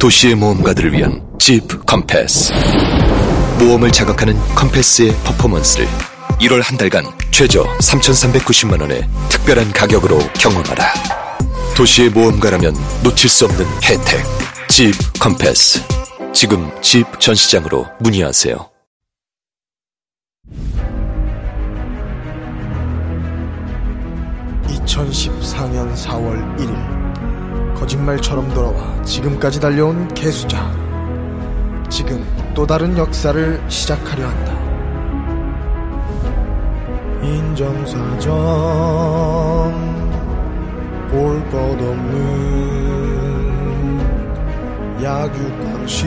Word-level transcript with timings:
도시의 0.00 0.34
모험가들을 0.34 0.94
위한 0.94 1.22
Jeep 1.38 1.84
Compass. 1.84 2.54
모험을 3.58 3.92
자극하는 3.92 4.34
Compass의 4.54 5.14
퍼포먼스를 5.24 5.86
1월 6.40 6.62
한 6.62 6.78
달간 6.78 7.04
최저 7.30 7.64
3,390만 7.64 8.80
원의 8.80 9.06
특별한 9.28 9.72
가격으로 9.72 10.18
경험하라. 10.38 10.94
도시의 11.76 12.08
모험가라면 12.08 12.74
놓칠 13.02 13.28
수 13.28 13.44
없는 13.44 13.66
혜택. 13.82 14.24
Jeep 14.70 14.94
Compass. 15.20 15.82
지금 16.32 16.70
Jeep 16.80 17.04
전시장으로 17.20 17.86
문의하세요. 17.98 18.70
(2014년 24.66 25.94
4월 25.94 26.56
1일) 26.56 27.09
거짓말처럼 27.80 28.52
돌아와 28.52 29.02
지금까지 29.02 29.58
달려온 29.58 30.06
개수자. 30.08 30.70
지금 31.88 32.22
또 32.54 32.66
다른 32.66 32.96
역사를 32.98 33.60
시작하려 33.68 34.28
한다. 34.28 34.60
인정사정 37.22 38.30
볼 41.10 41.42
것 41.50 41.56
없는 41.56 42.20
약육강식 45.02 46.06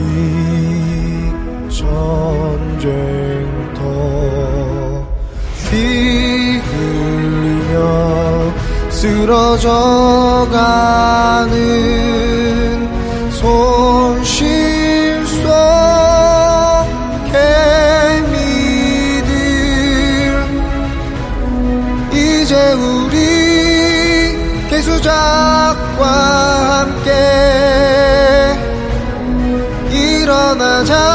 전쟁터 1.68 2.94
피 5.70 6.58
흘리며 6.58 7.74
쓰러져가는 9.04 9.60
손실 13.30 15.26
속 15.26 15.50
개미들. 17.30 18.32
이제 22.14 22.72
우리 22.72 24.38
개수작과 24.70 26.02
함께 26.80 27.10
일어나자 29.92 31.13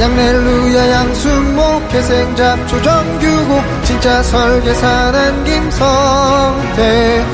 양멜루야 0.00 0.90
양순모 0.92 1.88
개생잡 1.88 2.66
조정규고 2.68 3.60
진짜 3.84 4.22
설계사 4.22 5.10
난 5.10 5.44
김성태. 5.44 7.26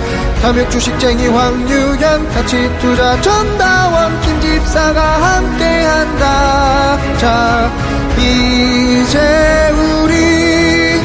탐욕 0.42 0.68
주식쟁이 0.70 1.28
황유연 1.28 2.28
가치 2.30 2.68
투자 2.80 3.20
전다원 3.20 4.20
김집사가 4.20 5.00
함께한다. 5.00 6.98
자 7.18 7.70
이제 8.18 9.70
우리 10.02 11.00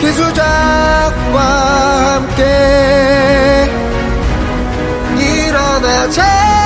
기수작과 0.00 1.38
함께 2.14 3.70
일어나자 5.18 6.63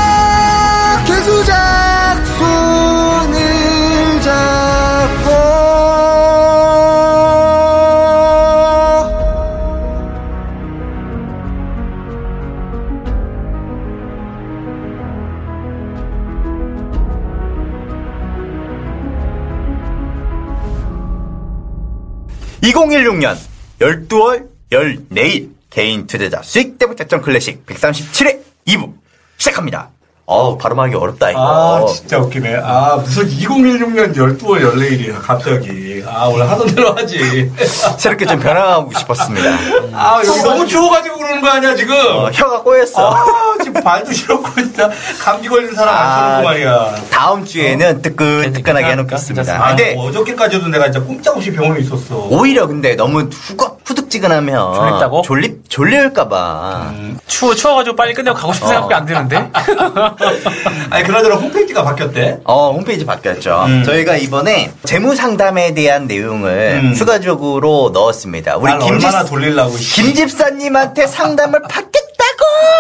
(2016년) 22.79 23.37
12월 23.81 24.49
14일 24.71 25.51
개인 25.69 26.07
투자자 26.07 26.43
수익 26.43 26.79
대부 26.79 26.95
작전 26.95 27.21
클래식 27.21 27.67
137회 27.67 28.41
2부 28.67 28.95
시작합니다. 29.37 29.91
어우 30.31 30.59
발음하기 30.59 30.95
어렵다 30.95 31.31
이거. 31.31 31.41
아, 31.41 31.87
진짜 31.87 32.19
웃기네. 32.19 32.61
아, 32.63 32.97
무슨 33.03 33.27
2016년 33.31 34.15
12월 34.15 34.61
14일이야, 34.61 35.23
갑자기. 35.23 36.05
아, 36.07 36.27
원래 36.27 36.45
하던 36.45 36.67
대로 36.75 36.93
하지. 36.95 37.51
새롭게 37.97 38.27
좀 38.27 38.39
변화하고 38.39 38.93
싶었습니다. 38.99 39.49
아, 39.95 40.21
여기 40.27 40.43
너무 40.43 40.67
추워가지고 40.67 41.17
그러는 41.17 41.41
거 41.41 41.49
아니야, 41.49 41.75
지금? 41.75 41.97
어, 41.97 42.31
혀가 42.31 42.61
꼬였어. 42.63 43.11
아, 43.11 43.25
지금 43.65 43.83
발도 43.83 44.13
시렵고, 44.13 44.55
진짜. 44.57 44.91
감기 45.19 45.49
걸린 45.49 45.75
사람 45.75 45.95
아, 45.95 45.99
안 45.99 46.19
쳐놓고 46.29 46.45
말이야. 46.45 46.95
다음 47.11 47.45
주에는 47.47 48.03
뜨끈뜨끈하게 48.03 48.85
해놓겠습니다. 48.87 49.65
아, 49.65 49.69
근데 49.69 49.95
뭐 49.95 50.09
어저께까지도 50.11 50.69
내가 50.69 50.91
진짜 50.91 51.07
꼼짝없이 51.07 51.53
병원에 51.53 51.81
있었어. 51.81 52.27
오히려 52.31 52.67
근데 52.67 52.95
너무 52.97 53.21
후거, 53.33 53.79
후득지근하면 53.83 54.75
졸립다고? 54.75 55.23
졸립 55.23 55.71
졸릴까봐. 55.71 56.93
추워, 57.27 57.55
추워가지고 57.55 57.97
빨리 57.97 58.13
끝내고 58.13 58.37
가고 58.37 58.53
싶은 58.53 58.69
생각밖에 58.69 58.95
안 58.95 59.07
드는데? 59.07 59.51
아니, 60.91 61.05
그나저나 61.05 61.37
홈페이지가 61.37 61.85
바뀌었대. 61.85 62.41
어, 62.45 62.73
홈페이지 62.73 63.05
바뀌었죠. 63.07 63.65
음. 63.67 63.85
저희가 63.85 64.17
이번에 64.17 64.73
재무 64.85 65.15
상담에 65.15 65.75
대한 65.75 66.07
내용을 66.07 66.81
음. 66.83 66.95
추가적으로 66.95 67.91
넣었습니다. 67.93 68.57
우리 68.57 68.71
날 68.71 68.79
김집, 68.81 69.07
얼마나 69.07 69.25
돌리려고. 69.25 69.77
씨. 69.77 70.03
김 70.03 70.15
집사님한테 70.15 71.07
상담을 71.07 71.61
받겠다고 71.63 72.09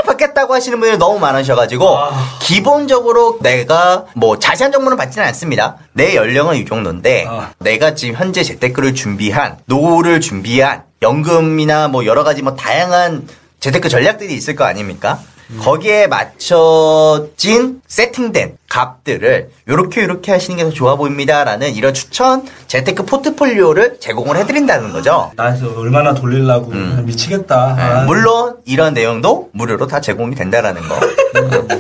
받겠다고 0.07 0.55
하시는 0.55 0.79
분들이 0.81 0.99
너무 0.99 1.19
많으셔가지고 1.19 1.99
아. 1.99 2.11
기본적으로 2.41 3.39
내가 3.41 4.07
뭐 4.15 4.39
자세한 4.39 4.73
정보는 4.73 4.97
받지는 4.97 5.27
않습니다. 5.29 5.77
내 5.93 6.15
연령은 6.15 6.57
이 6.57 6.65
정도인데 6.65 7.27
아. 7.29 7.51
내가 7.59 7.95
지금 7.95 8.15
현재 8.17 8.43
재테크를 8.43 8.95
준비한 8.95 9.57
노후를 9.67 10.21
준비한 10.21 10.83
연금이나 11.03 11.89
뭐 11.89 12.07
여러 12.07 12.25
가지 12.25 12.43
뭐 12.43 12.57
다양한 12.57 13.29
재테크 13.61 13.89
전략들이 13.89 14.35
있을 14.35 14.57
거 14.57 14.65
아닙니까? 14.65 15.21
거기에 15.61 16.07
맞춰진 16.09 17.81
세팅된 17.87 18.59
값들을 18.69 19.49
요렇게 19.67 20.03
요렇게 20.03 20.31
하시는 20.31 20.57
게 20.59 20.65
더 20.65 20.71
좋아 20.71 20.97
보입니다라는 20.97 21.75
이런 21.75 21.95
추천 21.95 22.47
재테크 22.67 23.07
포트폴리오를 23.07 23.99
제공을 23.99 24.37
해드린다는 24.37 24.93
거죠. 24.93 25.33
나 25.37 25.57
얼마나 25.77 26.13
돌리려고. 26.13 26.71
미치겠다. 26.73 27.75
네, 27.77 27.83
아. 27.83 28.03
물론 28.05 28.57
이런 28.67 28.93
내용도 28.93 29.49
무료로 29.53 29.87
다 29.87 30.01
제공이 30.03 30.35
된다라는 30.35 30.83
거. 30.87 31.01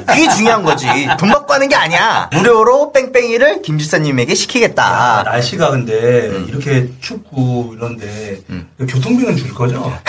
그게 0.06 0.28
중요한 0.34 0.62
거지. 0.62 0.86
돈 1.18 1.28
받고 1.30 1.52
하는 1.52 1.68
게 1.68 1.74
아니야. 1.76 2.30
무료로 2.32 2.92
뺑뺑이를 2.92 3.60
김 3.62 3.78
지사님에게 3.78 4.32
아, 4.32 4.34
시키겠다. 4.34 5.22
날씨가 5.24 5.70
근데 5.70 6.30
이렇게 6.48 6.88
춥고 7.00 7.74
이런데 7.76 8.40
교통비는 8.78 9.36
줄 9.36 9.52
거죠? 9.52 9.92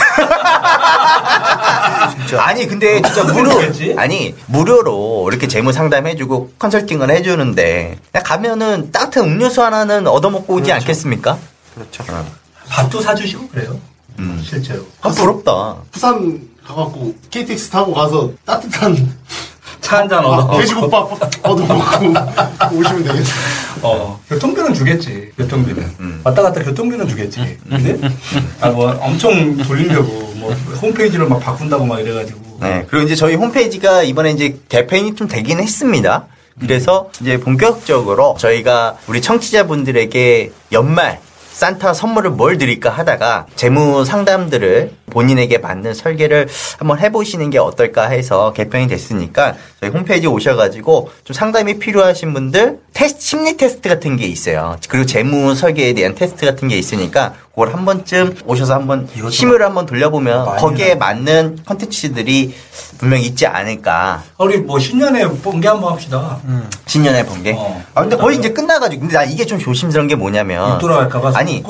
아니 2.39 2.65
근데 2.67 3.01
진짜 3.01 3.23
무료 3.23 3.48
모르겠지? 3.53 3.95
아니 3.97 4.35
무료로 4.47 5.27
이렇게 5.29 5.47
재무 5.47 5.71
상담해주고 5.73 6.53
컨설팅을 6.59 7.09
해주는데 7.11 7.97
가면은 8.23 8.91
따뜻한 8.91 9.23
음료수 9.25 9.61
하나는 9.63 10.07
얻어먹고 10.07 10.53
오지 10.55 10.71
않겠습니까? 10.71 11.37
그렇죠. 11.75 12.03
밥도 12.69 13.01
사주시고 13.01 13.47
그래요. 13.49 13.79
실제로. 14.43 14.85
아, 15.01 15.09
부럽다. 15.09 15.77
부산 15.91 16.41
가갖고 16.67 17.15
KTX 17.31 17.69
타고 17.69 17.93
가서 17.93 18.31
따뜻한 18.45 19.17
차 19.81 19.99
한잔 19.99 20.23
아, 20.23 20.27
얻어. 20.27 20.59
돼지국밥 20.59 21.11
얻어먹고 21.43 22.05
오시면 22.77 23.03
되겠네. 23.03 23.23
어, 23.81 24.19
교통비는 24.29 24.73
주겠지. 24.73 25.31
교통비는. 25.37 26.21
왔다 26.23 26.41
갔다 26.41 26.61
교통비는 26.61 27.07
주겠지. 27.07 27.57
근데 27.67 27.97
아 28.61 28.69
뭐 28.69 28.91
엄청 29.01 29.55
돌리려고 29.57 30.33
뭐 30.35 30.53
홈페이지를 30.81 31.27
막 31.27 31.39
바꾼다고 31.39 31.85
막 31.85 31.99
이래가지고. 32.01 32.48
네. 32.61 32.85
그리고 32.89 33.05
이제 33.05 33.15
저희 33.15 33.35
홈페이지가 33.35 34.03
이번에 34.03 34.31
이제 34.31 34.57
개편이 34.69 35.15
좀 35.15 35.27
되긴 35.27 35.59
했습니다. 35.59 36.27
그래서 36.59 37.09
이제 37.21 37.39
본격적으로 37.39 38.35
저희가 38.37 38.97
우리 39.07 39.21
청취자분들에게 39.21 40.51
연말 40.73 41.19
산타 41.59 41.93
선물을 41.93 42.31
뭘 42.31 42.57
드릴까 42.57 42.89
하다가 42.89 43.47
재무 43.55 44.05
상담들을 44.05 44.91
본인에게 45.09 45.57
맞는 45.57 45.93
설계를 45.93 46.47
한번 46.77 46.99
해보시는 46.99 47.49
게 47.49 47.57
어떨까 47.57 48.07
해서 48.07 48.53
개편이 48.53 48.87
됐으니까 48.87 49.55
저희 49.79 49.91
홈페이지 49.91 50.27
오셔가지고 50.27 51.09
좀 51.23 51.33
상담이 51.33 51.79
필요하신 51.79 52.33
분들 52.33 52.79
테스트, 52.93 53.21
심리 53.21 53.55
테스트 53.55 53.87
같은 53.87 54.17
게 54.17 54.25
있어요. 54.25 54.75
그리고 54.89 55.05
재무 55.05 55.55
설계에 55.55 55.93
대한 55.93 56.15
테스트 56.15 56.45
같은 56.45 56.67
게 56.67 56.77
있으니까 56.77 57.33
그걸 57.51 57.73
한 57.73 57.85
번쯤 57.85 58.35
오셔서 58.45 58.73
한번 58.73 59.07
심의를 59.31 59.65
한번 59.65 59.85
돌려보면 59.85 60.57
거기에. 60.57 60.95
맞는 60.95 61.59
컨텐츠들이 61.65 62.53
분명 62.97 63.19
있지 63.21 63.45
않을까. 63.47 64.23
우리 64.37 64.57
뭐 64.57 64.79
신년에 64.79 65.25
번개 65.27 65.67
한번 65.67 65.93
합시다. 65.93 66.39
신년의 66.85 67.25
번개. 67.25 67.53
어. 67.55 67.81
아 67.93 68.01
근데 68.01 68.17
거의 68.17 68.37
이제 68.37 68.49
끝나가지고 68.49 68.99
근데 69.01 69.15
나 69.15 69.23
이게 69.23 69.45
좀 69.45 69.59
조심스러운 69.59 70.07
게 70.07 70.15
뭐냐면 70.15 70.73
못 70.73 70.79
돌아갈까봐. 70.79 71.31
아니 71.35 71.63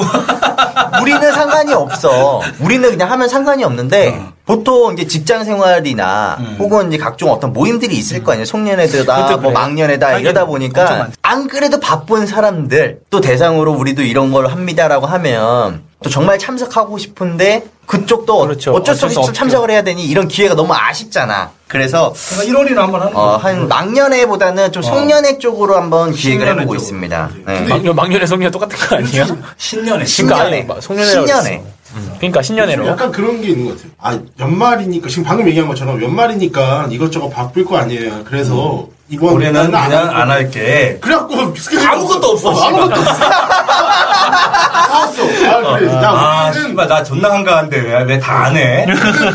우리는 1.02 1.32
상관이 1.32 1.74
없어. 1.74 2.42
우리는 2.60 2.90
그냥 2.90 3.12
하면 3.12 3.30
상관이 3.30 3.64
없는데 3.64 4.10
어. 4.18 4.34
보통 4.54 4.94
이제 4.94 5.06
직장 5.06 5.44
생활이나 5.44 6.38
음. 6.40 6.56
혹은 6.58 6.88
이제 6.88 6.98
각종 6.98 7.32
어떤 7.32 7.54
모임들이 7.54 7.96
있을 7.96 8.24
거 8.24 8.32
아니에요. 8.32 8.46
송년회다, 8.46 9.04
그것도 9.28 9.42
뭐. 9.42 9.52
막년회다 9.52 10.18
이러다 10.18 10.46
보니까. 10.46 11.10
안 11.22 11.48
그래도 11.48 11.80
바쁜 11.80 12.26
사람들 12.26 13.02
또 13.12 13.22
대상으로 13.22 13.74
우리도 13.74 14.02
이런 14.02 14.32
걸 14.32 14.48
합니다라고 14.48 15.06
하면 15.06 15.84
또 16.04 16.10
정말 16.10 16.40
참석하고 16.40 16.98
싶은데 16.98 17.66
그쪽도 17.86 18.40
그렇죠. 18.40 18.72
어쩔 18.72 18.96
수 18.96 19.06
어쩔 19.06 19.12
수 19.12 19.20
없이 19.20 19.20
없죠. 19.20 19.34
참석을 19.34 19.70
해야 19.70 19.84
되니 19.84 20.04
이런 20.08 20.28
기회가 20.28 20.56
너무 20.56 20.74
아쉽잖아. 20.74 21.52
그래서 21.68 22.12
그러니까 22.32 22.60
1월이나 22.60 22.76
한번 22.78 23.02
하는 23.02 23.16
어. 23.16 23.38
한 23.38 23.68
막년회보다는 23.68 24.72
좀 24.72 24.84
어. 24.84 24.88
송년회 24.88 25.38
쪽으로 25.38 25.76
한번 25.76 26.12
기획을 26.12 26.18
신년회 26.48 26.52
해보고 26.62 26.74
쪽으로. 26.74 26.82
있습니다. 26.82 27.30
네. 27.46 27.62
막년, 27.68 27.96
막년에 27.96 28.26
송년 28.26 28.52
똑같은 28.52 28.76
거 28.80 28.96
아니야? 28.96 29.28
신년에 29.58 29.90
그러니까 29.90 30.06
신년회. 30.08 30.42
아니, 30.42 30.64
막 30.64 30.82
송년회라고 30.82 31.28
신년회. 31.28 31.64
음, 31.96 32.14
그러니까 32.18 32.42
신년회로. 32.42 32.88
약간 32.88 33.12
그런 33.12 33.42
게 33.42 33.50
있는 33.50 33.66
것 33.66 33.76
같아요. 33.78 33.92
아, 34.00 34.20
연말이니까, 34.40 35.08
지금 35.10 35.24
방금 35.24 35.48
얘기한 35.48 35.68
것처럼 35.68 36.02
연말이니까 36.02 36.88
이것저것 36.92 37.30
바쁠 37.30 37.66
거 37.66 37.78
아니에요. 37.78 38.24
그래서 38.26 38.88
이번 39.10 39.34
올해는 39.34 39.60
안 39.60 39.72
그냥 39.72 40.08
할안 40.08 40.10
거고. 40.28 40.32
할게. 40.32 40.98
그래갖고 41.02 41.36
아무것도 41.36 42.28
없어, 42.28 42.50
어, 42.50 42.62
아무것도 42.62 43.02
없어. 43.02 43.14
사왔어. 44.30 45.24
아, 45.24 45.78
그래. 45.78 45.94
야, 45.94 46.02
아, 46.10 46.50
우리는 46.52 46.70
씨발, 46.70 46.88
나 46.88 47.04
존나 47.04 47.32
한가한데 47.32 48.04
왜 48.08 48.20
다 48.20 48.40
안 48.46 48.56
해? 48.56 48.86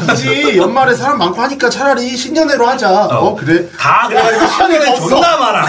굳이 0.06 0.56
연말에 0.56 0.94
사람 0.94 1.18
많고 1.18 1.40
하니까 1.42 1.68
차라리 1.68 2.16
신년회로 2.16 2.66
하자. 2.66 2.90
어, 3.06 3.34
그래. 3.34 3.64
다 3.78 4.08
그래가지고 4.08 4.92
없어. 4.92 5.08
존나 5.08 5.36
많아. 5.36 5.66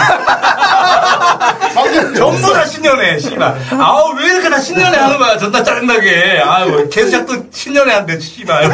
전부 2.16 2.52
다 2.52 2.64
신년에, 2.64 3.18
씨발. 3.18 3.54
아우, 3.78 4.14
왜 4.16 4.24
이렇게 4.26 4.48
다 4.48 4.58
신년에 4.58 4.96
하는 4.96 5.18
거야? 5.18 5.36
존나 5.38 5.62
짜증나게. 5.62 6.42
아유, 6.44 6.88
계속 6.90 7.26
또 7.26 7.34
신년에 7.52 7.92
한대, 7.92 8.18
씨발. 8.18 8.68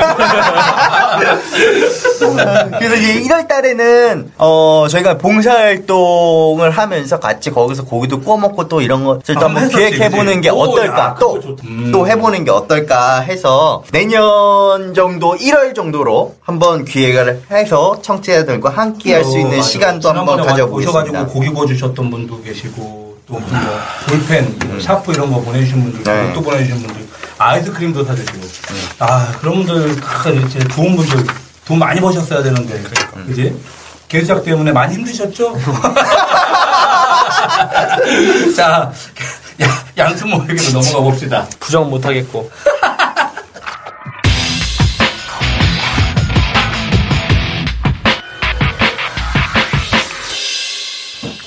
그래서 2.79 2.95
이제 2.97 3.21
1월 3.23 3.49
달에는 3.49 4.33
어 4.39 4.87
저희가 4.91 5.19
봉사활동을 5.19 6.71
하면서 6.71 7.19
같이 7.19 7.51
거기서 7.51 7.85
고기도 7.85 8.21
구워 8.21 8.37
먹고 8.39 8.69
또 8.69 8.81
이런 8.81 9.05
것을 9.05 9.35
또 9.35 9.41
아, 9.41 9.45
한번 9.45 9.65
했었지, 9.65 9.77
기획해 9.91 10.11
보는 10.11 10.41
게 10.43 10.51
어떨까 10.51 10.99
야, 10.99 11.17
또 11.19 11.41
좋다. 11.41 11.63
또 11.93 12.03
음. 12.03 12.11
해보는 12.11 12.45
게 12.45 12.51
어떨까 12.51 13.21
해서 13.21 13.83
내년 13.93 14.93
정도 14.95 15.35
1월 15.37 15.75
정도로 15.75 16.35
한번 16.43 16.85
기획을 16.85 17.45
해서 17.51 18.01
청취자들과 18.03 18.69
함께 18.71 19.15
할 19.15 19.25
수 19.25 19.39
있는. 19.39 19.63
시간도 19.63 20.11
한번 20.11 20.45
가져보겠습니다. 20.45 21.27
고기 21.27 21.49
구워 21.49 21.65
주셨던 21.67 22.11
분도 22.11 22.43
계시고, 22.43 23.17
또 23.27 23.35
무슨 23.39 23.63
뭐, 23.63 23.79
볼펜, 24.09 24.59
뭐 24.67 24.81
샤프 24.81 25.13
이런 25.13 25.33
거 25.33 25.41
보내주신 25.41 25.83
분들, 25.85 26.03
네. 26.03 26.29
옷도 26.31 26.43
보내주신 26.43 26.83
분들, 26.83 27.07
아이스크림도 27.39 28.05
사주시고. 28.05 28.39
아, 28.99 29.33
그런 29.41 29.65
분들, 29.65 29.97
다 30.01 30.29
이제 30.29 30.59
좋은 30.69 30.97
분들, 30.97 31.25
돈 31.65 31.79
많이 31.79 32.01
버셨어야 32.01 32.43
되는데. 32.43 32.83
그지? 33.27 33.57
계수작 34.09 34.45
때문에 34.45 34.73
많이 34.73 34.95
힘드셨죠? 34.97 35.57
자, 38.57 38.63
야, 38.63 38.93
양승모에게도 39.97 40.73
넘어가 40.73 41.01
봅시다. 41.01 41.47
부정 41.61 41.91
못 41.91 42.05
하겠고. 42.05 42.51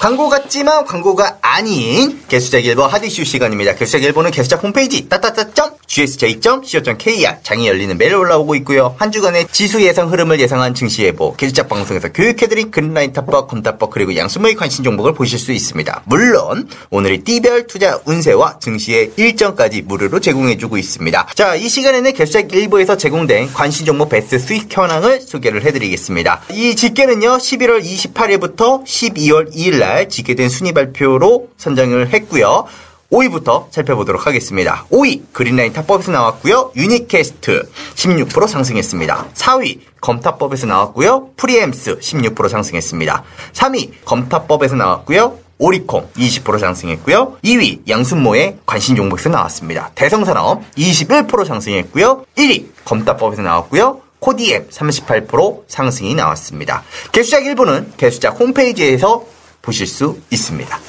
광고 0.05 0.29
같지만 0.29 0.85
광고가 0.85 1.39
아닌 1.41 2.21
개수작 2.27 2.63
일보 2.63 2.83
하디슈 2.83 3.23
시간입니다. 3.23 3.73
개수작 3.73 4.03
일보는 4.03 4.29
개수작 4.29 4.61
홈페이지 4.61 5.09
따따따.gsj.co.kr 5.09 7.37
장이 7.41 7.67
열리는 7.67 7.97
매일 7.97 8.13
올라오고 8.13 8.53
있고요. 8.57 8.93
한 8.99 9.11
주간의 9.11 9.47
지수 9.51 9.81
예상 9.81 10.11
흐름을 10.11 10.39
예상한 10.39 10.75
증시 10.75 11.01
예보, 11.01 11.35
개수작 11.35 11.69
방송에서 11.69 12.09
교육해드린 12.09 12.69
근라인 12.69 13.13
탑법, 13.13 13.47
검탑법 13.47 13.89
그리고 13.89 14.15
양수모의 14.15 14.53
관심 14.53 14.83
정보를 14.83 15.15
보실 15.15 15.39
수 15.39 15.51
있습니다. 15.51 16.03
물론 16.05 16.69
오늘의 16.91 17.23
띠별 17.23 17.65
투자 17.65 17.99
운세와 18.05 18.59
증시의 18.59 19.13
일정까지 19.15 19.81
무료로 19.81 20.19
제공해주고 20.19 20.77
있습니다. 20.77 21.29
자, 21.33 21.55
이 21.55 21.67
시간에는 21.67 22.13
개수작 22.13 22.53
일보에서 22.53 22.95
제공된 22.95 23.53
관심 23.53 23.87
정보 23.87 24.07
베스트 24.07 24.37
수익 24.37 24.67
현황을 24.69 25.21
소개를 25.21 25.65
해드리겠습니다. 25.65 26.41
이 26.51 26.75
집계는요 26.75 27.37
11월 27.37 27.83
28일부터 27.83 28.85
12월 28.85 29.51
2일 29.51 29.79
날 29.79 29.94
집계된 30.03 30.49
순위 30.49 30.73
발표로 30.73 31.49
선정을 31.57 32.13
했고요. 32.13 32.65
5위부터 33.11 33.71
살펴보도록 33.71 34.25
하겠습니다. 34.27 34.85
5위 34.91 35.21
그린라인 35.31 35.73
탑법에서 35.73 36.11
나왔고요. 36.11 36.71
유니캐스트 36.75 37.69
16% 37.95 38.47
상승했습니다. 38.47 39.27
4위 39.33 39.79
검탑법에서 40.01 40.67
나왔고요. 40.67 41.29
프리엠스 41.37 41.99
16% 41.99 42.49
상승했습니다. 42.49 43.23
3위 43.53 43.91
검탑법에서 44.05 44.75
나왔고요. 44.75 45.37
오리콤 45.57 46.09
20% 46.17 46.59
상승했고요. 46.59 47.37
2위 47.43 47.87
양순모의 47.87 48.57
관심 48.65 48.95
종목에서 48.97 49.29
나왔습니다. 49.29 49.91
대성산업 49.95 50.63
21% 50.75 51.45
상승했고요. 51.45 52.25
1위 52.37 52.65
검탑법에서 52.83 53.41
나왔고요. 53.41 54.01
코디앱 54.19 54.71
38% 54.71 55.63
상승이 55.67 56.15
나왔습니다. 56.15 56.83
개수작 57.11 57.45
일부는 57.45 57.93
개수작 57.95 58.39
홈페이지에서 58.39 59.23
보실 59.65 59.87
수 59.87 60.17
있습니다. 60.29 60.79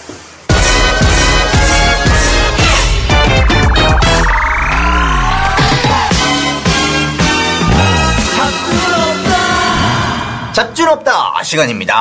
잡준 10.52 10.88
없다 10.88 11.42
시간입니다. 11.42 11.94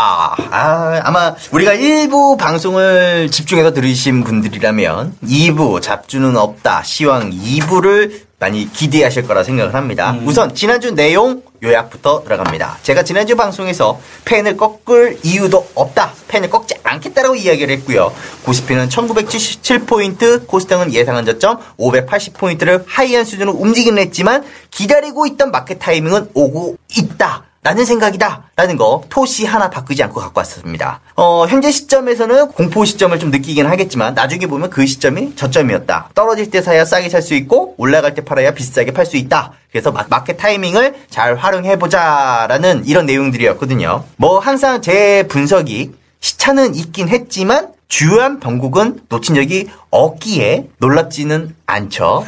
아, 0.50 1.02
아마 1.04 1.36
우리가 1.52 1.74
1부 1.74 2.38
방송을 2.38 3.30
집중해서 3.30 3.74
들으신 3.74 4.24
분들이라면 4.24 5.18
2부 5.26 5.82
잡주는 5.82 6.38
없다 6.38 6.84
시황 6.84 7.32
2부를 7.32 8.22
많이 8.46 8.72
기대하실 8.72 9.26
거라 9.26 9.44
생각을 9.44 9.74
합니다. 9.74 10.16
우선 10.24 10.54
지난주 10.54 10.94
내용 10.94 11.42
요약부터 11.64 12.24
들어갑니다. 12.24 12.78
제가 12.84 13.02
지난주 13.02 13.36
방송에서 13.36 14.00
펜을 14.24 14.56
꺾을 14.56 15.18
이유도 15.24 15.68
없다. 15.74 16.14
펜을 16.28 16.52
꺾지 16.52 16.76
않겠다라고 16.84 17.34
이야기를 17.36 17.76
했고요. 17.78 18.14
고스피는 18.44 18.90
1977포인트, 18.90 20.46
코스닥은 20.46 20.94
예상한 20.94 21.26
저점 21.26 21.58
580포인트를 21.80 22.84
하이한 22.86 23.26
수준으로 23.26 23.54
움직이는 23.54 23.98
했지만 24.04 24.46
기다리고 24.70 25.26
있던 25.26 25.50
마켓 25.50 25.80
타이밍은 25.80 26.30
오고 26.36 26.78
있다. 26.96 27.46
라는 27.66 27.84
생각이다. 27.84 28.44
라는 28.56 28.78
거 28.78 29.02
토시 29.10 29.44
하나 29.44 29.72
바꾸지 29.72 30.04
않고 30.04 30.22
갖고 30.22 30.38
왔습니다. 30.42 31.00
어, 31.16 31.48
현재 31.48 31.72
시점에서는 31.72 32.50
공포 32.50 32.86
시점을 32.86 33.18
좀 33.18 33.32
느끼긴 33.32 33.66
하겠지만 33.66 34.14
나중에 34.14 34.46
보면 34.46 34.70
그 34.70 34.86
시점이 34.86 35.36
저점이었다. 35.36 36.10
떨어질 36.14 36.52
때 36.52 36.62
사야 36.62 36.86
싸게 36.86 37.10
살 37.10 37.24
수 37.24 37.34
있고 37.34 37.74
올라갈 37.80 38.14
때 38.14 38.24
팔아야 38.24 38.52
비싸게 38.54 38.92
팔 38.92 39.08
수 39.08 39.18
있다. 39.18 39.54
그래서 39.72 39.92
마, 39.92 40.06
마켓 40.08 40.38
타이밍을 40.38 40.94
잘 41.10 41.38
활용해보자. 41.38 42.46
라는 42.48 42.84
이런 42.86 43.08
내용들이었거든요. 43.08 44.04
뭐 44.18 44.38
항상 44.38 44.84
제 44.84 45.26
분석이 45.28 45.92
시차는 46.20 46.76
있긴 46.76 47.10
했지만 47.10 47.70
주요한 47.88 48.40
변곡은 48.40 49.00
놓친 49.10 49.34
적이 49.34 49.70
없기에 49.90 50.68
놀랍지는 50.78 51.56
않죠. 51.66 52.26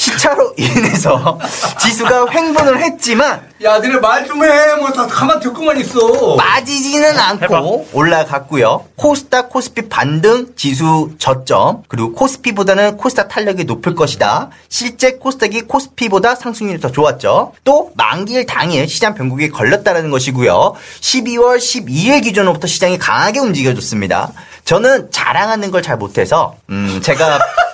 시차로 0.00 0.54
인해서 0.56 1.38
지수가 1.78 2.30
횡보를 2.30 2.80
했지만 2.80 3.42
야, 3.62 3.78
니네 3.78 3.98
말좀 3.98 4.42
해. 4.42 4.74
뭐, 4.76 4.90
다 4.90 5.06
가만 5.06 5.38
듣고만 5.38 5.78
있어. 5.80 6.36
빠지지는 6.36 7.18
않고 7.18 7.88
올라갔고요. 7.92 8.86
코스닥, 8.96 9.50
코스피 9.50 9.90
반등, 9.90 10.54
지수 10.56 11.10
저점, 11.18 11.82
그리고 11.88 12.12
코스피보다는 12.14 12.96
코스닥 12.96 13.28
탄력이 13.28 13.64
높을 13.64 13.94
것이다. 13.94 14.48
실제 14.70 15.12
코스닥이 15.12 15.62
코스피보다 15.62 16.36
상승률이 16.36 16.80
더 16.80 16.90
좋았죠. 16.90 17.52
또 17.64 17.90
만기일 17.96 18.46
당일 18.46 18.88
시장 18.88 19.12
변곡이 19.14 19.50
걸렸다는 19.50 20.10
것이고요. 20.10 20.74
12월 21.00 21.58
12일 21.58 22.22
기준으로부터 22.22 22.66
시장이 22.66 22.96
강하게 22.96 23.40
움직여줬습니다. 23.40 24.32
저는 24.64 25.10
자랑하는 25.10 25.70
걸 25.70 25.82
잘 25.82 25.98
못해서 25.98 26.56
음, 26.70 27.00
제가 27.02 27.38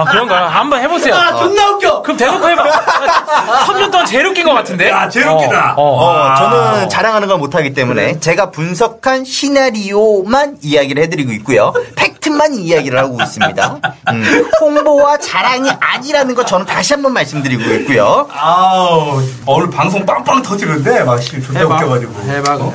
아, 0.00 0.04
그런가요? 0.04 0.46
한번 0.46 0.80
해보세요. 0.80 1.14
아, 1.14 1.36
존나 1.36 1.70
웃겨. 1.70 2.02
그럼 2.02 2.16
대놓고 2.16 2.48
해봐. 2.50 2.62
3년 3.66 3.90
동안 3.90 4.06
제일 4.06 4.26
웃긴 4.26 4.44
것 4.44 4.52
같은데? 4.54 4.90
야, 4.90 5.08
제일 5.08 5.26
웃기다. 5.28 5.74
어, 5.76 5.82
어. 5.82 6.04
어, 6.06 6.14
아. 6.24 6.34
저는 6.36 6.88
자랑하는 6.88 7.28
걸 7.28 7.38
못하기 7.38 7.72
때문에 7.74 8.20
제가 8.20 8.50
분석한 8.50 9.24
시나리오만 9.24 10.58
이야기를 10.62 11.02
해드리고 11.04 11.32
있고요. 11.32 11.72
팩트만 11.96 12.54
이야기를 12.54 12.98
하고 12.98 13.18
있습니다. 13.20 13.78
음, 14.10 14.50
홍보와 14.60 15.18
자랑이 15.18 15.70
아니라는 15.80 16.34
거 16.34 16.44
저는 16.44 16.66
다시 16.66 16.94
한번 16.94 17.12
말씀드리고 17.12 17.62
있고요. 17.74 18.28
아우, 18.32 19.22
오늘 19.46 19.70
방송 19.70 20.04
빵빵 20.04 20.42
터지는데, 20.42 21.04
막, 21.04 21.20
씨, 21.20 21.40
존나 21.42 21.62
웃겨가지고. 21.64 22.12
해봐, 22.30 22.56
그냥. 22.56 22.74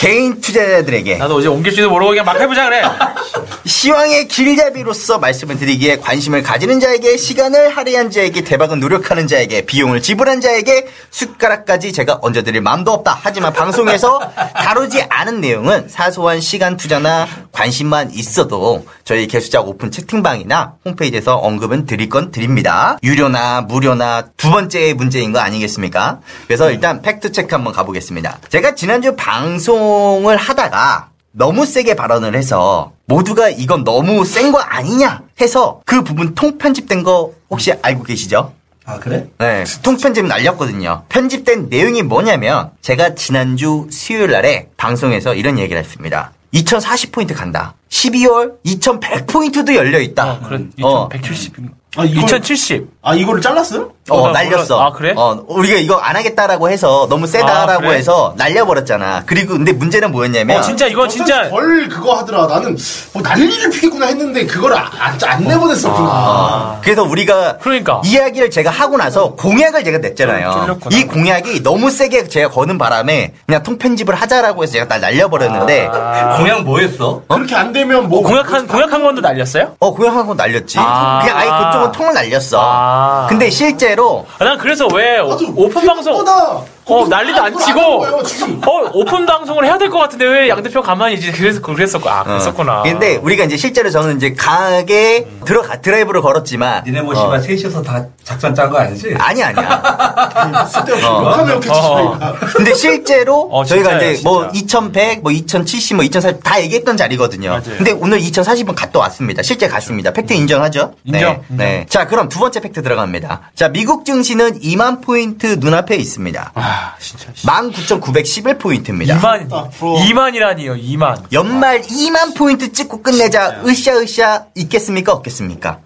개인 0.00 0.40
투자자들에게 0.40 1.18
나도 1.18 1.34
어제 1.36 1.48
옮길지도 1.48 1.90
모르고 1.90 2.12
그냥 2.12 2.24
막 2.24 2.40
해보자 2.40 2.64
그래. 2.64 2.82
시황의 3.66 4.28
길잡이로서 4.28 5.18
말씀을 5.18 5.58
드리기에 5.58 5.98
관심을 5.98 6.42
가지는 6.42 6.80
자에게 6.80 7.18
시간을 7.18 7.76
할애한 7.76 8.10
자에게 8.10 8.40
대박은 8.40 8.80
노력하는 8.80 9.26
자에게 9.26 9.66
비용을 9.66 10.00
지불한 10.00 10.40
자에게 10.40 10.88
숟가락까지 11.10 11.92
제가 11.92 12.20
얹어드릴 12.22 12.62
마음도 12.62 12.92
없다. 12.92 13.18
하지만 13.20 13.52
방송에서 13.52 14.20
다루지 14.56 15.02
않은 15.02 15.42
내용은 15.42 15.86
사소한 15.90 16.40
시간 16.40 16.78
투자나 16.78 17.28
관심만 17.52 18.10
있어도 18.10 18.86
저희 19.04 19.26
개수작 19.26 19.68
오픈 19.68 19.90
채팅방이나 19.90 20.76
홈페이지에서 20.86 21.36
언급은 21.36 21.84
드릴 21.84 22.08
건 22.08 22.30
드립니다. 22.30 22.96
유료나 23.02 23.62
무료나 23.62 24.28
두 24.38 24.50
번째 24.50 24.94
문제인 24.94 25.32
거 25.32 25.40
아니겠습니까? 25.40 26.20
그래서 26.46 26.70
일단 26.70 27.02
팩트 27.02 27.32
체크 27.32 27.54
한번 27.54 27.74
가보겠습니다. 27.74 28.38
제가 28.48 28.74
지난주 28.74 29.14
방송 29.14 29.89
을 30.28 30.36
하다가 30.36 31.08
너무 31.32 31.64
세게 31.64 31.94
발언을 31.94 32.34
해서 32.34 32.92
모두가 33.06 33.48
이건 33.48 33.84
너무 33.84 34.24
센 34.24 34.52
거 34.52 34.58
아니냐 34.58 35.22
해서 35.40 35.80
그 35.86 36.02
부분 36.02 36.34
통편집된 36.34 37.02
거 37.02 37.32
혹시 37.50 37.72
알고 37.82 38.02
계시죠? 38.04 38.52
아 38.84 38.98
그래? 38.98 39.28
네, 39.38 39.64
통편집 39.82 40.26
날렸거든요. 40.26 41.04
편집된 41.08 41.68
내용이 41.68 42.02
뭐냐면 42.02 42.70
제가 42.82 43.14
지난주 43.14 43.86
수요일 43.90 44.30
날에 44.32 44.68
방송에서 44.76 45.34
이런 45.34 45.58
얘기를 45.58 45.80
했습니다. 45.80 46.32
2040포인트 46.54 47.34
간다. 47.34 47.74
12월 47.90 48.54
2100포인트도 48.66 49.74
열려 49.76 50.00
있다. 50.00 50.32
어, 50.32 50.40
그래. 50.48 50.64
어. 50.82 51.08
2170. 51.14 51.70
아, 51.96 52.04
이걸, 52.04 52.24
2070. 52.24 52.88
아, 53.02 53.14
이거를 53.14 53.40
잘랐어요? 53.40 53.92
어, 54.10 54.22
어, 54.22 54.30
날렸어. 54.32 54.80
아, 54.80 54.92
그래? 54.92 55.14
어, 55.16 55.42
우리가 55.46 55.76
이거 55.78 55.96
안 55.96 56.16
하겠다라고 56.16 56.70
해서 56.70 57.06
너무 57.08 57.26
세다라고 57.26 57.72
아, 57.72 57.76
그래? 57.78 57.96
해서 57.96 58.34
날려버렸잖아. 58.36 59.22
그리고 59.26 59.54
근데 59.54 59.72
문제는 59.72 60.10
뭐였냐면 60.12 60.58
어, 60.58 60.60
진짜 60.62 60.86
이건 60.86 61.08
진짜. 61.08 61.48
덜 61.48 61.88
그거 61.88 62.16
하더라. 62.18 62.46
나는 62.46 62.76
뭐 63.12 63.22
난리를 63.22 63.70
피겠구나 63.70 64.06
했는데 64.06 64.46
그걸 64.46 64.74
안, 64.74 64.86
안, 64.98 65.18
안 65.24 65.44
내보냈었구나. 65.44 66.08
어, 66.10 66.78
그래서 66.82 67.02
우리가 67.04 67.58
그러니까. 67.58 68.00
이야기를 68.04 68.50
제가 68.50 68.70
하고 68.70 68.96
나서 68.96 69.32
공약을 69.34 69.84
제가 69.84 69.98
냈잖아요. 69.98 70.52
쫄렸구나. 70.52 70.96
이 70.96 71.04
공약이 71.06 71.62
너무 71.62 71.90
세게 71.90 72.28
제가 72.28 72.50
거는 72.50 72.78
바람에 72.78 73.34
그냥 73.46 73.62
통편집을 73.62 74.14
하자라고 74.14 74.62
해서 74.62 74.72
제가 74.74 74.88
다 74.88 74.98
날려버렸는데 74.98 75.88
공약 76.36 76.62
뭐 76.64 76.78
했어? 76.80 77.22
그렇게 77.28 77.54
안 77.54 77.72
되면 77.72 78.08
뭐. 78.08 78.22
공략한, 78.22 78.66
공략한 78.66 79.02
건도 79.02 79.20
날렸어요? 79.20 79.74
어 79.78 79.92
공략한 79.94 80.26
건 80.26 80.36
날렸지. 80.36 80.78
아. 80.78 81.20
그냥 81.22 81.36
아예 81.38 81.64
그쪽은 81.66 81.92
통을 81.92 82.14
날렸어. 82.14 82.58
아. 82.62 83.26
근데 83.28 83.50
실제로 83.50 83.99
아, 84.38 84.44
난 84.44 84.58
그래서 84.58 84.86
왜 84.88 85.18
오- 85.20 85.32
아주 85.32 85.52
오픈 85.56 85.84
방송. 85.86 86.14
생각보다 86.16 86.62
어, 86.90 87.06
난리도 87.08 87.42
안 87.42 87.56
치고. 87.58 87.80
어, 87.80 88.90
오픈 88.92 89.26
방송을 89.26 89.64
해야 89.64 89.78
될 89.78 89.90
것 89.90 89.98
같은데 89.98 90.24
왜 90.26 90.48
양 90.48 90.62
대표 90.62 90.82
가만히 90.82 91.14
있지? 91.14 91.30
그래서, 91.32 91.60
그랬었고. 91.60 92.08
아, 92.10 92.24
그랬었구나. 92.24 92.80
어. 92.80 92.82
근데 92.82 93.16
우리가 93.16 93.44
이제 93.44 93.56
실제로 93.56 93.90
저는 93.90 94.16
이제 94.16 94.34
강하게 94.34 95.26
들어가 95.44 95.80
드라이브를 95.80 96.20
걸었지만 96.22 96.82
니네 96.86 97.02
뭐 97.02 97.12
어. 97.14 97.16
씨발 97.36 97.42
셋이서 97.42 97.82
다 97.82 98.04
작전 98.24 98.54
짠 98.54 98.70
거 98.70 98.78
아니지? 98.78 99.14
아니 99.18 99.42
아니야. 99.42 100.66
쓸데없이 100.70 101.06
어. 101.06 101.22
욕하면 101.24 101.48
욕했지, 101.56 101.70
어. 101.72 102.18
근데 102.56 102.74
실제로 102.74 103.48
어, 103.52 103.64
저희가 103.64 103.90
진짜예요, 103.90 104.12
이제 104.14 104.22
뭐 104.24 104.50
진짜. 104.52 104.78
2100, 104.80 105.22
뭐 105.22 105.32
2070, 105.32 105.96
뭐 105.96 106.04
2040 106.04 106.42
다 106.42 106.60
얘기했던 106.62 106.96
자리거든요. 106.96 107.50
맞아요. 107.50 107.62
근데 107.76 107.92
오늘 107.92 108.18
2040은 108.20 108.74
갔다 108.74 108.98
왔습니다. 109.00 109.42
실제 109.42 109.68
갔습니다. 109.68 110.12
팩트 110.12 110.32
인정하죠? 110.32 110.94
인정, 111.04 111.20
네. 111.20 111.28
인정. 111.50 111.56
네. 111.56 111.86
자, 111.88 112.06
그럼 112.06 112.28
두 112.28 112.38
번째 112.38 112.60
팩트 112.60 112.82
들어갑니다. 112.82 113.50
자, 113.54 113.68
미국 113.68 114.04
증시는 114.04 114.60
2만 114.60 115.02
포인트 115.04 115.56
눈앞에 115.60 115.96
있습니다. 115.96 116.52
아, 116.54 116.79
진짜. 117.00 117.32
19,911포인트입니다. 117.32 119.18
2만, 119.20 119.52
앞으로. 119.52 119.96
2만이라니요, 119.98 120.82
2만. 120.82 121.22
연말 121.32 121.82
2만 121.82 122.36
포인트 122.36 122.72
찍고 122.72 123.02
끝내자 123.02 123.62
으쌰으쌰 123.66 124.46
있겠습니까? 124.54 125.12
없겠습니까? 125.12 125.80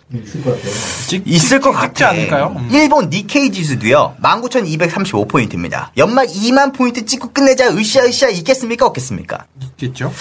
있을 1.25 1.61
것 1.61 1.73
같아. 1.73 1.87
찍지 1.89 2.05
않을까요? 2.05 2.55
음. 2.57 2.69
일본 2.73 3.09
니케이 3.11 3.51
지수도요. 3.53 4.17
19,235포인트입니다. 4.23 5.89
연말 5.97 6.27
2만 6.27 6.75
포인트 6.75 7.05
찍고 7.05 7.33
끝내자 7.33 7.71
으쌰으쌰 7.71 8.29
있겠습니까? 8.31 8.87
없겠습니까? 8.87 9.45
있겠죠? 9.63 10.13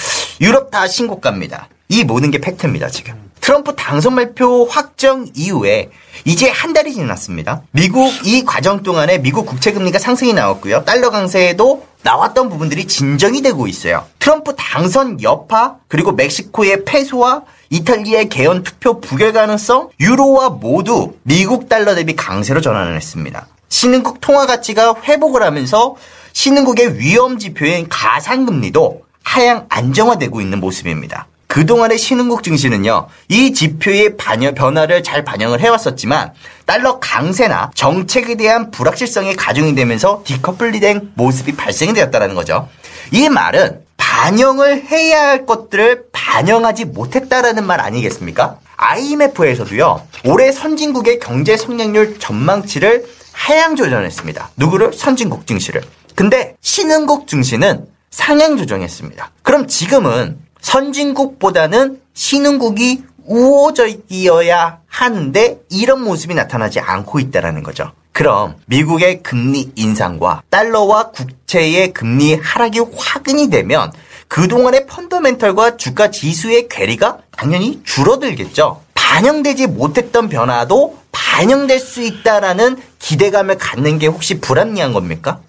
유럽 0.41 0.71
다 0.71 0.87
신고가입니다. 0.87 1.69
이 1.89 2.03
모든 2.03 2.31
게 2.31 2.39
팩트입니다, 2.39 2.89
지금. 2.89 3.13
트럼프 3.43 3.75
당선 3.75 4.15
발표 4.15 4.63
확정 4.63 5.27
이후에 5.35 5.89
이제 6.23 6.49
한 6.49 6.71
달이 6.71 6.93
지났습니다. 6.93 7.61
미국 7.71 8.09
이 8.25 8.45
과정 8.45 8.83
동안에 8.83 9.17
미국 9.17 9.45
국채 9.45 9.73
금리가 9.73 9.99
상승이 9.99 10.31
나왔고요. 10.31 10.85
달러 10.85 11.09
강세에도 11.09 11.85
나왔던 12.03 12.47
부분들이 12.47 12.87
진정이 12.87 13.41
되고 13.41 13.67
있어요. 13.67 14.05
트럼프 14.19 14.55
당선 14.55 15.21
여파, 15.21 15.75
그리고 15.89 16.13
멕시코의 16.13 16.85
패소와 16.85 17.43
이탈리아의 17.69 18.29
개헌 18.29 18.63
투표 18.63 19.01
부결 19.01 19.33
가능성, 19.33 19.89
유로와 19.99 20.51
모두 20.51 21.15
미국 21.23 21.67
달러 21.67 21.95
대비 21.95 22.15
강세로 22.15 22.61
전환을 22.61 22.95
했습니다. 22.95 23.47
신흥국 23.67 24.21
통화 24.21 24.45
가치가 24.45 24.95
회복을 25.03 25.43
하면서 25.43 25.97
신흥국의 26.31 26.97
위험 26.97 27.37
지표인 27.37 27.89
가상금리도 27.89 29.01
하향 29.21 29.65
안정화되고 29.67 30.39
있는 30.39 30.61
모습입니다. 30.61 31.27
그동안의 31.53 31.99
신흥국 31.99 32.41
증시는요, 32.41 33.09
이 33.29 33.53
지표의 33.53 34.17
반영, 34.17 34.55
변화를 34.55 35.03
잘 35.03 35.23
반영을 35.23 35.59
해왔었지만, 35.59 36.33
달러 36.65 36.97
강세나 36.97 37.69
정책에 37.75 38.33
대한 38.33 38.71
불확실성이 38.71 39.35
가중이 39.35 39.75
되면서 39.75 40.23
디커플리 40.25 40.79
된 40.79 41.11
모습이 41.13 41.55
발생이 41.55 41.93
되었다는 41.93 42.33
거죠. 42.33 42.69
이 43.11 43.29
말은 43.29 43.81
반영을 43.97 44.85
해야 44.85 45.27
할 45.27 45.45
것들을 45.45 46.05
반영하지 46.11 46.85
못했다라는 46.85 47.67
말 47.67 47.81
아니겠습니까? 47.81 48.57
IMF에서도요, 48.75 50.07
올해 50.25 50.51
선진국의 50.51 51.19
경제 51.19 51.55
성장률 51.55 52.17
전망치를 52.17 53.05
하향 53.31 53.75
조정했습니다. 53.75 54.49
누구를? 54.55 54.91
선진국 54.91 55.45
증시를. 55.45 55.83
근데 56.15 56.55
신흥국 56.61 57.27
증시는 57.27 57.85
상향 58.09 58.57
조정했습니다. 58.57 59.29
그럼 59.43 59.67
지금은 59.67 60.39
선진국보다는 60.63 62.01
신흥국이 62.13 63.03
우호적 63.25 63.89
이어야 64.09 64.79
하는데 64.87 65.59
이런 65.69 66.03
모습이 66.03 66.33
나타나지 66.33 66.79
않고 66.79 67.19
있다는 67.19 67.61
거죠. 67.63 67.91
그럼 68.11 68.55
미국의 68.65 69.23
금리 69.23 69.71
인상과 69.75 70.43
달러와 70.49 71.11
국채의 71.11 71.93
금리 71.93 72.35
하락이 72.35 72.79
확인이 72.95 73.49
되면 73.49 73.91
그동안의 74.27 74.87
펀더멘털과 74.87 75.77
주가 75.77 76.11
지수의 76.11 76.67
괴리가 76.69 77.19
당연히 77.31 77.81
줄어들겠죠. 77.83 78.81
반영되지 78.93 79.67
못했던 79.67 80.29
변화도 80.29 80.97
반영될 81.11 81.79
수 81.79 82.01
있다라는 82.01 82.77
기대감을 82.99 83.57
갖는 83.57 83.99
게 83.99 84.07
혹시 84.07 84.39
불합리한 84.39 84.93
겁니까? 84.93 85.39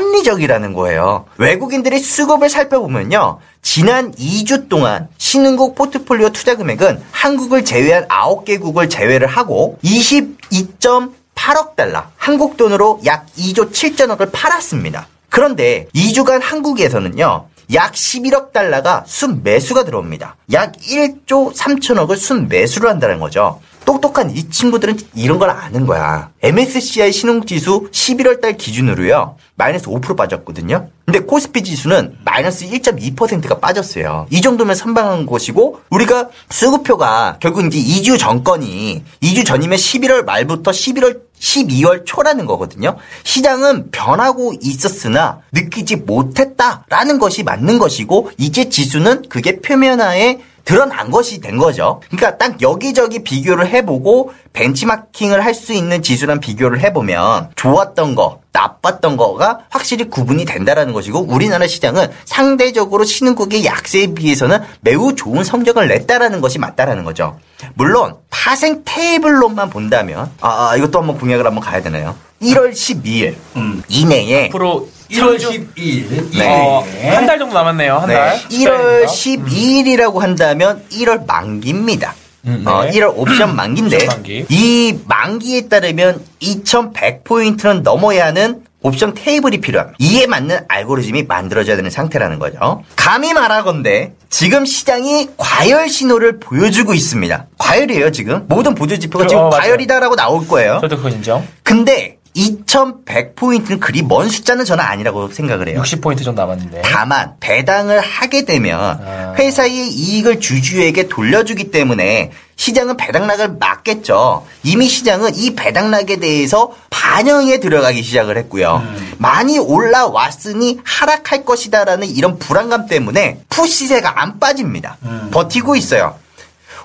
합리적이라는 0.00 0.72
거예요. 0.72 1.26
외국인들의 1.36 2.00
수급을 2.00 2.48
살펴보면요. 2.48 3.38
지난 3.62 4.12
2주 4.12 4.68
동안 4.68 5.08
신흥국 5.18 5.74
포트폴리오 5.74 6.30
투자 6.30 6.56
금액은 6.56 7.02
한국을 7.12 7.64
제외한 7.64 8.08
9개국을 8.08 8.88
제외를 8.88 9.26
하고 9.26 9.78
22.8억 9.84 11.76
달러, 11.76 12.04
한국 12.16 12.56
돈으로 12.56 13.00
약 13.04 13.26
2조 13.36 13.70
7천억을 13.70 14.30
팔았습니다. 14.32 15.06
그런데 15.28 15.86
2주간 15.94 16.40
한국에서는요. 16.42 17.46
약 17.72 17.92
11억 17.92 18.52
달러가 18.52 19.04
순매수가 19.06 19.84
들어옵니다. 19.84 20.36
약 20.52 20.72
1조 20.72 21.54
3천억을 21.54 22.16
순매수를 22.16 22.90
한다는 22.90 23.20
거죠. 23.20 23.60
똑똑한 23.90 24.30
이 24.30 24.48
친구들은 24.48 24.98
이런 25.16 25.40
걸 25.40 25.50
아는 25.50 25.84
거야. 25.84 26.30
MSCI 26.42 27.10
신흥지수 27.10 27.88
11월 27.90 28.40
달 28.40 28.56
기준으로요. 28.56 29.36
마이너스 29.56 29.86
5% 29.86 30.16
빠졌거든요. 30.16 30.88
근데 31.04 31.18
코스피 31.18 31.64
지수는 31.64 32.16
마이너스 32.24 32.66
1.2%가 32.66 33.58
빠졌어요. 33.58 34.28
이 34.30 34.40
정도면 34.40 34.76
선방한 34.76 35.26
것이고 35.26 35.80
우리가 35.90 36.28
수급표가 36.50 37.38
결국 37.40 37.66
이제 37.66 37.78
2주 37.78 38.16
전건이 38.16 39.02
2주 39.20 39.44
전이면 39.44 39.76
11월 39.76 40.24
말부터 40.24 40.70
11월 40.70 41.22
12월 41.40 42.02
초라는 42.04 42.46
거거든요. 42.46 42.96
시장은 43.24 43.90
변하고 43.90 44.54
있었으나 44.60 45.40
느끼지 45.52 45.96
못했다라는 45.96 47.18
것이 47.18 47.42
맞는 47.42 47.78
것이고 47.78 48.30
이제 48.38 48.68
지수는 48.68 49.28
그게 49.28 49.58
표면화에 49.60 50.38
드러난 50.64 51.10
것이 51.10 51.40
된 51.40 51.56
거죠. 51.56 52.00
그러니까 52.10 52.38
딱 52.38 52.60
여기저기 52.62 53.22
비교를 53.22 53.66
해보고 53.68 54.32
벤치마킹을 54.52 55.44
할 55.44 55.50
수 55.54 55.72
있는 55.72 56.00
지수랑 56.02 56.40
비교를 56.40 56.80
해보면 56.80 57.50
좋았던 57.56 58.14
거, 58.14 58.40
나빴던 58.52 59.16
거가 59.16 59.60
확실히 59.68 60.04
구분이 60.08 60.44
된다라는 60.44 60.92
것이고 60.92 61.26
우리나라 61.28 61.66
시장은 61.66 62.10
상대적으로 62.24 63.04
신흥국의 63.04 63.64
약세에 63.64 64.08
비해서는 64.14 64.60
매우 64.80 65.14
좋은 65.14 65.44
성적을 65.44 65.88
냈다라는 65.88 66.40
것이 66.40 66.58
맞다라는 66.58 67.04
거죠. 67.04 67.38
물론 67.74 68.14
파생 68.30 68.82
테이블로만 68.84 69.70
본다면 69.70 70.30
아, 70.40 70.70
아, 70.70 70.76
이것도 70.76 70.98
한번 70.98 71.18
공약을 71.18 71.44
한번 71.46 71.62
가야 71.62 71.82
되나요? 71.82 72.16
1월 72.40 72.72
12일 72.72 73.34
음. 73.56 73.82
이내에 73.88 74.46
앞으로 74.46 74.88
1월 75.10 75.38
12일. 75.38 76.30
네. 76.38 76.48
어, 76.48 76.84
한 77.12 77.26
달 77.26 77.38
정도 77.38 77.54
남았네요. 77.54 77.96
한 77.98 78.08
달. 78.08 78.38
네. 78.48 78.58
1월 78.58 79.04
12일이라고 79.06 80.18
한다면 80.20 80.82
1월 80.92 81.26
만기입니다. 81.26 82.14
음, 82.46 82.64
어, 82.66 82.84
네. 82.84 82.92
1월 82.92 83.12
옵션 83.16 83.54
만기인데 83.54 83.96
옵션 83.96 84.08
만기. 84.08 84.46
이 84.48 84.98
만기에 85.06 85.68
따르면 85.68 86.22
2100포인트는 86.40 87.82
넘어야 87.82 88.26
하는 88.26 88.62
옵션 88.82 89.12
테이블이 89.14 89.60
필요합니다. 89.60 89.96
이에 90.00 90.26
맞는 90.26 90.60
알고리즘이 90.66 91.24
만들어져야 91.24 91.76
되는 91.76 91.90
상태라는 91.90 92.38
거죠. 92.38 92.82
감히 92.96 93.34
말하건대 93.34 94.12
지금 94.30 94.64
시장이 94.64 95.28
과열 95.36 95.90
신호를 95.90 96.40
보여주고 96.40 96.94
있습니다. 96.94 97.46
과열이에요 97.58 98.10
지금. 98.10 98.44
모든 98.48 98.74
보조 98.74 98.98
지표가 98.98 99.24
그, 99.24 99.28
지금 99.28 99.42
어. 99.44 99.50
과열이다라고 99.50 100.16
나올 100.16 100.48
거예요. 100.48 100.78
저도 100.80 100.96
그건 100.96 101.12
인정. 101.12 101.46
근데 101.62 102.16
2100포인트는 102.48 103.80
그리 103.80 104.02
먼 104.02 104.28
숫자는 104.28 104.64
저는 104.64 104.84
아니라고 104.84 105.30
생각을 105.30 105.68
해요. 105.68 105.82
60포인트 105.82 106.24
정도 106.24 106.42
남았는데. 106.42 106.82
다만 106.84 107.34
배당을 107.40 108.00
하게 108.00 108.44
되면 108.44 108.78
아. 108.80 109.34
회사의 109.38 109.88
이익을 109.88 110.40
주주에게 110.40 111.08
돌려주기 111.08 111.70
때문에 111.70 112.32
시장은 112.56 112.96
배당락을 112.96 113.56
막겠죠. 113.58 114.46
이미 114.62 114.86
시장은 114.88 115.34
이 115.34 115.54
배당락에 115.54 116.16
대해서 116.16 116.72
반영에 116.90 117.58
들어가기 117.58 118.02
시작을 118.02 118.36
했고요. 118.36 118.82
많이 119.16 119.58
올라왔으니 119.58 120.80
하락할 120.84 121.44
것이다라는 121.46 122.06
이런 122.08 122.38
불안감 122.38 122.86
때문에 122.86 123.40
푸 123.48 123.66
시세가 123.66 124.20
안 124.22 124.38
빠집니다. 124.38 124.98
버티고 125.30 125.74
있어요. 125.76 126.18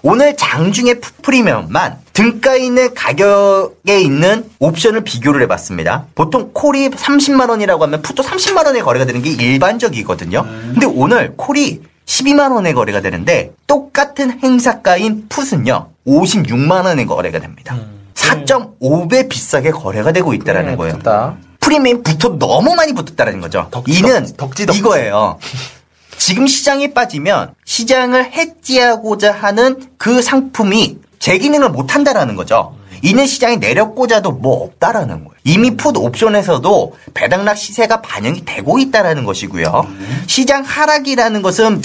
오늘 0.01 0.38
장중에 0.38 0.95
푸- 0.95 1.12
프리미엄만 1.21 1.97
등가 2.19 2.55
있는 2.55 2.93
가격에 2.93 4.00
있는 4.00 4.50
옵션을 4.60 5.01
비교를 5.01 5.41
해봤습니다. 5.43 6.05
보통 6.15 6.51
콜이 6.53 6.89
30만 6.89 7.50
원이라고 7.50 7.84
하면 7.84 8.01
푸도 8.01 8.24
30만 8.24 8.65
원에 8.65 8.79
거래가 8.81 9.05
되는 9.05 9.22
게 9.22 9.31
일반적이거든요. 9.31 10.43
근데 10.43 10.86
오늘 10.86 11.34
콜이 11.36 11.81
12만 12.05 12.53
원에 12.53 12.72
거래가 12.72 13.01
되는데 13.01 13.51
똑같은 13.67 14.39
행사가인 14.41 15.25
풋은요 15.27 15.89
56만 16.07 16.86
원에 16.86 17.03
거래가 17.03 17.39
됩니다. 17.39 17.75
4.5배 18.13 19.27
비싸게 19.27 19.72
거래가 19.72 20.13
되고 20.13 20.34
있다라는 20.34 20.72
네, 20.72 20.75
거예요. 20.77 21.38
프리미엄 21.60 22.01
붙어 22.01 22.38
너무 22.39 22.75
많이 22.75 22.93
붙었다는 22.93 23.41
거죠. 23.41 23.67
덕- 23.72 23.89
이는 23.89 24.25
덕- 24.38 24.38
덕지, 24.38 24.65
덕지. 24.67 24.79
이거예요. 24.79 25.38
지금 26.17 26.48
시장에 26.48 26.93
빠지면 26.93 27.53
시장을 27.65 28.31
해지하고자 28.31 29.34
하는 29.34 29.84
그 29.98 30.22
상품이 30.22 30.98
제 31.25 31.39
기능을 31.39 31.70
못 31.70 31.96
한다라는 31.96 32.36
거죠. 32.36 32.75
이는 33.01 33.25
시장이 33.25 33.58
내렸고자도 33.58 34.32
뭐 34.34 34.63
없다라는 34.63 35.25
거예요. 35.25 35.39
이미 35.44 35.75
풋 35.75 35.98
옵션에서도 35.98 36.94
배당락 37.15 37.58
시세가 37.58 38.03
반영이 38.03 38.46
되고 38.46 38.77
있다라는 38.77 39.24
것이고요. 39.25 39.88
시장 40.27 40.62
하락이라는 40.63 41.41
것은 41.41 41.82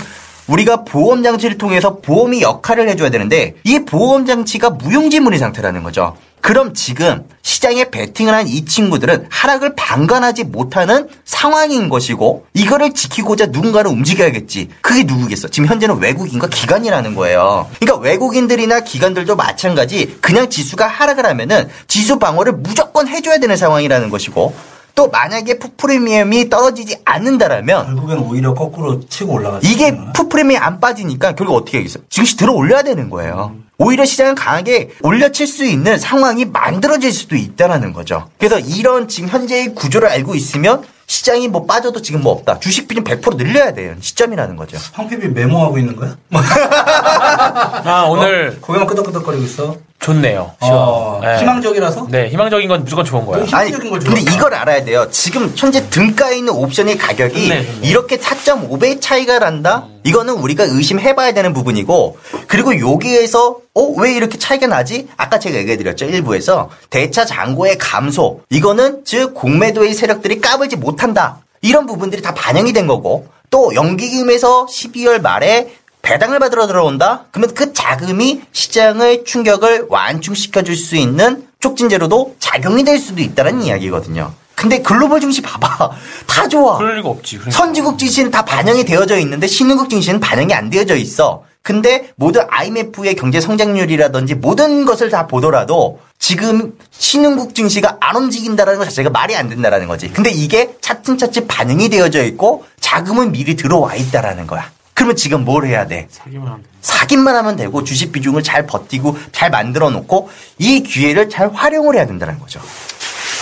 우리가 0.50 0.84
보험 0.84 1.22
장치를 1.22 1.58
통해서 1.58 1.96
보험이 1.98 2.42
역할을 2.42 2.88
해줘야 2.88 3.10
되는데 3.10 3.54
이 3.64 3.78
보험 3.80 4.26
장치가 4.26 4.70
무용지물인 4.70 5.38
상태라는 5.38 5.82
거죠. 5.82 6.16
그럼 6.40 6.72
지금 6.72 7.24
시장에 7.42 7.90
베팅을 7.90 8.32
한 8.34 8.46
이 8.48 8.64
친구들은 8.64 9.26
하락을 9.28 9.74
방관하지 9.76 10.44
못하는 10.44 11.06
상황인 11.24 11.88
것이고 11.90 12.46
이거를 12.54 12.94
지키고자 12.94 13.46
누군가를 13.46 13.90
움직여야겠지. 13.90 14.70
그게 14.80 15.02
누구겠어? 15.04 15.48
지금 15.48 15.68
현재는 15.68 15.98
외국인과 15.98 16.48
기관이라는 16.48 17.14
거예요. 17.14 17.68
그러니까 17.78 18.00
외국인들이나 18.02 18.80
기관들도 18.80 19.36
마찬가지 19.36 20.16
그냥 20.22 20.48
지수가 20.48 20.86
하락을 20.86 21.26
하면은 21.26 21.68
지수 21.86 22.18
방어를 22.18 22.54
무조건 22.54 23.06
해줘야 23.06 23.38
되는 23.38 23.56
상황이라는 23.56 24.08
것이고 24.08 24.54
또 24.94 25.08
만약에 25.08 25.58
풋프리미엄이 25.58 26.48
떨어지지 26.50 26.98
않는다라면 27.04 27.86
결국엔 27.86 28.18
오히려 28.18 28.54
거꾸로 28.54 29.00
치고 29.08 29.34
올라가죠. 29.34 29.66
이게 29.66 29.96
풋프레미이 30.14 30.56
안 30.58 30.80
빠지니까 30.80 31.34
결국 31.34 31.54
어떻게 31.56 31.78
하겠어요? 31.78 32.04
증시 32.10 32.36
들어 32.36 32.52
올려야 32.52 32.82
되는 32.82 33.08
거예요. 33.10 33.54
오히려 33.78 34.04
시장을 34.04 34.34
강하게 34.34 34.90
올려칠 35.02 35.46
수 35.46 35.64
있는 35.64 35.98
상황이 35.98 36.44
만들어질 36.44 37.12
수도 37.12 37.34
있다라는 37.36 37.94
거죠. 37.94 38.28
그래서 38.38 38.58
이런 38.58 39.08
지금 39.08 39.28
현재의 39.30 39.74
구조를 39.74 40.08
알고 40.08 40.34
있으면 40.34 40.82
시장이 41.06 41.48
뭐 41.48 41.64
빠져도 41.64 42.02
지금 42.02 42.20
뭐 42.20 42.32
없다. 42.34 42.60
주식 42.60 42.86
비중 42.86 43.02
100% 43.04 43.36
늘려야 43.36 43.72
돼요. 43.72 43.94
시점이라는 43.98 44.54
거죠. 44.56 44.76
황피비 44.92 45.28
메모하고 45.28 45.78
있는 45.78 45.96
거야? 45.96 46.14
아, 46.30 48.06
오늘 48.08 48.60
거기만 48.60 48.86
끄덕끄덕거리고 48.86 49.42
있어. 49.44 49.76
좋네요. 50.00 50.52
어, 50.60 51.20
네. 51.22 51.38
희망적이라서? 51.38 52.06
네, 52.10 52.28
희망적인 52.30 52.68
건 52.68 52.84
무조건 52.84 53.04
좋은 53.04 53.26
거예요. 53.26 53.44
또 53.46 53.56
아니, 53.56 53.70
근데. 53.70 54.20
이걸 54.20 54.54
알아야 54.54 54.82
돼요. 54.82 55.06
지금 55.10 55.52
현재 55.54 55.88
등가에 55.90 56.38
있는 56.38 56.54
옵션의 56.54 56.96
가격이 56.96 57.48
좋네, 57.48 57.66
좋네. 57.66 57.86
이렇게 57.88 58.16
4.5배 58.16 59.00
차이가 59.00 59.38
난다? 59.38 59.86
이거는 60.04 60.34
우리가 60.34 60.64
의심해봐야 60.64 61.32
되는 61.32 61.52
부분이고, 61.52 62.18
그리고 62.46 62.80
여기에서, 62.80 63.58
어, 63.74 63.82
왜 63.98 64.14
이렇게 64.14 64.38
차이가 64.38 64.66
나지? 64.66 65.06
아까 65.18 65.38
제가 65.38 65.58
얘기해드렸죠. 65.58 66.06
일부에서. 66.06 66.70
대차 66.88 67.26
잔고의 67.26 67.76
감소. 67.76 68.40
이거는 68.48 69.02
즉, 69.04 69.34
공매도의 69.34 69.92
세력들이 69.92 70.40
까불지 70.40 70.76
못한다. 70.76 71.40
이런 71.60 71.84
부분들이 71.84 72.22
다 72.22 72.32
반영이 72.32 72.72
된 72.72 72.86
거고, 72.86 73.26
또 73.50 73.74
연기금에서 73.74 74.66
12월 74.66 75.20
말에 75.20 75.74
배당을 76.02 76.38
받으러 76.38 76.66
들어온다? 76.66 77.24
그러면 77.30 77.54
그 77.54 77.72
자금이 77.72 78.42
시장의 78.52 79.24
충격을 79.24 79.86
완충시켜 79.88 80.62
줄 80.62 80.76
수 80.76 80.96
있는 80.96 81.46
촉진제로도 81.60 82.36
작용이 82.38 82.84
될 82.84 82.98
수도 82.98 83.20
있다는 83.20 83.62
이야기거든요. 83.62 84.32
근데 84.54 84.80
글로벌 84.82 85.20
증시 85.20 85.40
봐봐. 85.42 85.90
다 86.26 86.48
좋아. 86.48 86.78
그럴 86.78 86.96
리가 86.96 87.08
없지. 87.08 87.36
그러니까. 87.38 87.56
선진국 87.56 87.98
증시는 87.98 88.30
다 88.30 88.44
반영이 88.44 88.84
되어져 88.84 89.18
있는데 89.18 89.46
신흥국 89.46 89.88
증시는 89.90 90.20
반영이 90.20 90.52
안 90.54 90.70
되어져 90.70 90.96
있어. 90.96 91.44
근데 91.62 92.10
모든 92.16 92.42
IMF의 92.48 93.14
경제 93.16 93.40
성장률이라든지 93.40 94.34
모든 94.36 94.86
것을 94.86 95.10
다 95.10 95.26
보더라도 95.26 96.00
지금 96.18 96.78
신흥국 96.90 97.54
증시가 97.54 97.98
안 98.00 98.16
움직인다라는 98.16 98.78
것 98.78 98.86
자체가 98.86 99.10
말이 99.10 99.36
안 99.36 99.48
된다라는 99.50 99.86
거지. 99.86 100.08
근데 100.10 100.30
이게 100.30 100.74
차츰차츰 100.80 101.46
반영이 101.46 101.90
되어져 101.90 102.24
있고 102.24 102.64
자금은 102.80 103.32
미리 103.32 103.56
들어와 103.56 103.94
있다라는 103.94 104.46
거야. 104.46 104.70
그러면 104.94 105.16
지금 105.16 105.44
뭘 105.44 105.66
해야 105.66 105.86
돼? 105.86 106.08
사기만 106.10 106.46
하면 106.46 106.62
돼. 106.62 106.68
사기만 106.82 107.36
하면 107.36 107.56
되고 107.56 107.84
주식 107.84 108.12
비중을 108.12 108.42
잘 108.42 108.66
버티고 108.66 109.16
잘 109.32 109.50
만들어 109.50 109.90
놓고 109.90 110.30
이 110.58 110.82
기회를 110.82 111.28
잘 111.30 111.50
활용을 111.52 111.96
해야 111.96 112.06
된다는 112.06 112.38
거죠. 112.38 112.60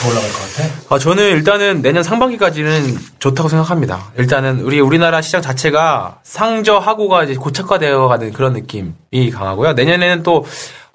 더 0.01 0.09
올라갈 0.09 0.31
것 0.31 0.39
같아. 0.39 0.95
아, 0.95 0.99
저는 0.99 1.25
일단은 1.31 1.83
내년 1.83 2.05
상반기까지는 2.05 2.97
좋다고 3.19 3.49
생각합니다. 3.49 4.13
일단은 4.17 4.61
우리 4.61 4.79
우리나라 4.79 5.21
시장 5.21 5.43
자체가 5.43 6.21
상저하고가 6.23 7.25
이제 7.25 7.35
고착화되어 7.35 8.07
가는 8.07 8.33
그런 8.33 8.53
느낌이 8.53 9.31
강하고요. 9.33 9.73
내년에는 9.73 10.23
또 10.23 10.47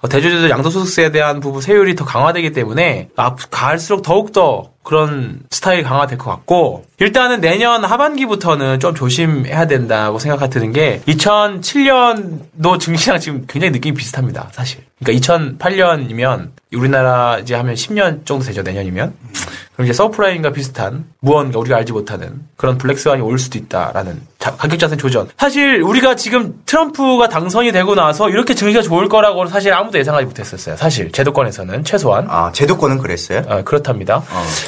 대주주들 0.08 0.50
양도소득세에 0.50 1.10
대한 1.12 1.40
부분 1.40 1.60
세율이 1.60 1.94
더 1.94 2.04
강화되기 2.04 2.52
때문에 2.52 3.08
앞 3.16 3.38
갈수록 3.50 4.02
더욱더 4.02 4.70
그런 4.84 5.40
스타일이 5.50 5.82
강화될 5.82 6.18
것 6.18 6.30
같고 6.30 6.84
일단은 7.00 7.40
내년 7.40 7.84
하반기부터는 7.84 8.78
좀 8.80 8.94
조심해야 8.94 9.66
된다고 9.66 10.18
생각이 10.20 10.48
드는 10.50 10.72
게 10.72 11.00
2007년도 11.08 12.78
증시랑 12.78 13.18
지금 13.20 13.44
굉장히 13.48 13.72
느낌이 13.72 13.96
비슷합니다 13.96 14.48
사실 14.52 14.84
그러니까 15.02 15.26
2008년이면 15.26 16.50
우리나라 16.74 17.38
이제 17.38 17.54
하면 17.54 17.74
10년 17.74 18.26
정도 18.26 18.44
되죠 18.44 18.62
내년이면 18.62 19.12
그럼 19.74 19.86
이제 19.86 19.92
서브프라임과 19.92 20.52
비슷한 20.52 21.04
무언가 21.20 21.58
우리가 21.58 21.76
알지 21.78 21.92
못하는 21.92 22.42
그런 22.56 22.78
블랙스완이 22.78 23.20
올 23.22 23.38
수도 23.40 23.58
있다라는 23.58 24.20
자- 24.38 24.54
가격 24.54 24.78
자산 24.78 24.96
조정. 24.98 25.26
사실 25.36 25.82
우리가 25.82 26.14
지금 26.14 26.60
트럼프가 26.66 27.28
당선이 27.28 27.72
되고 27.72 27.94
나서 27.96 28.28
이렇게 28.30 28.54
증시가 28.54 28.82
좋을 28.82 29.08
거라고 29.08 29.46
사실 29.46 29.72
아무도 29.72 29.98
예상하지 29.98 30.26
못했었어요. 30.26 30.76
사실 30.76 31.10
제도권에서는 31.10 31.82
최소한. 31.82 32.26
아, 32.28 32.52
제도권은 32.52 32.98
그랬어요? 32.98 33.42
아, 33.48 33.62
그렇답니다. 33.62 34.22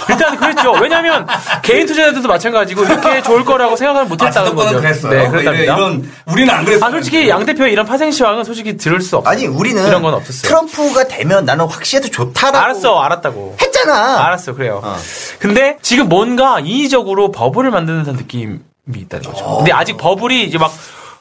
일단 0.08 0.36
그랬죠. 0.36 0.72
왜냐하면 0.72 1.26
개인 1.62 1.86
투자자들도 1.86 2.28
마찬가지고 2.28 2.84
이렇게 2.84 3.22
좋을 3.22 3.44
거라고 3.44 3.76
생각을 3.76 4.04
못했다는 4.04 4.32
제도권은 4.50 4.72
거죠. 4.72 4.80
그랬어요. 4.80 5.12
네, 5.12 5.28
그렇답니다. 5.28 5.74
이런 5.74 6.12
우리는 6.26 6.52
안 6.54 6.64
그랬어요. 6.64 6.86
아 6.86 6.90
솔직히 6.90 7.28
양 7.28 7.44
대표의 7.44 7.72
이런 7.72 7.86
파생 7.86 8.10
시황은 8.10 8.44
솔직히 8.44 8.76
들을 8.76 9.00
수 9.00 9.16
없어. 9.16 9.28
아니, 9.30 9.46
우리는 9.46 9.84
이런 9.86 10.02
건 10.02 10.14
없었어요. 10.14 10.42
트럼프가 10.48 11.08
되면 11.08 11.44
나는 11.44 11.66
확실해도 11.66 12.10
좋다라고 12.10 12.64
알았어, 12.64 12.98
알았다고. 13.00 13.56
했잖아. 13.60 14.24
알았어, 14.26 14.54
그래요. 14.54 14.80
어. 14.84 14.96
근데 15.38 15.76
지금 15.82 16.08
뭔가 16.08 16.60
인위적으로 16.60 17.30
버블을 17.32 17.70
만드는 17.70 18.04
듯한 18.04 18.16
느낌이 18.16 18.58
있다는 18.94 19.30
거죠. 19.30 19.56
근데 19.58 19.72
아직 19.72 19.96
버블이 19.96 20.44
이제 20.44 20.58
막 20.58 20.72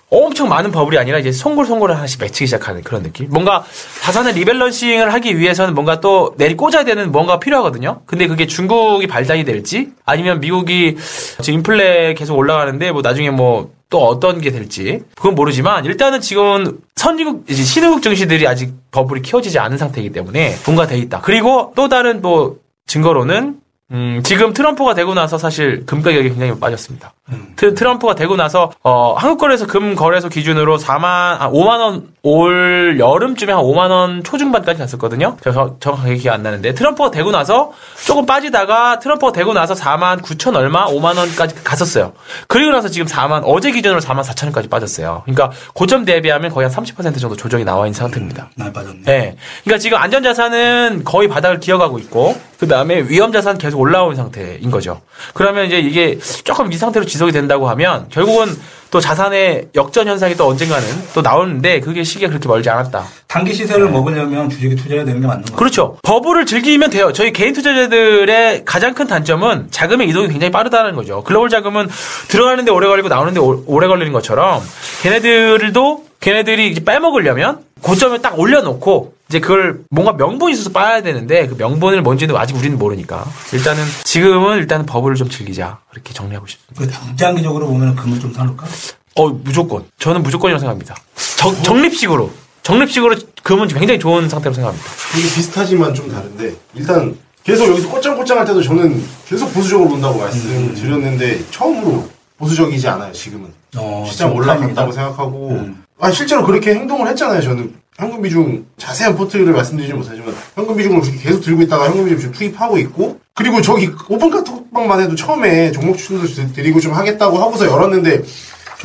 엄청 0.09 0.49
많은 0.49 0.71
버블이 0.71 0.97
아니라 0.97 1.19
이제 1.19 1.31
송골송골을 1.31 1.95
하나씩 1.95 2.21
맺히기 2.21 2.45
시작하는 2.45 2.83
그런 2.83 3.03
느낌. 3.03 3.29
뭔가 3.29 3.65
자산을 4.03 4.33
리밸런싱을 4.33 5.13
하기 5.13 5.37
위해서는 5.39 5.73
뭔가 5.73 5.99
또 5.99 6.35
내리 6.37 6.55
꽂아야 6.55 6.83
되는 6.85 7.11
뭔가 7.11 7.39
필요하거든요. 7.39 8.01
근데 8.05 8.27
그게 8.27 8.45
중국이 8.47 9.07
발단이 9.07 9.43
될지 9.45 9.89
아니면 10.05 10.39
미국이 10.39 10.97
지금 11.41 11.59
인플레 11.59 12.13
계속 12.13 12.37
올라가는데 12.37 12.91
뭐 12.91 13.01
나중에 13.01 13.29
뭐 13.31 13.75
또 13.89 14.05
어떤 14.07 14.41
게 14.41 14.51
될지 14.51 15.01
그건 15.15 15.35
모르지만 15.35 15.85
일단은 15.85 16.21
지금 16.21 16.79
선진국 16.95 17.45
이제 17.49 17.63
신흥국 17.63 18.01
증시들이 18.01 18.47
아직 18.47 18.73
버블이 18.91 19.21
키워지지 19.21 19.59
않은 19.59 19.77
상태이기 19.77 20.11
때문에 20.11 20.55
분가돼 20.63 20.97
있다. 20.97 21.21
그리고 21.21 21.71
또 21.75 21.87
다른 21.87 22.21
뭐 22.21 22.57
증거로는 22.87 23.57
음, 23.91 24.21
지금 24.23 24.53
트럼프가 24.53 24.95
되고 24.95 25.13
나서 25.13 25.37
사실 25.37 25.85
금 25.85 26.01
가격이 26.01 26.29
굉장히 26.29 26.59
빠졌습니다. 26.59 27.13
음. 27.29 27.53
트, 27.55 27.75
트럼프가 27.75 28.15
되고 28.15 28.35
나서 28.35 28.71
어, 28.81 29.13
한국 29.17 29.37
거래소 29.37 29.67
금 29.67 29.93
거래소 29.95 30.27
기준으로 30.27 30.77
4만 30.77 31.03
아, 31.03 31.49
5만 31.51 31.79
원 31.79 32.15
올 32.27 32.97
여름쯤에 32.99 33.53
한 33.53 33.61
5만 33.61 33.91
원 33.91 34.23
초중반까지 34.23 34.79
갔었거든요. 34.79 35.37
저 35.43 35.75
정확하게 35.79 36.15
기억 36.15 36.33
안 36.33 36.41
나는데 36.41 36.73
트럼프가 36.73 37.11
되고 37.11 37.29
나서 37.29 37.71
조금 38.03 38.25
빠지다가 38.25 38.97
트럼프가 38.97 39.31
되고 39.31 39.53
나서 39.53 39.75
4만 39.75 40.23
9천 40.23 40.55
얼마 40.55 40.87
5만 40.87 41.19
원까지 41.19 41.63
갔었어요. 41.63 42.13
그리고 42.47 42.71
나서 42.71 42.87
지금 42.89 43.05
4만 43.05 43.43
어제 43.45 43.71
기준으로 43.71 44.01
4만 44.01 44.23
4천 44.23 44.45
원까지 44.45 44.69
빠졌어요. 44.69 45.21
그러니까 45.25 45.51
고점 45.75 46.03
대비하면 46.03 46.49
거의 46.49 46.67
한 46.67 46.83
30% 46.83 47.19
정도 47.19 47.35
조정이 47.35 47.63
나와 47.63 47.85
있는 47.85 47.93
상태입니다. 47.93 48.49
많이 48.55 48.73
빠졌네. 48.73 49.01
네. 49.05 49.35
그러니까 49.63 49.79
지금 49.79 49.99
안전자산은 49.99 51.03
거의 51.03 51.27
바닥을 51.27 51.59
기어가고 51.59 51.99
있고, 51.99 52.35
그 52.57 52.67
다음에 52.67 53.03
위험자산 53.07 53.59
계속 53.59 53.74
올라오는 53.75 54.15
상태인 54.15 54.69
거죠. 54.71 55.01
그러면 55.33 55.65
이제 55.65 55.79
이게 55.79 56.17
조금 56.43 56.71
이 56.71 56.77
상태로 56.77 57.05
지속이 57.05 57.31
된다고 57.31 57.69
하면, 57.69 58.07
결국은 58.09 58.55
또 58.91 58.99
자산의 58.99 59.69
역전 59.75 60.07
현상이 60.07 60.35
또 60.35 60.47
언젠가는 60.47 60.87
또 61.13 61.21
나오는데, 61.21 61.79
그게 61.81 62.03
시기가 62.03 62.29
그렇게 62.29 62.47
멀지 62.47 62.69
않았다. 62.69 63.03
단기 63.27 63.53
시세를 63.53 63.89
먹으려면 63.89 64.49
주식에 64.49 64.75
투자해야 64.75 65.03
되는 65.03 65.19
게 65.21 65.27
맞는 65.27 65.43
거예요. 65.45 65.57
그렇죠. 65.57 65.97
버블을 66.03 66.45
즐기면 66.45 66.89
돼요. 66.91 67.11
저희 67.11 67.33
개인 67.33 67.53
투자자들의 67.53 68.63
가장 68.65 68.93
큰 68.93 69.07
단점은 69.07 69.67
자금의 69.71 70.07
이동이 70.09 70.27
굉장히 70.29 70.51
빠르다는 70.51 70.95
거죠. 70.95 71.23
글로벌 71.23 71.49
자금은 71.49 71.89
들어가는데 72.29 72.71
오래 72.71 72.87
걸리고 72.87 73.09
나오는데 73.09 73.39
오- 73.41 73.63
오래 73.67 73.87
걸리는 73.87 74.13
것처럼 74.13 74.61
걔네들도 75.03 76.05
걔네들이 76.21 76.69
이제 76.71 76.83
빼먹으려면 76.83 77.59
고점을 77.81 78.19
딱 78.21 78.39
올려놓고 78.39 79.14
이제 79.29 79.39
그걸 79.39 79.81
뭔가 79.89 80.13
명분이 80.13 80.53
있어서 80.53 80.69
빠야 80.71 81.01
되는데 81.01 81.47
그 81.47 81.55
명분을 81.57 82.01
뭔지는 82.01 82.35
아직 82.35 82.55
우리는 82.55 82.77
모르니까 82.77 83.25
일단은 83.53 83.83
지금은 84.03 84.57
일단은 84.57 84.85
버블을 84.85 85.15
좀 85.15 85.29
즐기자 85.29 85.79
그렇게 85.89 86.13
정리하고 86.13 86.45
싶습니다. 86.47 86.79
그 86.79 86.89
당장기적으로 86.89 87.67
보면 87.67 87.95
금을 87.95 88.19
좀 88.19 88.33
사놓을까? 88.33 88.67
어 89.15 89.29
무조건 89.29 89.85
저는 89.97 90.21
무조건이라고 90.23 90.59
생각합니다. 90.59 90.95
정, 91.37 91.55
정립식으로 91.63 92.31
정립식으로 92.63 93.15
금은 93.43 93.67
굉장히 93.67 93.99
좋은 93.99 94.29
상태로 94.29 94.53
생각합니다. 94.53 94.89
이게 95.17 95.23
비슷하지만 95.35 95.93
좀 95.93 96.11
다른데 96.11 96.55
일단 96.75 97.17
계속 97.43 97.67
여기서 97.69 97.89
꼬짱꼬짱 97.89 98.39
할 98.39 98.45
때도 98.45 98.61
저는 98.61 99.03
계속 99.27 99.53
보수적으로 99.53 99.89
본다고 99.89 100.19
말씀드렸는데 100.19 101.45
처음으로 101.51 102.09
보수적이지 102.37 102.87
않아요 102.89 103.13
지금은 103.13 103.53
어, 103.77 104.05
시장 104.09 104.35
올라간다고. 104.35 104.91
생각하고 104.91 105.49
음. 105.51 105.83
아 105.99 106.11
실제로 106.11 106.43
그렇게 106.43 106.73
행동을 106.73 107.07
했잖아요 107.09 107.41
저는 107.41 107.73
현금 107.97 108.21
비중 108.21 108.65
자세한 108.77 109.15
포트를 109.15 109.53
말씀드리지 109.53 109.93
못하지만 109.93 110.33
현금 110.55 110.75
비중을 110.75 111.01
계속 111.21 111.39
들고 111.41 111.61
있다가 111.63 111.85
현금 111.85 112.03
비중 112.05 112.19
지금 112.19 112.33
투입하고 112.33 112.77
있고 112.79 113.19
그리고 113.33 113.61
저기 113.61 113.89
오픈 114.09 114.29
카톡방만 114.29 115.01
해도 115.01 115.15
처음에 115.15 115.71
종목 115.71 115.97
추천도 115.97 116.27
드- 116.27 116.53
드리고 116.53 116.79
좀 116.81 116.93
하겠다고 116.93 117.37
하고서 117.37 117.65
열었는데 117.65 118.21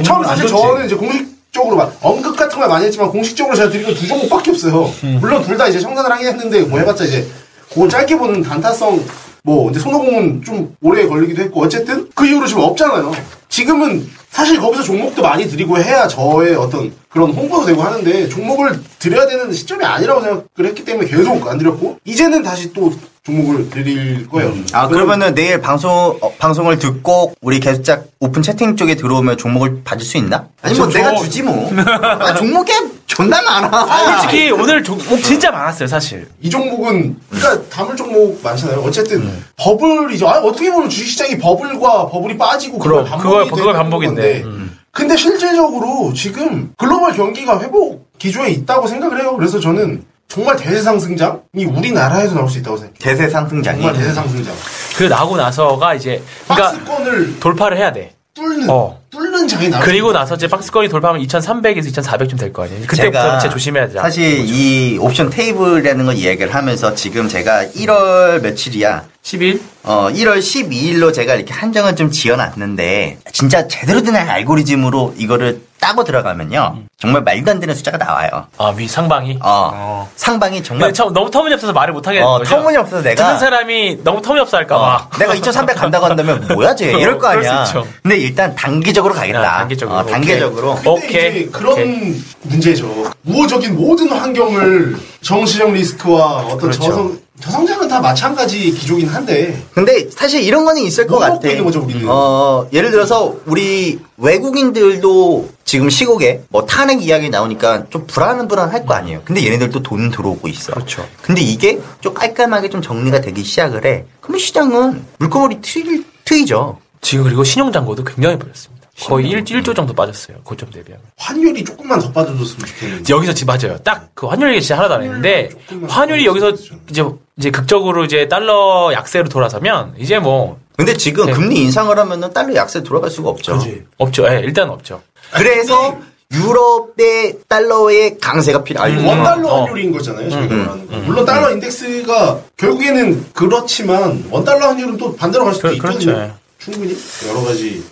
처음 0.04 0.22
사실. 0.24 0.46
저는 0.46 0.86
이제 0.86 0.94
공식적으로 0.94 1.76
막 1.76 1.96
언급 2.02 2.36
같은 2.36 2.58
걸 2.60 2.68
많이 2.68 2.86
했지만 2.86 3.10
공식적으로 3.10 3.56
제가 3.56 3.68
드린 3.70 3.84
건 3.86 3.94
두 3.94 4.06
종목밖에 4.06 4.50
없어요. 4.52 4.92
물론 5.20 5.42
둘 5.44 5.58
다 5.58 5.66
이제 5.66 5.80
청산을 5.80 6.10
하긴 6.12 6.28
했는데 6.28 6.60
뭐 6.62 6.78
해봤자 6.78 7.04
이제 7.04 7.26
그걸 7.68 7.88
짧게 7.88 8.16
보는 8.16 8.42
단타성 8.42 9.04
뭐 9.42 9.70
이제 9.70 9.80
손오공은 9.80 10.42
좀 10.44 10.76
오래 10.82 11.06
걸리기도 11.06 11.42
했고 11.42 11.62
어쨌든 11.62 12.08
그 12.14 12.26
이후로 12.26 12.46
지금 12.46 12.62
없잖아요. 12.62 13.10
지금은 13.48 14.06
사실 14.30 14.60
거기서 14.60 14.82
종목도 14.84 15.22
많이 15.22 15.46
드리고 15.48 15.78
해야 15.78 16.06
저의 16.06 16.54
어떤 16.54 16.92
그런 17.08 17.30
홍보도 17.32 17.66
되고 17.66 17.82
하는데 17.82 18.28
종목을 18.28 18.80
드려야 19.00 19.26
되는 19.26 19.52
시점이 19.52 19.84
아니라고 19.84 20.20
생각을 20.20 20.46
했기 20.60 20.84
때문에 20.84 21.08
계속 21.08 21.46
안 21.48 21.58
드렸고 21.58 21.98
이제는 22.04 22.42
다시 22.42 22.72
또 22.72 22.92
종목을 23.24 23.68
드릴 23.70 24.28
거예요. 24.28 24.54
아 24.72 24.86
그러면은 24.88 25.34
내일 25.34 25.60
방송 25.60 26.16
어, 26.20 26.32
방송을 26.38 26.78
듣고 26.78 27.34
우리 27.42 27.60
계속짝 27.60 28.06
오픈 28.20 28.40
채팅 28.42 28.76
쪽에 28.76 28.94
들어오면 28.94 29.36
종목을 29.36 29.82
받을 29.84 30.04
수 30.06 30.16
있나? 30.16 30.46
아니 30.62 30.78
뭐 30.78 30.88
저- 30.88 30.98
내가 30.98 31.14
저- 31.16 31.22
주지 31.24 31.42
뭐. 31.42 31.70
아, 31.76 32.34
종목에 32.34 32.72
존나 33.06 33.42
많아. 33.42 34.20
솔직히 34.22 34.50
오늘 34.52 34.82
종목 34.82 35.20
진짜 35.22 35.50
많았어요 35.50 35.86
사실. 35.88 36.28
이 36.40 36.48
종목은 36.48 37.16
그러니까 37.28 37.68
다물 37.68 37.94
종목 37.96 38.40
많잖아요. 38.42 38.78
어쨌든 38.80 39.30
버블이죠. 39.56 40.28
아, 40.28 40.38
어떻게 40.38 40.70
보면 40.70 40.88
주식시장이 40.88 41.36
버블과 41.38 42.06
버블이 42.08 42.38
빠지고 42.38 42.78
그럼, 42.78 43.04
그걸 43.04 43.18
그걸- 43.20 43.40
반복이 43.44 43.50
그걸 43.60 43.74
반복인데. 43.74 44.19
건데 44.20 44.42
음. 44.44 44.76
근데 44.92 45.16
실질적으로 45.16 46.12
지금 46.14 46.72
글로벌 46.76 47.12
경기가 47.14 47.60
회복 47.60 48.10
기조에 48.18 48.50
있다고 48.50 48.86
생각을 48.86 49.20
해요. 49.20 49.34
그래서 49.36 49.58
저는 49.60 50.04
정말 50.28 50.56
대세상승장이 50.56 51.64
우리나라에서 51.66 52.34
나올 52.34 52.48
수 52.48 52.58
있다고 52.58 52.76
생각해요. 52.76 52.98
대세 53.00 53.28
상승장이. 53.28 53.78
정말 53.82 53.94
대세상승장. 54.00 54.54
그 54.96 55.04
나고 55.04 55.36
나서가 55.36 55.94
이제 55.94 56.22
그러니까 56.44 56.70
박스권을 56.72 57.40
돌파를 57.40 57.76
해야 57.78 57.92
돼. 57.92 58.14
뚫는 58.34 58.70
어. 58.70 59.00
뚫는 59.10 59.48
장이 59.48 59.68
나올 59.68 59.84
그리고. 59.84 60.12
나서 60.12 60.36
이제 60.36 60.46
박스권이 60.46 60.88
돌파하면 60.88 61.20
2,300에서 61.26 61.86
2,400쯤 61.92 62.38
될 62.38 62.52
거 62.52 62.62
아니에요. 62.64 62.86
그때부터 62.86 63.38
진짜 63.38 63.48
조심해야 63.52 63.88
돼. 63.88 63.94
사실 63.94 64.38
이 64.46 64.98
옵션 64.98 65.30
테이블이라는 65.30 66.04
걸 66.04 66.14
이야기를 66.14 66.54
하면서 66.54 66.94
지금 66.94 67.28
제가 67.28 67.64
1월 67.74 68.40
며칠이야? 68.40 69.04
10일 69.24 69.60
어, 69.82 70.08
1월 70.12 70.38
12일로 70.38 71.12
제가 71.12 71.34
이렇게 71.34 71.52
한정을 71.52 71.94
좀 71.96 72.10
지어놨는데, 72.10 73.18
진짜 73.32 73.66
제대로 73.68 74.02
된 74.02 74.16
알고리즘으로 74.16 75.14
이거를 75.16 75.60
따고 75.78 76.04
들어가면요. 76.04 76.80
정말 76.98 77.22
말도 77.22 77.50
안 77.50 77.60
되는 77.60 77.74
숫자가 77.74 77.96
나와요. 77.96 78.46
아, 78.58 78.68
위 78.76 78.86
상방이. 78.88 79.38
어. 79.42 80.10
상방이 80.16 80.62
정말. 80.62 80.92
참 80.92 81.12
너무 81.14 81.30
터무니없어서 81.30 81.72
말을 81.72 81.94
못 81.94 82.06
하겠는 82.06 82.26
어, 82.26 82.38
거죠. 82.38 82.50
터무니없어서 82.56 83.02
내가- 83.02 83.24
듣는 83.24 83.38
사람이 83.38 83.98
너무 84.04 84.20
터무니없어 84.20 84.58
할까 84.58 84.78
봐. 84.78 85.08
어, 85.14 85.18
내가 85.18 85.34
2,300 85.34 85.76
간다고 85.76 86.04
한다면 86.06 86.46
뭐야, 86.54 86.74
쟤? 86.74 86.92
이럴 86.92 87.18
거 87.18 87.28
어, 87.28 87.30
아니야. 87.30 87.64
근데 88.02 88.18
일단 88.18 88.54
단기적으로 88.54 89.14
가겠다. 89.14 89.40
아, 89.40 89.58
단기적으로. 89.60 89.98
어, 89.98 90.04
단계적으로. 90.06 90.74
근데 90.76 90.90
오케이, 90.90 91.40
이제 91.42 91.48
그런 91.50 91.72
오케이. 91.72 92.20
문제죠. 92.42 93.10
우호적인 93.26 93.76
모든 93.76 94.10
환경을 94.10 94.96
정시적 95.22 95.72
리스크와 95.72 96.24
어떤 96.42 96.58
그렇죠. 96.58 96.82
저성, 96.82 97.18
저성장은 97.40 97.88
다 97.88 98.00
마찬가지 98.00 98.70
기조긴 98.72 99.08
한데 99.08 99.62
근데 99.72 100.08
사실 100.10 100.42
이런 100.42 100.64
거는 100.64 100.82
있을 100.82 101.06
것못 101.06 101.20
같아. 101.20 101.32
먹고 101.34 101.48
있는 101.48 101.64
거죠, 101.64 101.80
우리는. 101.82 102.06
어, 102.08 102.66
예를 102.72 102.90
들어서 102.90 103.34
우리 103.46 103.98
외국인들도 104.18 105.48
지금 105.64 105.88
시국에 105.90 106.42
뭐 106.48 106.66
탄핵 106.66 107.02
이야기 107.02 107.30
나오니까 107.30 107.84
좀 107.90 108.06
불안불안할 108.06 108.84
거 108.86 108.94
아니에요. 108.94 109.22
근데 109.24 109.44
얘네들도 109.44 109.82
돈 109.82 110.10
들어오고 110.10 110.48
있어. 110.48 110.72
그렇죠. 110.72 111.06
근데 111.22 111.40
이게 111.40 111.80
좀 112.00 112.12
깔끔하게 112.14 112.68
좀 112.68 112.82
정리가 112.82 113.20
되기 113.20 113.42
시작을 113.42 113.84
해. 113.84 114.04
그러면 114.20 114.38
시장은 114.40 115.04
물거머리 115.18 115.60
트이, 115.62 116.04
트이죠. 116.24 116.78
지금 117.00 117.24
그리고 117.24 117.44
신용잔고도 117.44 118.04
굉장히 118.04 118.38
버렸습니다. 118.38 118.80
거의 119.02 119.30
1, 119.30 119.44
1조 119.44 119.74
정도 119.74 119.94
빠졌어요. 119.94 120.36
고점 120.44 120.68
대비하면. 120.70 121.00
환율이 121.16 121.64
조금만 121.64 121.98
더 122.00 122.12
빠져줬으면 122.12 122.66
좋겠는데. 122.66 123.14
여기서 123.14 123.32
지금 123.32 123.54
맞아요. 123.54 123.78
딱 123.78 124.10
그 124.14 124.26
환율 124.26 124.50
얘기 124.50 124.60
진짜 124.60 124.76
하나도 124.76 124.94
안 124.96 125.02
했는데 125.02 125.48
조금만 125.66 125.88
환율이 125.90 126.24
더 126.26 126.30
여기서. 126.30 126.52
이제 126.90 127.02
이제 127.40 127.50
극적으로 127.50 128.04
이제 128.04 128.28
달러 128.28 128.90
약세로 128.92 129.30
돌아서면 129.30 129.94
이제 129.98 130.18
뭐 130.18 130.58
근데 130.76 130.94
지금 130.94 131.24
네. 131.24 131.32
금리 131.32 131.56
인상을 131.62 131.98
하면은 131.98 132.30
달러 132.34 132.54
약세 132.54 132.82
돌아갈 132.82 133.10
수가 133.10 133.30
없죠. 133.30 133.54
그지. 133.56 133.82
없죠. 133.96 134.26
예, 134.28 134.40
일단 134.44 134.68
없죠. 134.68 135.00
그래서 135.32 135.98
유럽의 136.32 137.38
달러의 137.48 138.18
강세가 138.18 138.62
필요해요. 138.62 138.98
아니, 138.98 139.06
원달러 139.08 139.48
어. 139.48 139.64
환율인 139.64 139.90
거잖아요, 139.92 140.28
저희가 140.30 140.54
말하는 140.54 140.86
거. 140.86 140.96
물론 140.98 141.24
달러 141.24 141.50
인덱스가 141.52 142.40
결국에는 142.58 143.26
그렇지만 143.32 144.22
원 144.30 144.44
달러 144.44 144.66
환율은 144.68 144.98
또 144.98 145.16
반대로 145.16 145.46
갈 145.46 145.54
수도 145.54 145.68
그- 145.68 145.74
있거든요. 145.76 146.12
그렇죠. 146.14 146.34
충분히 146.58 146.94
여러 147.26 147.40
가지. 147.42 147.82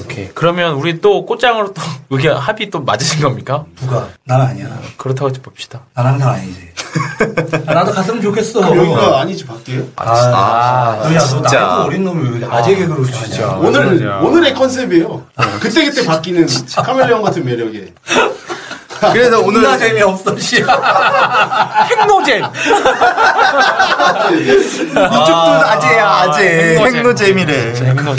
오케이. 0.00 0.28
그러면 0.34 0.74
우리 0.74 1.00
또 1.00 1.24
꽃장으로 1.26 1.72
또 1.74 1.82
의견 2.10 2.36
합의 2.36 2.70
또 2.70 2.80
맞으신 2.80 3.20
겁니까? 3.22 3.64
누가? 3.80 4.08
난 4.24 4.40
아니야. 4.40 4.66
그렇다고 4.96 5.32
좀 5.32 5.42
봅시다. 5.42 5.80
난 5.94 6.06
항상 6.06 6.30
아니지. 6.30 6.72
아, 7.66 7.74
나도 7.74 7.92
갔으면 7.92 8.20
좋겠어. 8.22 8.76
여기가 8.76 9.20
아니지 9.20 9.46
밖에. 9.46 9.82
아, 9.96 10.10
아, 11.04 11.14
야, 11.14 11.18
너 11.18 11.26
진짜. 11.26 11.60
나이도 11.60 11.82
어린 11.84 12.04
놈이 12.04 12.38
왜 12.40 12.46
아재 12.46 12.74
개그를 12.74 13.04
진짜. 13.10 13.56
오늘. 13.56 14.06
오늘의 14.22 14.54
컨셉이에요. 14.54 15.24
그때 15.60 15.84
그때 15.84 16.04
바뀌는 16.04 16.46
카멜레온 16.74 17.22
같은 17.22 17.44
매력에. 17.44 17.92
그래서 19.12 19.40
오늘 19.40 19.64
오늘 19.64 19.78
재미없어, 19.78 20.36
씨. 20.38 20.62
핵노잼! 21.90 22.42
이쪽도 24.32 25.32
아재야 25.32 26.06
아재 26.08 26.76
핵노잼. 26.78 26.96
핵노잼이래. 26.96 27.72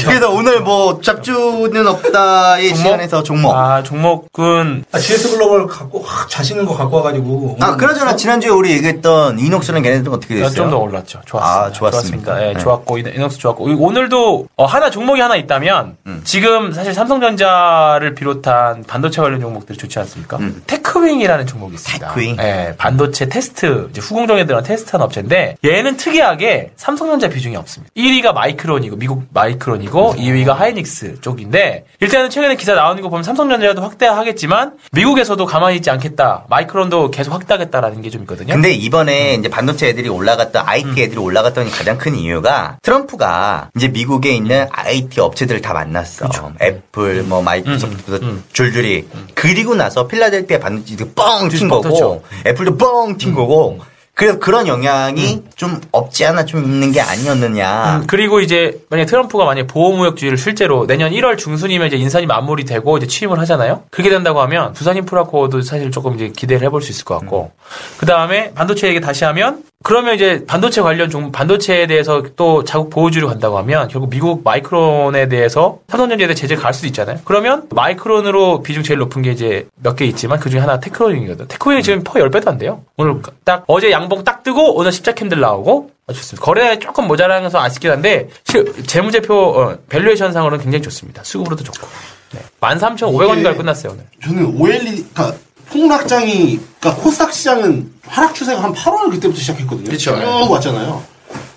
그래서 0.06 0.30
오늘 0.32 0.62
뭐 0.62 1.00
잡주는 1.02 1.88
없다의? 1.88 2.76
시간에서 2.76 3.24
종목 3.24 3.54
아, 3.56 3.76
아, 3.76 3.84
종목은 3.84 4.86
아, 4.92 4.98
GS 5.00 5.32
글로벌 5.32 5.68
갖고, 5.68 6.02
확 6.02 6.30
자신 6.30 6.56
있는 6.58 6.68
거 6.68 6.76
갖고 6.78 6.98
와가지고. 6.98 7.58
아, 7.62 7.76
그나저나 7.76 8.16
지난주에 8.16 8.50
우리 8.52 8.72
얘기했던 8.72 9.40
이녹스는 9.40 9.82
걔네들은 9.82 10.14
어떻게 10.14 10.36
됐어요? 10.36 10.54
좀 10.54 10.74
더 10.74 10.78
올랐죠. 10.78 11.20
좋았습니다. 11.26 11.66
아, 11.68 11.72
좋았습니까? 11.72 12.42
예, 12.48 12.54
네. 12.54 12.60
좋았고 12.60 12.98
이- 12.98 13.04
이녹스 13.16 13.38
좋았고 13.38 13.66
오늘도 13.78 14.48
어, 14.56 14.66
하나 14.66 14.90
종목이 14.90 15.22
하나 15.22 15.36
있다면 15.36 15.98
음. 16.08 16.22
지금 16.24 16.72
사실 16.74 16.94
삼성전자를 16.94 18.16
비롯한 18.16 18.84
반도체 18.88 19.22
관련 19.22 19.40
종목들이 19.42 19.78
좋지 19.78 20.00
않습니까? 20.00 20.38
음. 20.38 20.62
pick 20.74 20.83
테크 20.94 21.04
테크윙이라는 21.04 21.48
종목이 21.48 21.74
있습니다. 21.76 22.08
테크윙? 22.08 22.38
예, 22.40 22.76
반도체 22.78 23.28
테스트, 23.28 23.90
후공정에 23.98 24.46
들어간 24.46 24.64
테스트하는 24.64 25.04
업체인데 25.06 25.58
얘는 25.66 25.98
특이하게 25.98 26.72
삼성전자 26.76 27.28
비중이 27.30 27.56
없습니다. 27.56 27.92
1위가 27.98 28.34
마이크론이고 28.34 28.96
미국 28.98 29.26
마이크론이고 29.34 30.16
2위가 30.18 30.54
하이닉스 30.54 31.22
쪽인데 31.22 31.86
일단은 32.00 32.30
최근에 32.30 32.56
기사 32.56 32.76
나오는 32.76 33.02
거 33.02 33.10
보면 33.10 33.24
삼성전자도 33.24 33.82
확대하겠지만 33.82 34.74
미국에서도 34.92 35.44
가만히 35.46 35.78
있지 35.78 35.90
않겠다. 35.90 36.46
마이크론도 36.50 37.12
계속 37.12 37.34
확대하겠다라는 37.34 38.02
게 38.02 38.14
좀 38.14 38.22
있거든요. 38.22 38.54
근데 38.54 38.72
이번에 38.72 39.34
이제 39.34 39.50
반도체 39.50 39.88
애들이 39.88 40.08
올라갔던 40.08 40.62
IT 40.68 41.02
애들이 41.02 41.18
올라갔던 41.18 41.68
가장 41.72 41.98
큰 41.98 42.14
이유가 42.14 42.78
트럼프가 42.84 43.72
이제 43.76 43.88
미국에 43.88 44.36
있는 44.36 44.68
IT 44.70 45.20
업체들을 45.20 45.62
다 45.62 45.74
만났어. 45.74 46.30
애플, 46.62 47.24
뭐 47.24 47.42
마이크로소프트 47.42 48.44
줄줄이. 48.54 49.08
그리고 49.34 49.74
나서 49.74 50.06
필라델피아 50.06 50.60
반도체들이 50.60 50.83
뻥튄뻥 51.16 51.70
거고. 51.70 52.24
애플도 52.46 52.78
뻥튄 52.78 53.36
거고. 53.36 53.80
그래서 54.16 54.38
그런 54.38 54.68
영향이 54.68 55.42
좀 55.56 55.82
없지 55.92 56.24
않아 56.26 56.46
좀 56.46 56.64
있는 56.64 56.92
게 56.92 57.02
아니었느냐. 57.02 57.98
음, 57.98 58.04
그리고 58.08 58.42
이제 58.42 58.80
만약 58.90 59.06
트럼프가 59.06 59.44
만약 59.44 59.66
보호무역주의를 59.66 60.38
실제로 60.38 60.86
내년 60.86 61.12
1월 61.12 61.36
중순이면 61.36 61.88
이제 61.88 61.98
인선이 61.98 62.28
마무리되고 62.28 62.98
이제 62.98 63.08
취임을 63.08 63.40
하잖아요. 63.40 63.84
그렇게 63.90 64.12
된다고 64.12 64.40
하면 64.42 64.74
두산 64.74 64.98
인프라코어도 64.98 65.64
사실 65.64 65.90
조금 65.90 66.14
이제 66.14 66.30
기대를 66.30 66.64
해볼 66.68 66.84
수 66.84 66.92
있을 66.92 67.06
것 67.06 67.20
같고 67.20 67.52
그 67.98 68.06
다음에 68.06 68.54
반도체 68.54 68.88
얘기 68.88 69.02
다시 69.02 69.24
하면 69.26 69.64
그러면 69.84 70.16
이제 70.16 70.44
반도체 70.48 70.82
관련 70.82 71.10
종 71.10 71.32
반도체에 71.32 71.88
대해서 71.88 72.24
또 72.38 72.64
자국 72.64 72.90
보호주의로 72.90 73.28
간다고 73.28 73.58
하면 73.60 73.88
결국 73.90 74.10
미국 74.10 74.42
마이크론에 74.44 75.28
대해서 75.28 75.80
삼성전자에 75.90 76.28
대해 76.28 76.36
제재가 76.36 76.62
갈 76.62 76.74
수도 76.74 76.88
있잖아요. 76.88 77.20
그러면 77.26 77.68
마이크론으로 77.70 78.64
비중 78.64 78.82
제일 78.82 79.00
높은 79.00 79.22
게 79.22 79.32
이제 79.32 79.68
몇 79.76 79.96
개 79.98 80.06
있지만 80.06 80.40
그 80.40 80.50
중에 80.50 80.60
하나 80.62 80.80
테크윙이거든. 80.80 81.48
테크윙이 81.50 81.84
지금 81.84 82.02
PER 82.04 82.14
10배도 82.20 82.48
안 82.48 82.58
돼요. 82.58 82.82
오늘 82.98 83.22
딱 83.44 83.66
어제 83.68 83.92
양봉 83.92 84.24
딱 84.24 84.42
뜨고 84.44 84.76
오늘 84.76 84.92
십자 84.94 85.12
candle 85.12 85.40
나오고 85.42 85.92
아, 86.08 86.14
좋습니다. 86.14 86.46
거래량이 86.46 86.80
조금 86.80 87.08
모자라서 87.08 87.60
아쉽긴 87.62 87.92
한데 87.92 88.30
실- 88.46 88.66
재무제표 88.88 89.36
어, 89.36 89.78
valuation상으로는 89.90 90.64
굉장히 90.64 90.82
좋습니다. 90.84 91.24
수급으로도 91.24 91.64
좋고. 91.64 91.88
네. 92.34 92.40
13,500원인가 92.62 93.56
끝났어요 93.58 93.92
오늘. 93.94 94.06
저는 94.24 94.58
그러니까 94.58 95.34
폭락장이, 95.70 96.60
그러니까 96.80 97.02
코스닥 97.04 97.34
시장은 97.34 97.92
하락 98.08 98.36
추세가 98.36 98.64
한 98.64 98.74
8월 98.74 99.10
그때부터 99.12 99.40
시작했거든요. 99.40 99.90
그쵸. 99.90 100.16
쭉 100.16 100.52
왔잖아요. 100.52 101.04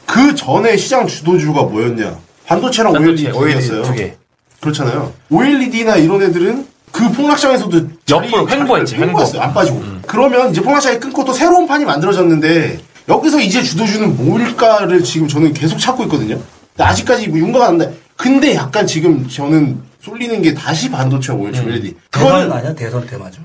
그 0.06 0.34
전에 0.34 0.76
시장 0.76 1.06
주도주가 1.06 1.64
뭐였냐? 1.64 2.16
반도체랑 2.46 2.92
반도체, 2.92 3.30
OLED 3.30 3.68
두 3.82 3.92
개. 3.94 4.14
그렇잖아요. 4.60 5.12
OLED나 5.30 5.96
이런 5.96 6.22
애들은 6.22 6.66
그 6.92 7.10
폭락장에서도 7.12 7.88
옆으로 8.08 8.48
횡보했지, 8.48 8.94
횡보. 8.94 9.04
음. 9.04 9.08
횡보했어요. 9.10 9.42
안 9.42 9.52
빠지고. 9.52 9.82
그러면 10.06 10.50
이제 10.50 10.60
폭락장이 10.62 10.98
끊고 11.00 11.24
또 11.24 11.32
새로운 11.32 11.66
판이 11.66 11.84
만들어졌는데 11.84 12.80
여기서 13.08 13.40
이제 13.40 13.62
주도주는 13.62 14.16
뭘까를 14.16 15.02
지금 15.04 15.28
저는 15.28 15.52
계속 15.52 15.78
찾고 15.78 16.04
있거든요. 16.04 16.40
근데 16.74 16.84
아직까지 16.84 17.28
뭐 17.28 17.38
윤곽 17.38 17.62
안 17.62 17.76
나는데 17.78 17.98
근데 18.16 18.54
약간 18.54 18.86
지금 18.86 19.28
저는 19.28 19.80
쏠리는 20.00 20.40
게 20.40 20.54
다시 20.54 20.90
반도체 20.90 21.32
OLED. 21.32 21.58
음. 21.58 21.62
대선 21.62 21.94
그거는 22.10 22.52
아니야? 22.52 22.74
대선 22.74 23.06
테마죠. 23.06 23.42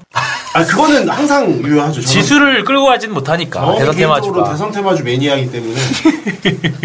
아 0.54 0.66
그거는 0.66 1.08
항상 1.08 1.50
유효하죠. 1.64 1.94
저는. 2.02 2.08
지수를 2.08 2.64
끌고 2.66 2.86
가진 2.86 3.14
못하니까 3.14 3.62
저는 3.62 3.78
대선 3.78 3.96
개인적으로 3.96 4.22
테마주가. 4.22 4.52
대선 4.52 4.72
테마주 4.72 5.04
매니아이기 5.04 5.52
때문에 5.52 5.76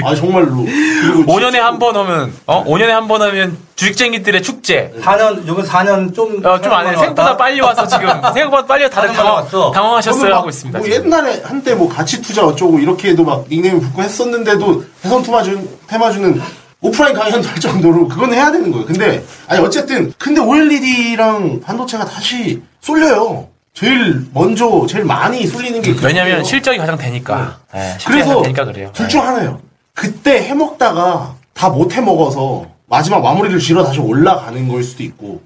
아 0.05 0.15
정말로 0.15 0.65
그리고 0.65 1.25
5년에 1.33 1.51
진짜 1.53 1.67
한번 1.67 1.97
하면 1.97 2.33
어 2.47 2.65
5년에 2.65 2.89
한 2.89 3.09
번 3.09 3.23
하면 3.23 3.57
주식쟁이들의 3.75 4.43
축제. 4.43 4.93
4년, 5.03 5.47
요번 5.47 5.65
4년 5.67 6.15
좀. 6.15 6.45
어, 6.47 6.61
좀안 6.61 6.87
해. 6.87 6.91
생각보다 6.93 7.37
빨리 7.37 7.61
와서 7.61 7.87
지금 7.87 8.07
생각보다 8.35 8.67
빨리 8.67 8.89
다들 8.89 9.13
당황, 9.13 9.35
왔어. 9.35 9.71
당황하셨어요 9.73 10.31
막 10.31 10.37
하고 10.39 10.49
있습니다. 10.49 10.79
뭐 10.79 10.87
지금. 10.89 11.05
옛날에 11.05 11.43
한때 11.45 11.75
뭐 11.75 11.89
가치 11.89 12.23
투자 12.23 12.45
어쩌고 12.47 12.79
이렇게 12.79 13.11
해도 13.11 13.25
막 13.25 13.45
닉네임 13.51 13.81
붙고 13.81 14.01
했었는데도 14.03 14.85
대선 15.03 15.23
테마주 15.23 15.59
테마주는 15.89 16.41
오프라인 16.83 17.15
강연도 17.17 17.49
할 17.49 17.59
정도로 17.59 18.07
그건 18.07 18.33
해야 18.33 18.53
되는 18.53 18.71
거예요. 18.71 18.87
근데 18.87 19.25
아니 19.49 19.61
어쨌든 19.61 20.13
근데 20.19 20.41
OLED랑 20.41 21.61
반도체가 21.63 22.05
다시 22.05 22.63
쏠려요. 22.81 23.49
제일 23.87 24.27
먼저 24.33 24.87
제일 24.89 25.05
많이 25.05 25.47
쏠리는 25.47 25.83
게 25.83 25.91
왜냐면 26.03 26.25
그거예요. 26.31 26.45
실적이 26.45 26.79
가장 26.79 26.97
되니까. 26.97 27.59
예, 27.75 27.91
실적이 27.99 28.05
그래서 28.07 28.29
가장 28.31 28.43
되니까 28.45 28.65
그래요. 28.65 28.91
둘중 28.95 29.21
하나예요. 29.23 29.61
그때 29.93 30.43
해먹다가 30.45 31.35
다 31.53 31.69
못 31.69 31.95
해먹어서 31.95 32.67
마지막 32.87 33.21
마무리를 33.21 33.59
지러 33.59 33.85
다시 33.85 33.99
올라가는 34.01 34.67
걸 34.69 34.83
수도 34.83 35.03
있고 35.03 35.43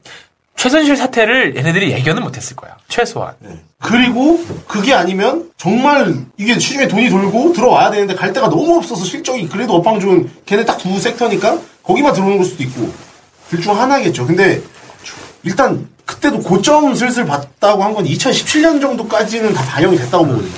최순실 0.57 0.97
사태를 0.97 1.57
얘네들이 1.57 1.91
예견은 1.91 2.23
못했을 2.23 2.55
거야. 2.55 2.77
최소한. 2.89 3.35
네. 3.41 3.51
그리고 3.81 4.39
그게 4.69 4.93
아니면 4.95 5.51
정말 5.57 6.15
이게 6.37 6.57
시중에 6.59 6.87
돈이 6.87 7.09
돌고 7.11 7.53
들어와야 7.53 7.91
되는데 7.91 8.15
갈 8.15 8.33
데가 8.33 8.49
너무 8.49 8.77
없어서 8.77 9.05
실적이 9.05 9.49
그래도 9.49 9.75
업황 9.75 9.99
좋은 9.99 10.31
걔네 10.47 10.65
딱 10.65 10.79
두 10.79 11.01
섹터니까 11.01 11.59
거기만 11.83 12.13
들어오는 12.13 12.37
걸 12.37 12.45
수도 12.47 12.63
있고 12.63 12.93
둘 13.49 13.61
중 13.61 13.77
하나겠죠. 13.77 14.25
근데 14.27 14.61
일단 15.43 15.89
그때도 16.11 16.41
고점 16.41 16.95
슬슬 16.95 17.25
봤다고 17.25 17.83
한 17.85 17.95
건 17.95 18.05
2017년 18.05 18.81
정도까지는 18.81 19.53
다 19.55 19.63
반영이 19.65 19.97
됐다고 19.97 20.27
보거든요. 20.27 20.53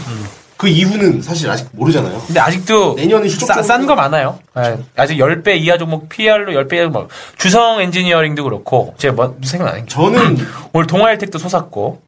그 0.56 0.68
이후는 0.68 1.20
사실 1.22 1.50
아직 1.50 1.66
모르잖아요. 1.72 2.22
근데 2.26 2.38
아직도 2.38 2.94
내년에 2.94 3.26
실적적으로- 3.28 3.62
싼거 3.64 3.94
많아요. 3.96 4.38
예, 4.58 4.78
아직 4.96 5.16
10배 5.18 5.56
이하 5.60 5.76
종목 5.76 6.08
PR로 6.08 6.52
10배 6.52 6.74
이하 6.74 6.86
뭐 6.88 7.08
주성 7.36 7.80
엔지니어링도 7.80 8.44
그렇고 8.44 8.94
제가 8.96 9.14
뭐 9.14 9.36
생각 9.42 9.68
안 9.68 9.76
해요. 9.78 9.84
저는 9.88 10.38
오늘 10.72 10.86
동아일텍도 10.86 11.38
솟았고 11.38 12.00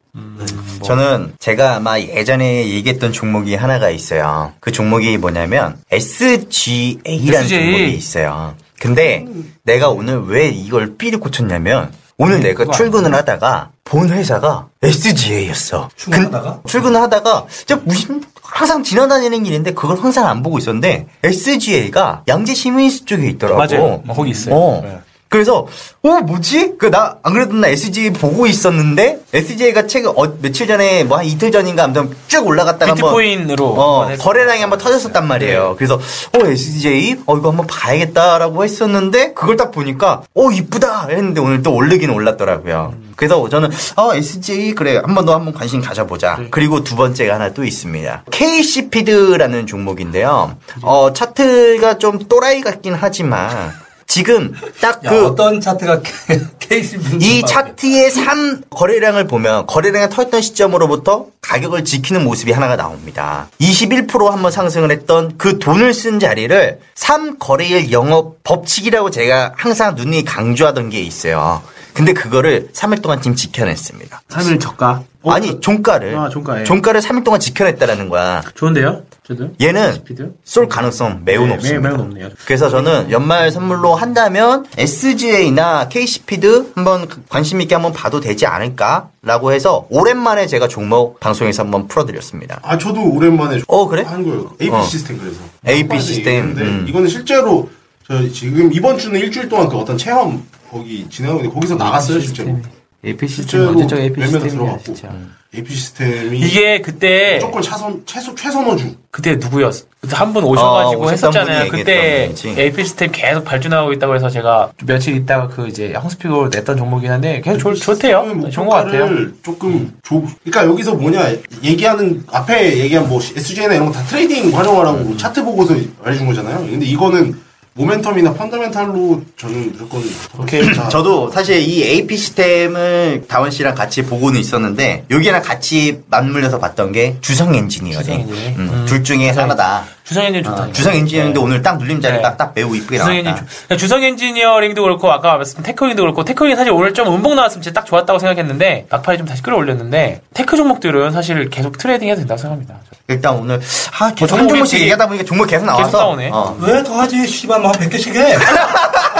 저는 0.83 1.33
제가 1.39 1.75
아마 1.75 1.99
예전에 1.99 2.67
얘기했던 2.69 3.11
종목이 3.11 3.55
하나가 3.55 3.89
있어요. 3.89 4.53
그 4.61 4.71
종목이 4.71 5.17
뭐냐면 5.17 5.77
SGA라는 5.91 7.43
SGA. 7.43 7.47
종목이 7.65 7.93
있어요. 7.93 8.55
근데 8.79 9.25
내가 9.63 9.89
오늘 9.89 10.21
왜 10.27 10.47
이걸 10.47 10.95
삐리 10.97 11.17
꽂혔냐면 11.17 11.91
오늘 12.17 12.39
내가 12.39 12.63
그거 12.63 12.71
출근을 12.71 13.13
하다가 13.13 13.71
본 13.83 14.09
회사가 14.09 14.67
SGA였어. 14.81 15.89
출근하다가? 15.95 16.61
출근을 16.65 17.01
하다가 17.01 17.45
진짜 17.49 17.81
무슨 17.83 18.23
항상 18.41 18.83
지나다니는 18.83 19.43
길인데 19.43 19.73
그걸 19.73 19.97
항상 19.97 20.27
안 20.27 20.41
보고 20.41 20.57
있었는데 20.57 21.07
SGA가 21.23 22.23
양재 22.27 22.53
시민수 22.53 23.05
쪽에 23.05 23.27
있더라고. 23.27 23.57
맞아요. 23.57 24.01
뭐 24.05 24.15
거기 24.15 24.31
있어요. 24.31 24.55
어. 24.55 24.81
네. 24.83 24.99
그래서 25.27 25.67
어 26.03 26.09
뭐지? 26.21 26.75
그 26.77 26.89
나 26.91 27.17
안 27.23 27.33
그래도 27.33 27.55
나 27.55 27.67
SGA 27.67 28.11
보고 28.13 28.45
있었는데 28.47 29.21
SGA가 29.33 29.87
최근 29.87 30.11
어, 30.15 30.33
며칠 30.41 30.67
전에 30.67 31.03
뭐 31.03 31.17
한 31.17 31.25
이틀 31.25 31.51
전인가 31.51 31.83
아무튼 31.85 32.15
쭉 32.27 32.45
올라갔다가 32.45 32.91
한번 32.91 33.09
비트코인으로 33.09 33.65
어, 33.65 33.99
한번 34.01 34.11
했- 34.13 34.19
거래량이 34.21 34.61
한번 34.61 34.79
터졌었단 34.79 35.27
말이에요. 35.27 35.75
그래서 35.77 35.95
어 35.95 36.45
SGA 36.45 37.17
어 37.25 37.37
이거 37.37 37.49
한번 37.49 37.65
봐야겠다라고 37.67 38.63
했었는데 38.63 39.33
그걸 39.33 39.57
딱 39.57 39.71
보니까 39.71 40.21
어 40.35 40.51
이쁘다 40.51 41.07
했는데 41.09 41.41
오늘 41.41 41.63
또 41.63 41.73
오르긴 41.73 42.11
올랐더라고요. 42.11 42.93
그래서 43.15 43.49
저는 43.49 43.71
어 43.97 44.13
SGA 44.13 44.73
그래 44.75 45.01
한번 45.03 45.25
더 45.25 45.33
한번 45.33 45.53
관심 45.53 45.81
가져보자. 45.81 46.39
그리고 46.51 46.83
두 46.83 46.95
번째가 46.95 47.33
하나 47.35 47.49
또 47.51 47.63
있습니다. 47.65 48.23
KC피드라는 48.31 49.65
종목인데요. 49.67 50.55
어 50.81 51.11
차트가 51.13 51.97
좀 51.97 52.19
또라이 52.27 52.61
같긴 52.61 52.93
하지만 52.93 53.73
지금 54.07 54.53
딱 54.81 55.03
야, 55.03 55.09
그 55.09 55.25
어떤 55.25 55.59
차트가 55.59 56.01
케이스 56.59 56.97
이 57.19 57.41
차트의 57.45 58.11
산 58.11 58.63
거래량을 58.69 59.27
보면 59.27 59.65
거래량이 59.65 60.09
터졌던 60.09 60.41
시점으로부터 60.41 61.27
가격을 61.41 61.85
지키는 61.85 62.23
모습이 62.23 62.51
하나가 62.51 62.75
나옵니다. 62.75 63.47
21% 63.59 64.29
한번 64.29 64.51
상승을 64.51 64.91
했던 64.91 65.37
그 65.37 65.59
돈을 65.59 65.93
쓴 65.93 66.19
자리를 66.19 66.79
3거래일 66.95 67.91
영업 67.91 68.43
법칙이라고 68.43 69.11
제가 69.11 69.53
항상 69.57 69.95
눈이 69.95 70.23
강조하던 70.25 70.89
게 70.89 71.01
있어요. 71.01 71.61
근데 71.95 72.11
그거를 72.11 72.67
3일 72.73 73.01
동안 73.01 73.21
지금 73.21 73.35
지켜냈습니다. 73.35 74.21
3일 74.27 74.59
저가. 74.59 75.03
아니 75.27 75.59
종가를 75.61 76.15
아, 76.15 76.29
종가, 76.29 76.59
예. 76.59 76.63
종가를 76.65 76.99
3일 77.01 77.23
동안 77.23 77.39
지켜냈다라는 77.39 78.09
거야. 78.09 78.43
좋은데요? 78.53 79.03
저도. 79.25 79.51
얘는 79.59 79.93
스피드? 79.93 80.33
쏠 80.43 80.67
가능성 80.67 81.21
매우 81.23 81.47
네, 81.47 81.53
높습니다. 81.55 81.87
매우 81.87 81.97
높네요. 81.97 82.29
그래서 82.45 82.69
저는 82.69 83.09
연말 83.11 83.49
선물로 83.49 83.95
한다면 83.95 84.65
SGA나 84.77 85.87
KC피드 85.87 86.73
한번 86.75 87.07
관심 87.29 87.61
있게 87.61 87.73
한번 87.73 87.93
봐도 87.93 88.19
되지 88.19 88.45
않을까라고 88.45 89.53
해서 89.53 89.87
오랜만에 89.89 90.47
제가 90.47 90.67
종목 90.67 91.19
방송에서 91.21 91.63
한번 91.63 91.87
풀어드렸습니다. 91.87 92.59
아 92.61 92.77
저도 92.77 93.01
오랜만에 93.09 93.61
어, 93.67 93.87
그래? 93.87 94.03
한 94.03 94.21
거예요. 94.23 94.51
AP 94.61 94.69
어. 94.75 94.83
시스템 94.83 95.17
그래서. 95.17 95.39
AP 95.67 95.99
시스템, 96.01 96.55
음. 96.57 96.85
이거는 96.89 97.07
실제로 97.07 97.69
저 98.07 98.29
지금 98.29 98.71
이번 98.71 98.97
주는 98.97 99.19
일주일 99.19 99.49
동안 99.49 99.67
그 99.67 99.77
어떤 99.77 99.97
체험 99.97 100.43
거기 100.69 101.07
진행하고 101.09 101.39
있는데 101.41 101.53
거기서 101.55 101.75
나갔어요 101.75 102.19
실제로. 102.19 102.59
AP 103.05 103.27
시스템 103.27 103.45
실제로 103.45 103.69
언제적 103.69 103.99
AP 103.99 104.21
시스템이야 104.21 104.49
들어갔고. 104.51 104.83
진짜. 104.83 105.09
AP 105.55 105.73
시스템이 105.73 106.39
이게 106.39 106.81
그때 106.81 107.35
무조건 107.35 107.61
차선 107.61 108.03
최소 108.05 108.35
최선호주. 108.35 108.95
그때 109.09 109.35
누구였어? 109.35 109.85
그때 110.01 110.15
한 110.15 110.33
분 110.33 110.43
오셔가지고 110.43 111.03
어, 111.05 111.09
했었잖아요. 111.09 111.71
그때. 111.71 112.31
AP 112.57 112.83
시스템 112.83 113.11
계속 113.11 113.43
발전하고 113.45 113.93
있다고 113.93 114.15
해서 114.15 114.29
제가 114.29 114.71
며칠 114.85 115.15
있다가 115.15 115.47
그 115.47 115.67
이제 115.67 115.93
형's 115.93 116.21
pick으로 116.21 116.49
냈던 116.49 116.77
종목이긴 116.77 117.11
한데 117.11 117.41
계속 117.41 117.59
좋, 117.59 117.75
좋대요. 117.75 118.23
뭐 118.35 118.49
좋은 118.49 118.67
것 118.67 118.75
같아요. 118.75 119.07
조금 119.43 119.93
조, 120.03 120.23
그러니까 120.43 120.65
여기서 120.71 120.95
뭐냐 120.95 121.31
얘기하는 121.63 122.23
앞에 122.31 122.77
얘기한 122.79 123.07
뭐 123.07 123.19
SJ나 123.21 123.75
이런 123.75 123.87
거 123.87 123.93
다 123.93 124.03
trading 124.03 124.55
활용하라고 124.55 124.97
음. 124.97 125.17
차트 125.17 125.43
보고서 125.45 125.75
알려준 126.03 126.27
거잖아요. 126.27 126.57
근데 126.59 126.85
이거는 126.85 127.44
모멘텀이나 127.77 128.37
펀더멘탈로 128.37 129.21
저는 129.37 129.71
무조건 129.73 130.01
오케이. 130.39 130.73
자, 130.73 130.87
저도 130.87 131.29
사실 131.29 131.57
이 131.59 131.83
AP 131.83 132.15
시스템을 132.15 133.25
다원 133.27 133.51
씨랑 133.51 133.75
같이 133.75 134.01
보고는 134.03 134.39
있었는데 134.39 135.03
여기랑 135.11 135.41
같이 135.41 136.01
맞물려서 136.09 136.59
봤던 136.59 136.93
게 136.93 137.17
주성 137.19 137.53
엔지니어링. 137.53 138.01
주성 138.01 138.19
엔지니어링. 138.21 138.55
음, 138.59 138.69
음. 138.71 138.85
둘 138.87 139.03
중에 139.03 139.27
주성 139.27 139.43
하나다. 139.43 139.83
주성 140.05 140.23
엔진 140.23 140.43
좋다. 140.43 140.63
어, 140.63 140.71
주성 140.71 140.93
엔지니어링도 140.93 141.41
오늘 141.41 141.61
딱 141.63 141.77
눌림 141.79 141.99
자리가 141.99 142.29
네. 142.31 142.37
딱 142.37 142.51
매우 142.53 142.75
이쁘게 142.75 142.97
주성 142.99 143.23
나왔다. 143.23 143.43
좋- 143.69 143.77
주성 143.77 144.03
엔지니어링도 144.03 144.83
그렇고 144.83 145.11
아까 145.11 145.35
말씀 145.35 145.63
테크윙도 145.63 146.03
그렇고 146.03 146.23
테크윙 146.23 146.55
사실 146.55 146.71
오늘 146.71 146.93
좀 146.93 147.07
음봉 147.07 147.35
나왔으면 147.35 147.63
진짜 147.63 147.79
딱 147.79 147.87
좋았다고 147.87 148.19
생각했는데 148.19 148.85
막판에 148.91 149.17
좀 149.17 149.25
다시 149.27 149.41
끌어올렸는데 149.41 150.21
테크 150.35 150.55
종목들은 150.57 151.11
사실 151.11 151.49
계속 151.49 151.77
trading 151.79 152.07
해도 152.09 152.19
된다고 152.19 152.37
생각합니다. 152.39 152.75
일단 153.07 153.33
오늘 153.33 153.59
아, 153.99 154.13
계속 154.13 154.35
어, 154.35 154.37
한 154.37 154.43
종목이 154.43 154.49
종목씩 154.49 154.79
얘기하다 154.81 155.07
보니까 155.07 155.25
종목 155.25 155.47
계속 155.47 155.65
나와서 155.65 155.85
계속 155.85 155.97
나오네. 155.97 156.29
어. 156.31 156.55
왜더 156.61 156.93
하지? 156.99 157.25
씨발, 157.27 157.59
뭐한 157.61 157.79
100개씩 157.79 158.15
해. 158.15 158.35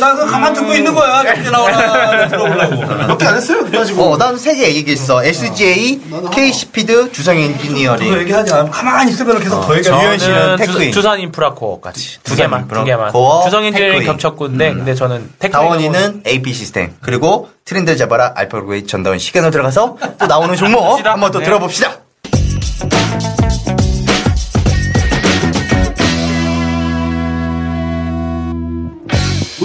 나그 0.00 0.26
가만 0.26 0.52
듣고 0.52 0.74
있는 0.74 0.94
거야. 0.94 1.22
몇개 1.22 1.50
나오나 1.50 2.28
들어보려고. 2.28 2.76
몇개 3.08 3.26
안 3.26 3.36
했어요? 3.36 3.64
그래가지고 3.64 4.12
어, 4.12 4.16
나는 4.16 4.38
세개 4.38 4.74
얘기했어. 4.74 5.24
SGA, 5.24 6.00
나도 6.10 6.30
K시피드, 6.30 7.12
주성 7.12 7.36
엔지니어링. 7.36 8.08
그거 8.08 8.20
얘기하지 8.20 8.52
않아. 8.52 8.70
가만히 8.70 9.12
있으면 9.12 9.38
계속 9.40 9.60
더 9.66 9.76
얘기해. 9.76 9.94
유현 9.94 10.18
씨는 10.18 10.34
저는 10.34 10.56
테크인. 10.56 10.92
주, 10.92 11.02
산 11.02 11.20
인프라코어까지 11.20 12.18
두 12.22 12.34
개만 12.36 12.68
두 12.68 12.84
개만 12.84 13.12
코어, 13.12 13.44
주성 13.44 13.64
엔지니어링. 13.64 14.04
겹쳤군데 14.04 14.74
근데 14.74 14.94
저는 14.94 15.30
테크인 15.38 15.52
다원이는 15.52 16.22
AP 16.26 16.52
시스템. 16.52 16.94
그리고 17.00 17.48
트렌드 17.64 17.96
잡아라 17.96 18.32
알파고의 18.36 18.86
전다원 18.86 19.18
시간으로 19.18 19.50
들어가서 19.50 19.96
또 20.18 20.26
나오는 20.26 20.54
종목. 20.56 20.96
한번 21.06 21.30
또 21.30 21.38
네. 21.38 21.44
들어봅시다. 21.44 22.05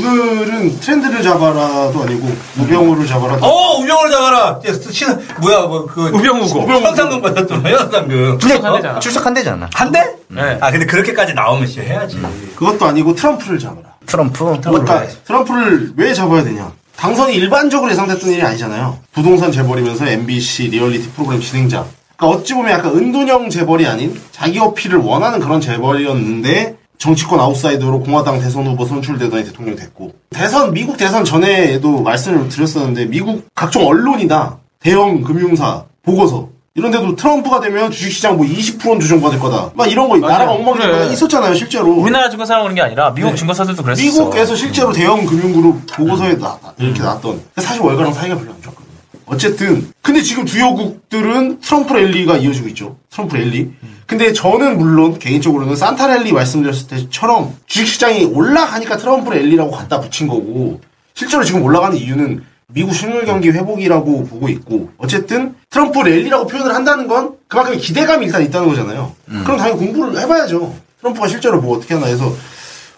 오늘은 0.05 0.79
트렌드를 0.79 1.21
잡아라도 1.21 2.01
아니고 2.03 2.31
우병우를 2.59 3.05
잡아라도 3.05 3.45
어, 3.45 3.79
우병우를 3.79 4.11
잡아라. 4.11 4.59
예, 4.67 4.73
신, 4.73 5.07
뭐야, 5.41 5.61
뭐, 5.67 5.85
그. 5.85 6.07
우병우고. 6.07 6.61
현상금 6.67 7.21
받았던 7.21 7.65
현상금. 7.65 8.39
출석 8.39 8.65
한 8.65 8.75
대잖아. 8.75 8.99
출석 8.99 9.25
한 9.25 9.33
대잖아. 9.33 9.69
한 9.73 9.91
대? 9.91 10.15
네. 10.29 10.57
아, 10.61 10.71
근데 10.71 10.85
그렇게까지 10.85 11.33
나오면 11.33 11.67
진짜 11.67 11.81
해야지. 11.83 12.19
그것도 12.55 12.85
아니고 12.85 13.15
트럼프를 13.15 13.59
잡아라. 13.59 13.91
트럼프. 14.05 14.59
그러니까 14.61 15.05
트럼프를 15.25 15.93
왜 15.97 16.13
잡아야 16.13 16.43
되냐? 16.43 16.71
당선이 16.97 17.33
일반적으로 17.35 17.91
예상됐던 17.91 18.29
일이 18.31 18.41
아니잖아요. 18.41 18.97
부동산 19.13 19.51
재벌이면서 19.51 20.07
NBC 20.07 20.67
리얼리티 20.69 21.09
프로그램 21.11 21.41
진행자. 21.41 21.85
그러니까 22.15 22.39
어찌 22.39 22.53
보면 22.53 22.71
약간 22.71 22.95
은둔형 22.95 23.49
재벌이 23.49 23.87
아닌 23.87 24.19
자기 24.31 24.59
어필을 24.59 24.99
원하는 24.99 25.39
그런 25.39 25.59
재벌이었는데 25.59 26.75
정치권 27.01 27.39
아웃사이더로 27.39 28.01
공화당 28.01 28.39
대선 28.39 28.67
후보 28.67 28.85
선출되더니 28.85 29.43
대통령 29.45 29.75
됐고 29.75 30.13
대선 30.29 30.71
미국 30.71 30.97
대선 30.97 31.25
전에도 31.25 32.03
말씀을 32.03 32.47
드렸었는데 32.47 33.05
미국 33.05 33.43
각종 33.55 33.87
언론이나 33.87 34.59
대형 34.79 35.23
금융사 35.23 35.85
보고서 36.03 36.49
이런 36.75 36.91
데도 36.91 37.15
트럼프가 37.15 37.59
되면 37.59 37.89
주식시장 37.89 38.37
뭐 38.37 38.45
20%는 38.45 38.99
조정받을 38.99 39.39
거다. 39.39 39.71
막 39.73 39.91
이런 39.91 40.07
거 40.09 40.17
나라가 40.17 40.51
엉망이 40.51 40.77
그래. 40.77 41.11
있었잖아요, 41.11 41.55
실제로. 41.55 41.91
우리나라 41.91 42.29
증권사랑 42.29 42.63
오는 42.65 42.75
게 42.75 42.81
아니라 42.81 43.11
미국 43.13 43.31
네. 43.31 43.35
증권사들도 43.35 43.81
그랬었어. 43.83 44.03
미국에서 44.05 44.55
실제로 44.55 44.93
대형 44.93 45.25
금융그룹 45.25 45.81
보고서에 45.95 46.37
나, 46.37 46.57
나- 46.61 46.73
이렇게 46.77 47.01
나왔던 47.01 47.41
사실 47.57 47.81
월가랑 47.81 48.13
사이가 48.13 48.35
별로 48.37 48.51
안 48.51 48.61
좋았거든요. 48.61 48.90
어쨌든 49.31 49.89
근데 50.01 50.21
지금 50.21 50.45
주요국들은 50.45 51.61
트럼프 51.61 51.93
랠리가 51.93 52.37
이어지고 52.37 52.67
있죠. 52.69 52.97
트럼프 53.09 53.37
랠리. 53.37 53.71
근데 54.05 54.33
저는 54.33 54.77
물론 54.77 55.17
개인적으로는 55.19 55.77
산타 55.77 56.07
랠리 56.07 56.33
말씀드렸을 56.33 56.87
때처럼 56.87 57.55
주식시장이 57.65 58.25
올라가니까 58.25 58.97
트럼프 58.97 59.29
랠리라고 59.33 59.71
갖다 59.71 60.01
붙인 60.01 60.27
거고 60.27 60.81
실제로 61.13 61.45
지금 61.45 61.63
올라가는 61.63 61.95
이유는 61.95 62.43
미국 62.67 62.93
실물 62.93 63.25
경기 63.25 63.49
회복이라고 63.49 64.25
보고 64.25 64.49
있고 64.49 64.89
어쨌든 64.97 65.55
트럼프 65.69 65.99
랠리라고 65.99 66.47
표현을 66.47 66.75
한다는 66.75 67.07
건 67.07 67.35
그만큼 67.47 67.77
기대감이 67.77 68.25
일단 68.25 68.43
있다는 68.43 68.67
거잖아요. 68.67 69.13
그럼 69.45 69.57
당연히 69.57 69.79
공부를 69.79 70.19
해봐야죠. 70.19 70.75
트럼프가 70.99 71.29
실제로 71.29 71.61
뭐 71.61 71.77
어떻게 71.77 71.93
하나 71.93 72.07
해서 72.07 72.35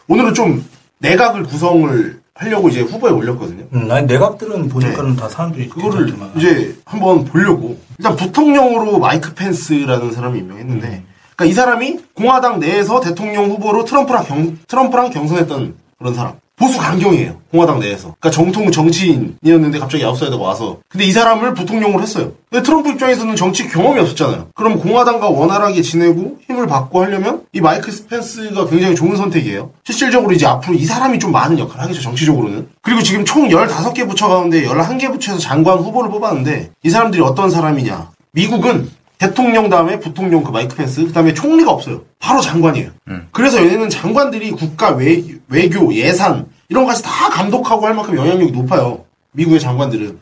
오늘은 0.07 0.33
좀 0.33 0.65
내각을 0.97 1.43
구성을 1.43 2.22
하려고 2.35 2.69
이제 2.69 2.81
후보에 2.81 3.11
올렸거든요. 3.11 3.65
음, 3.73 3.91
아니, 3.91 4.07
내각들은 4.07 4.69
보니까는 4.69 5.15
다 5.15 5.29
사람들이. 5.29 5.69
그거를 5.69 6.05
괜찮지만. 6.05 6.31
이제 6.35 6.75
한번 6.85 7.25
보려고 7.25 7.77
일단 7.97 8.15
부통령으로 8.15 8.99
마이크 8.99 9.33
펜스라는 9.35 10.11
사람이 10.11 10.39
임명했는데 10.39 11.03
그러니까 11.35 11.45
이 11.45 11.53
사람이 11.53 11.99
공화당 12.15 12.59
내에서 12.59 12.99
대통령 13.01 13.51
후보로 13.51 13.85
트럼프랑 13.85 14.25
경 14.25 14.57
트럼프랑 14.67 15.11
경선했던 15.11 15.75
그런 15.99 16.13
사람 16.15 16.33
보수 16.63 16.77
강경이에요. 16.77 17.35
공화당 17.51 17.79
내에서. 17.79 18.15
그러니까 18.19 18.29
정통 18.31 18.71
정치인이었는데 18.71 19.79
갑자기 19.79 20.05
아웃사이더가 20.05 20.41
와서. 20.41 20.79
근데 20.87 21.03
이 21.03 21.11
사람을 21.11 21.53
부통령으로 21.53 22.01
했어요. 22.01 22.31
근데 22.49 22.63
트럼프 22.63 22.89
입장에서는 22.91 23.35
정치 23.35 23.67
경험이 23.67 23.99
없었잖아요. 23.99 24.47
그럼 24.55 24.79
공화당과 24.79 25.27
원활하게 25.27 25.81
지내고 25.81 26.37
힘을 26.47 26.67
받고 26.67 27.03
하려면 27.03 27.41
이 27.51 27.59
마이크 27.59 27.91
스펜스가 27.91 28.67
굉장히 28.67 28.95
좋은 28.95 29.17
선택이에요. 29.17 29.71
실질적으로 29.83 30.31
이제 30.31 30.45
앞으로 30.45 30.75
이 30.75 30.85
사람이 30.85 31.19
좀 31.19 31.33
많은 31.33 31.59
역할을 31.59 31.83
하겠죠 31.83 32.01
정치적으로는. 32.01 32.69
그리고 32.81 33.03
지금 33.03 33.25
총 33.25 33.49
15개 33.49 34.07
부처 34.07 34.29
가운데 34.29 34.63
11개 34.65 35.11
부처에서 35.11 35.41
장관 35.41 35.79
후보를 35.79 36.09
뽑았는데 36.11 36.71
이 36.81 36.89
사람들이 36.89 37.21
어떤 37.21 37.49
사람이냐. 37.49 38.09
미국은 38.31 38.89
대통령 39.17 39.69
다음에 39.69 39.99
부통령 39.99 40.43
그 40.43 40.51
마이크 40.51 40.75
펜스 40.75 41.05
그 41.05 41.13
다음에 41.13 41.33
총리가 41.33 41.71
없어요. 41.71 42.01
바로 42.19 42.41
장관이에요. 42.41 42.89
그래서 43.31 43.57
얘네는 43.57 43.89
장관들이 43.89 44.51
국가 44.51 44.89
외, 44.91 45.23
외교 45.49 45.93
예산 45.93 46.45
이런 46.69 46.83
것까지 46.83 47.03
다 47.03 47.29
감독하고 47.29 47.85
할 47.85 47.93
만큼 47.93 48.15
영향력이 48.15 48.51
높아요 48.51 49.05
미국의 49.31 49.59
장관들은 49.59 50.17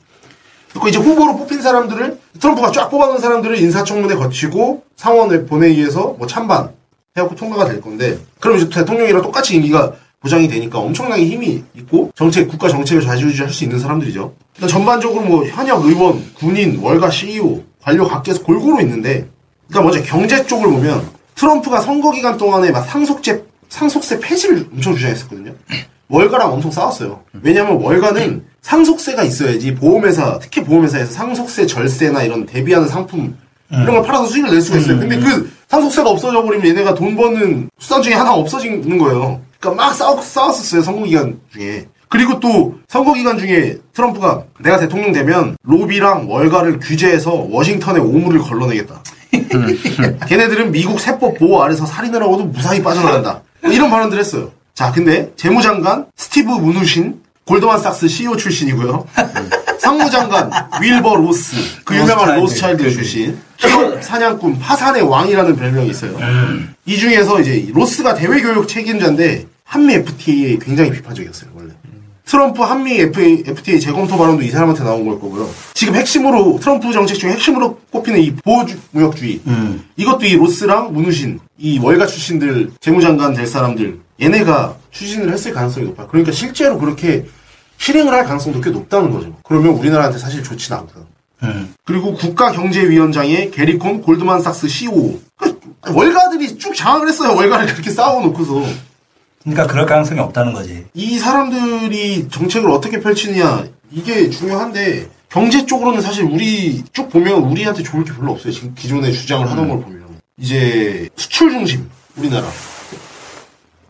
그리고 0.72 0.88
이제 0.88 0.98
후보로 0.98 1.38
뽑힌 1.38 1.62
사람들을 1.62 2.20
트럼프가 2.40 2.72
쫙 2.72 2.90
뽑아놓은 2.90 3.20
사람들을 3.20 3.58
인사청문회 3.60 4.16
거치고 4.16 4.84
상원 4.96 5.46
본회의에서 5.46 6.16
뭐 6.18 6.28
찬반 6.28 6.72
해갖고 7.18 7.36
통과가 7.36 7.66
될 7.66 7.82
건데 7.82 8.18
그럼 8.40 8.58
이제 8.58 8.70
대통령이랑 8.70 9.22
똑같이 9.22 9.56
임기가 9.56 9.94
보장이 10.22 10.48
되니까 10.48 10.80
엄청나게 10.80 11.26
힘이 11.26 11.64
있고 11.76 12.12
정책 12.16 12.48
국가 12.48 12.70
정책을 12.70 13.02
좌지우지할 13.02 13.52
수 13.52 13.64
있는 13.64 13.80
사람들이죠. 13.80 14.34
일단 14.56 14.70
전반적으로 14.70 15.24
뭐 15.24 15.46
현역 15.46 15.84
의원, 15.84 16.24
군인, 16.36 16.80
월가 16.80 17.10
CEO, 17.10 17.64
관료 17.82 18.08
각계에서 18.08 18.44
골고루 18.44 18.80
있는데 18.82 19.28
그러니까 19.68 19.82
먼저 19.82 20.04
경제 20.04 20.46
쪽을 20.46 20.70
보면 20.70 21.10
트럼프가 21.36 21.82
선거 21.82 22.12
기간 22.12 22.38
동안에 22.38 22.72
막 22.72 22.84
상속세 22.84 23.44
상속세 23.68 24.20
폐지를 24.20 24.68
엄청 24.72 24.96
주장했었거든요. 24.96 25.54
월가랑 26.12 26.52
엄청 26.52 26.70
싸웠어요. 26.70 27.22
왜냐하면 27.42 27.82
월가는 27.82 28.44
상속세가 28.62 29.24
있어야지 29.24 29.74
보험회사, 29.74 30.40
특히 30.40 30.64
보험회사에서 30.64 31.12
상속세 31.12 31.66
절세나 31.66 32.24
이런 32.24 32.46
대비하는 32.46 32.88
상품 32.88 33.36
이런 33.72 33.88
걸 33.88 34.04
팔아서 34.04 34.28
수익을 34.28 34.52
낼 34.52 34.62
수가 34.62 34.78
있어요. 34.80 35.00
근데 35.00 35.18
그 35.18 35.50
상속세가 35.70 36.10
없어져 36.10 36.44
버리면 36.44 36.68
얘네가 36.68 36.94
돈 36.94 37.16
버는 37.16 37.70
수단 37.80 38.02
중에 38.02 38.14
하나가 38.14 38.36
없어지는 38.36 38.98
거예요. 38.98 39.40
그러니까 39.60 39.84
막 39.84 39.94
싸우, 39.94 40.22
싸웠었어요. 40.22 40.82
선거 40.82 41.06
기간 41.06 41.40
중에. 41.54 41.88
그리고 42.10 42.42
또 42.42 42.76
선거 42.90 43.14
기간 43.14 43.38
중에 43.38 43.78
트럼프가 43.94 44.44
내가 44.60 44.78
대통령 44.80 45.14
되면 45.14 45.56
로비랑 45.64 46.30
월가를 46.30 46.80
규제해서 46.80 47.32
워싱턴에 47.50 48.02
오물을 48.02 48.42
걸러내겠다. 48.42 49.02
걔네들은 50.28 50.72
미국 50.74 51.00
세법 51.00 51.40
보호 51.40 51.64
아래서 51.64 51.86
살인을 51.86 52.22
하고도 52.22 52.44
무사히 52.46 52.84
빠져나간다. 52.84 53.42
뭐 53.62 53.72
이런 53.72 53.90
발언들 53.90 54.20
했어요. 54.20 54.52
자, 54.74 54.92
근데 54.92 55.32
재무장관 55.36 56.08
스티브 56.16 56.50
무누신 56.50 57.22
골드만삭스 57.46 58.08
CEO 58.08 58.38
출신이고요. 58.38 59.06
상무장관 59.80 60.52
윌버 60.82 61.16
로스 61.16 61.56
그 61.84 61.96
유명한 61.96 62.40
로스차일드 62.40 62.90
출신 62.92 63.38
기업 63.58 64.02
사냥꾼 64.04 64.60
파산의 64.60 65.02
왕이라는 65.02 65.56
별명이 65.56 65.90
있어요. 65.90 66.18
이 66.86 66.98
중에서 66.98 67.42
이제 67.42 67.68
로스가 67.74 68.14
대외 68.14 68.42
교역 68.42 68.68
책임자인데 68.68 69.48
한미 69.64 69.96
FTA에 69.96 70.58
굉장히 70.62 70.92
비판적이었어요 70.92 71.50
원래. 71.56 71.74
트럼프 72.26 72.62
한미 72.62 73.00
FTA 73.00 73.80
재검토 73.80 74.18
발언도 74.18 74.44
이 74.44 74.50
사람한테 74.50 74.84
나온 74.84 75.06
걸 75.06 75.20
거고요. 75.20 75.50
지금 75.74 75.96
핵심으로 75.96 76.60
트럼프 76.62 76.92
정책 76.94 77.16
중에 77.16 77.32
핵심으로 77.32 77.78
꼽히는 77.92 78.20
이 78.20 78.34
보호무역주의 78.36 79.42
이것도 79.98 80.26
이 80.26 80.36
로스랑 80.36 80.94
문우신 80.94 81.40
이 81.58 81.80
월가 81.80 82.08
출신들 82.08 82.72
재무장관 82.80 83.34
될 83.34 83.48
사람들 83.48 84.00
얘네가 84.22 84.76
추진을 84.92 85.32
했을 85.34 85.54
가능성이 85.54 85.88
높아요. 85.88 86.08
그러니까 86.08 86.32
실제로 86.32 86.78
그렇게 86.78 87.26
실행을 87.78 88.14
할 88.14 88.24
가능성도 88.26 88.62
꽤 88.62 88.70
높다는 88.70 89.12
거죠. 89.12 89.36
그러면 89.44 89.74
우리나라한테 89.74 90.20
사실 90.20 90.44
좋지는 90.44 90.80
않고요. 90.80 91.06
음. 91.44 91.74
그리고 91.84 92.14
국가경제위원장의 92.14 93.50
게리콘 93.52 94.04
골드만삭스 94.04 94.68
CEO. 94.68 95.20
그러니까 95.36 95.92
월가들이 95.92 96.60
쭉 96.60 96.76
장악을 96.76 97.08
했어요. 97.10 97.36
월가를 97.36 97.66
그렇게 97.74 97.90
쌓아놓고서. 97.90 98.64
그러니까 99.44 99.68
그럴 99.68 99.86
가능성이 99.86 100.20
없다는 100.20 100.54
거지. 100.54 100.86
이 100.94 101.18
사람들이 101.20 102.28
정책을 102.30 102.70
어떻게 102.70 103.00
펼치느냐 103.00 103.66
이게 103.92 104.30
중요한데 104.30 105.10
경제 105.30 105.66
쪽으로는 105.66 106.02
사실 106.02 106.26
우리 106.26 106.84
쭉 106.92 107.10
보면 107.10 107.44
우리한테 107.44 107.84
좋을 107.84 108.04
게 108.04 108.14
별로 108.14 108.34
없어요. 108.34 108.52
지금 108.52 108.74
기존에 108.76 109.12
주장을 109.12 109.50
하던 109.50 109.68
걸 109.68 109.82
보면 109.82 110.04
이제 110.38 111.10
수출 111.16 111.52
중심 111.52 111.90
우리나라. 112.16 112.48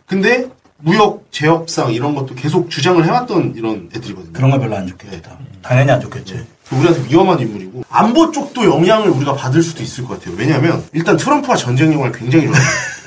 근데 0.05 0.47
무역 0.77 1.25
제협상 1.31 1.93
이런 1.93 2.15
것도 2.15 2.35
계속 2.35 2.69
주장을 2.69 3.03
해왔던 3.03 3.53
이런 3.55 3.89
애들이거든요. 3.95 4.33
그런 4.33 4.51
거 4.51 4.59
별로 4.59 4.75
안 4.75 4.87
좋겠다. 4.87 5.37
당연히 5.61 5.91
안 5.91 6.01
좋겠지. 6.01 6.45
우리한테 6.71 7.09
위험한 7.09 7.39
인물이고 7.39 7.83
안보 7.89 8.31
쪽도 8.31 8.63
영향을 8.65 9.09
우리가 9.09 9.33
받을 9.33 9.61
수도 9.61 9.83
있을 9.83 10.05
것 10.05 10.19
같아요. 10.19 10.35
왜냐하면 10.37 10.83
일단 10.93 11.17
트럼프가 11.17 11.55
전쟁 11.55 11.93
영화를 11.93 12.13
굉장히 12.13 12.45
좋아해요. 12.45 12.65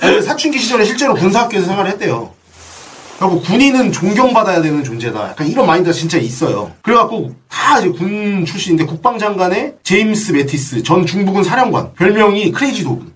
아니, 0.00 0.22
사춘기 0.22 0.58
시절에 0.58 0.84
실제로 0.84 1.14
군사학교에서 1.14 1.66
생활을 1.66 1.90
했대요. 1.92 2.32
그래갖고 3.18 3.40
군인은 3.42 3.92
존경받아야 3.92 4.60
되는 4.60 4.84
존재다. 4.84 5.30
약간 5.30 5.46
이런 5.46 5.66
마인드가 5.66 5.92
진짜 5.92 6.18
있어요. 6.18 6.72
그래갖고 6.82 7.34
다 7.48 7.78
이제 7.78 7.88
군 7.88 8.44
출신인데 8.44 8.84
국방장관의 8.84 9.74
제임스 9.82 10.32
매티스 10.32 10.82
전 10.82 11.06
중부군 11.06 11.42
사령관 11.42 11.94
별명이 11.94 12.52
크레이지 12.52 12.84
도그. 12.84 13.15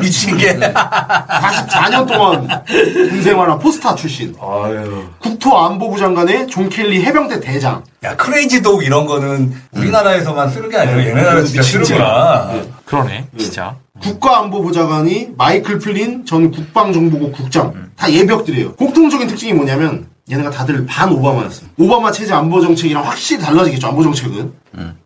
미친 0.00 0.36
게. 0.36 0.58
44년 0.58 2.06
동안 2.06 2.48
군 2.66 3.22
생활한 3.22 3.58
four 3.58 3.76
star 3.76 3.94
출신. 3.94 4.34
아유. 4.40 5.04
국토안보부 5.18 5.98
장관의 5.98 6.46
존 6.48 6.68
켈리 6.68 7.02
해병대 7.02 7.40
대장. 7.40 7.84
야, 8.04 8.16
crazy 8.16 8.62
dog 8.62 8.82
이런 8.84 9.06
거는 9.06 9.54
우리나라에서만 9.72 10.50
쓰는 10.50 10.68
게 10.70 10.76
아니라 10.78 10.98
얘네 10.98 11.22
나라 11.22 11.42
진짜 11.44 11.62
진짜. 11.62 11.84
쓰는구나. 11.84 12.50
그러네, 12.84 13.26
진짜. 13.38 13.76
국가안보부 14.00 14.72
장관이 14.72 15.28
마이클 15.36 15.78
플린 15.78 16.24
전 16.26 16.50
국방정보국 16.50 17.32
국장 17.32 17.90
다 17.96 18.10
예비역들이에요. 18.10 18.74
공통적인 18.74 19.28
특징이 19.28 19.52
뭐냐면 19.52 20.06
얘네가 20.30 20.50
다들 20.50 20.84
반 20.86 21.12
오바마였어요. 21.12 21.68
오바마 21.78 22.10
체제 22.10 22.32
안보 22.32 22.60
정책이랑 22.60 23.04
확실히 23.06 23.42
달라지겠죠. 23.42 23.88
안보 23.88 24.02
정책은 24.02 24.52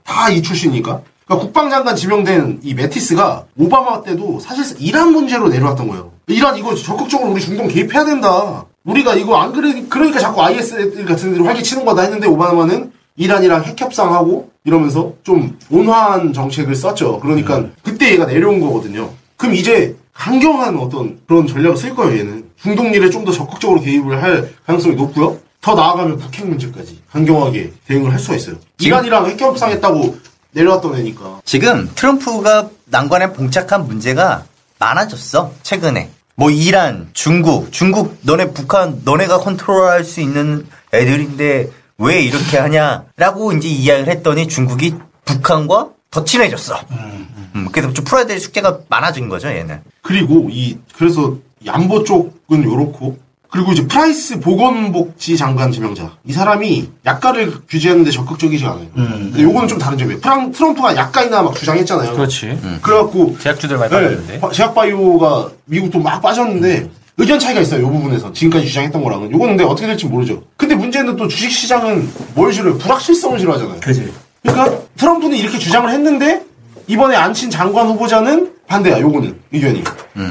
다이 0.05 0.41
출신이니까. 0.43 1.01
그러니까 1.27 1.45
국방장관 1.45 1.97
지명된 1.97 2.61
이 2.63 2.75
매티스가 2.75 3.47
오바마 3.59 4.03
때도 4.03 4.39
사실상 4.41 4.77
이란 4.81 5.13
문제로 5.13 5.49
내려왔던 5.49 5.89
거예요. 5.89 6.13
이란 6.29 6.57
이거 6.57 6.75
적극적으로 6.75 7.33
우리 7.33 7.41
중동 7.41 7.67
개입해야 7.69 8.05
된다. 8.05 8.65
우리가 8.85 9.15
이거 9.15 9.37
안 9.37 9.53
그래 9.53 9.85
그러니까 9.89 10.21
자꾸 10.21 10.43
IS 10.43 11.05
같은 11.05 11.33
데로 11.33 11.45
활기치는 11.45 11.85
거다 11.85 12.03
했는데 12.03 12.29
오바마는 12.29 12.93
이란이랑 13.17 13.65
핵 13.65 13.81
협상하고 13.81 14.51
이러면서 14.65 15.15
좀 15.25 15.59
온화한 15.71 16.33
정책을 16.33 16.75
썼죠. 16.77 17.19
그러니까 17.21 17.65
그때 17.83 18.13
얘가 18.13 18.27
내려온 18.27 18.61
거거든요. 18.61 19.11
그럼 19.37 19.55
이제 19.55 19.97
강경한 20.13 20.77
어떤 20.79 21.19
그런 21.27 21.47
전략을 21.47 21.77
쓸 21.77 21.95
거예요, 21.95 22.19
얘는. 22.21 22.47
중동 22.57 22.93
일에 22.95 23.11
좀 23.11 23.25
더 23.25 23.33
적극적으로 23.33 23.81
개입을 23.81 24.23
할 24.23 24.51
가능성이 24.65 24.95
높고요. 24.95 25.39
더 25.61 25.75
나아가면 25.75 26.19
북핵 26.19 26.47
문제까지 26.47 27.01
강경하게 27.11 27.73
대응을 27.89 28.13
할 28.13 28.19
수가 28.19 28.37
있어요. 28.37 28.57
이란이랑 28.81 29.27
핵 29.27 29.41
협상했다고 29.41 30.17
내려왔던 30.57 30.97
애니까. 30.97 31.41
지금 31.45 31.91
트럼프가 31.95 32.71
난관에 32.87 33.33
봉착한 33.33 33.87
문제가 33.87 34.45
많아졌어 34.79 35.53
최근에. 35.63 36.11
뭐 36.35 36.51
이란 36.51 37.09
중국 37.13 37.73
중국 37.73 38.19
너네 38.23 38.53
북한 38.53 39.01
너네가 39.05 39.39
컨트롤할 39.39 40.05
수 40.05 40.21
있는 40.21 40.67
애들인데 40.93 41.71
왜 41.99 42.21
이렇게 42.23 42.59
하냐라고 42.59 43.53
이제 43.53 43.69
이야기를 43.69 44.13
했더니 44.13 44.49
중국이 44.49 44.95
북한과 45.25 45.91
더 46.11 46.25
친해졌어. 46.25 46.79
음, 46.91 47.69
그래서 47.73 47.93
좀 47.93 48.05
풀어야 48.05 48.27
될 48.27 48.39
숙제가 48.39 48.81
많아진 48.89 49.29
거죠 49.29 49.49
얘는. 49.49 49.81
그리고 50.03 50.49
이 50.51 50.79
그래서 50.97 51.37
이 51.61 51.69
안보 51.69 52.05
쪽은 52.05 52.65
요렇고 52.65 53.19
그리고 53.57 53.73
이제 53.73 53.87
프라이스 53.87 54.39
보건복지 54.41 55.35
장관 55.39 55.73
지명자 55.73 56.13
이 56.27 56.33
사람이 56.35 56.91
약가를 57.07 57.55
규제하는데 57.67 58.11
적극적이지 58.11 58.67
않아요. 58.67 58.87
근데 58.95 59.43
요거는 59.43 59.67
좀 59.67 59.79
다른 59.79 59.97
점이에요. 59.97 60.21
프랑, 60.21 60.53
트럼프가 60.53 60.95
약가이나 60.95 61.43
막 61.43 61.55
주장했잖아요. 61.55 62.13
그렇지. 62.13 62.59
그래갖고 62.83 63.35
제약주들 63.41 63.79
많이 63.79 63.91
네, 63.91 63.97
빠졌는데. 63.97 64.41
바- 64.41 64.51
제약바이오가 64.51 65.49
미국도 65.65 65.99
막 66.01 66.21
빠졌는데 66.21 66.91
의견 67.17 67.39
차이가 67.39 67.63
있어요. 67.63 67.83
요 67.85 67.91
부분에서 67.91 68.31
지금까지 68.35 68.67
주장했던 68.67 69.03
거랑은 69.03 69.33
요거는 69.33 69.57
근데 69.57 69.65
어떻게 69.65 69.87
될지 69.87 70.05
모르죠. 70.05 70.43
근데 70.59 70.75
문제는 70.75 71.17
또 71.17 71.27
주식시장은 71.27 72.11
뭘 72.35 72.53
싫어요? 72.53 72.77
불확실성을 72.77 73.39
싫어하잖아요. 73.39 73.81
그지. 73.81 74.13
그러니까 74.43 74.79
트럼프는 74.99 75.35
이렇게 75.35 75.59
주장을 75.59 75.91
했는데 75.91 76.43
이번에 76.89 77.17
앉힌 77.17 77.49
장관 77.49 77.87
후보자는 77.87 78.53
반대야. 78.67 79.01
요거는 79.01 79.35
의견이. 79.53 79.83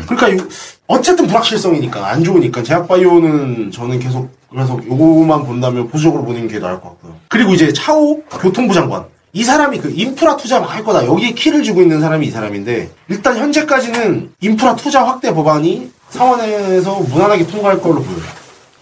그러니까 0.08 0.32
요- 0.34 0.48
어쨌든 0.88 1.28
불확실성이니까 1.28 2.06
안 2.08 2.24
좋으니까 2.24 2.62
제약바이오는 2.64 3.72
저는 3.72 4.00
계속 4.00 4.30
그래서 4.50 4.80
요거만 4.88 5.46
본다면 5.46 5.88
보수적으로 5.90 6.24
보는 6.24 6.48
게 6.48 6.60
나을 6.60 6.76
것 6.80 6.90
같고요. 6.90 7.16
그리고 7.30 7.54
이제 7.54 7.72
차오 7.74 8.22
교통부 8.24 8.74
장관. 8.74 9.04
이 9.34 9.44
사람이 9.44 9.80
그 9.80 9.92
인프라 9.94 10.38
투자 10.38 10.60
막 10.62 10.74
할 10.74 10.84
거다. 10.84 11.06
여기에 11.06 11.32
키를 11.32 11.62
쥐고 11.64 11.82
있는 11.82 12.00
사람이 12.00 12.26
이 12.28 12.32
사람인데 12.32 12.90
일단 13.10 13.38
현재까지는 13.38 14.32
인프라 14.40 14.76
투자 14.76 15.06
확대 15.06 15.34
법안이 15.34 15.92
상원에서 16.10 17.00
무난하게 17.02 17.46
통과할 17.48 17.82
걸로 17.82 17.96
보여요. 18.02 18.22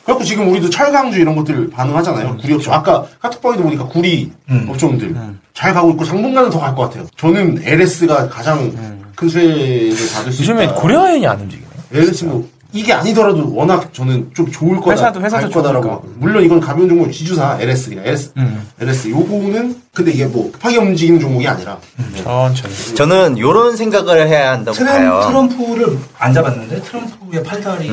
그래갖고 0.04 0.26
지금 0.26 0.49
우리도 0.51 0.70
철강주 0.70 1.18
이런 1.20 1.36
것들 1.36 1.70
반응하잖아요. 1.72 2.38
구리 2.38 2.54
업종. 2.54 2.74
아까 2.74 3.06
카톡방에도 3.22 3.64
보니까 3.64 3.86
구리 3.88 4.32
음. 4.49 4.68
업종들 4.70 5.16
잘 5.54 5.74
가고 5.74 5.91
있고 5.91 6.04
당분간은 6.04 6.49
더 6.51 6.60
갈 6.60 6.76
것 6.76 6.84
같아요. 6.84 7.08
저는 7.18 7.62
LS가 7.64 8.28
가장 8.30 8.92
큰 9.16 9.30
수혜를 9.30 9.95
받을 10.14 10.32
수 10.32 10.41
요즘에 10.41 10.66
있다. 10.66 10.74
고려아연이 10.76 11.26
안 11.28 11.39
움직이네. 11.41 11.68
LS 11.93 12.26
뭐 12.26 12.47
이게 12.76 12.91
아니더라도 12.91 13.53
워낙 13.53 13.93
저는 13.93 14.32
좀 14.34 14.49
좋을 14.51 14.78
거다. 14.82 15.11
회사도- 15.14 15.22
회사도 15.22 15.41
갈 15.43 15.51
거다라고. 15.51 16.03
물론 16.18 16.43
이건 16.43 16.59
가벼운 16.59 16.89
종목 16.89 17.11
지주사 17.11 17.59
LS 17.61 17.89
그냥 17.89 18.05
LS. 18.07 18.32
음. 18.38 18.68
LS 18.82 19.09
요거는 19.11 19.80
근데 19.93 20.11
이게 20.11 20.26
뭐 20.26 20.51
급하게 20.51 20.78
움직이는 20.78 21.20
종목이 21.20 21.47
아니라 21.47 21.78
천천히. 22.24 22.74
저는 22.95 23.38
요런 23.38 23.76
생각을 23.78 24.28
해야 24.28 24.53
한다고 24.53 24.76
트럼, 24.76 24.91
봐요 24.91 25.22
트럼프를 25.28 25.97
안 26.18 26.34
잡았는데 26.34 26.82
트럼프의 26.82 27.43
팔다리 27.43 27.91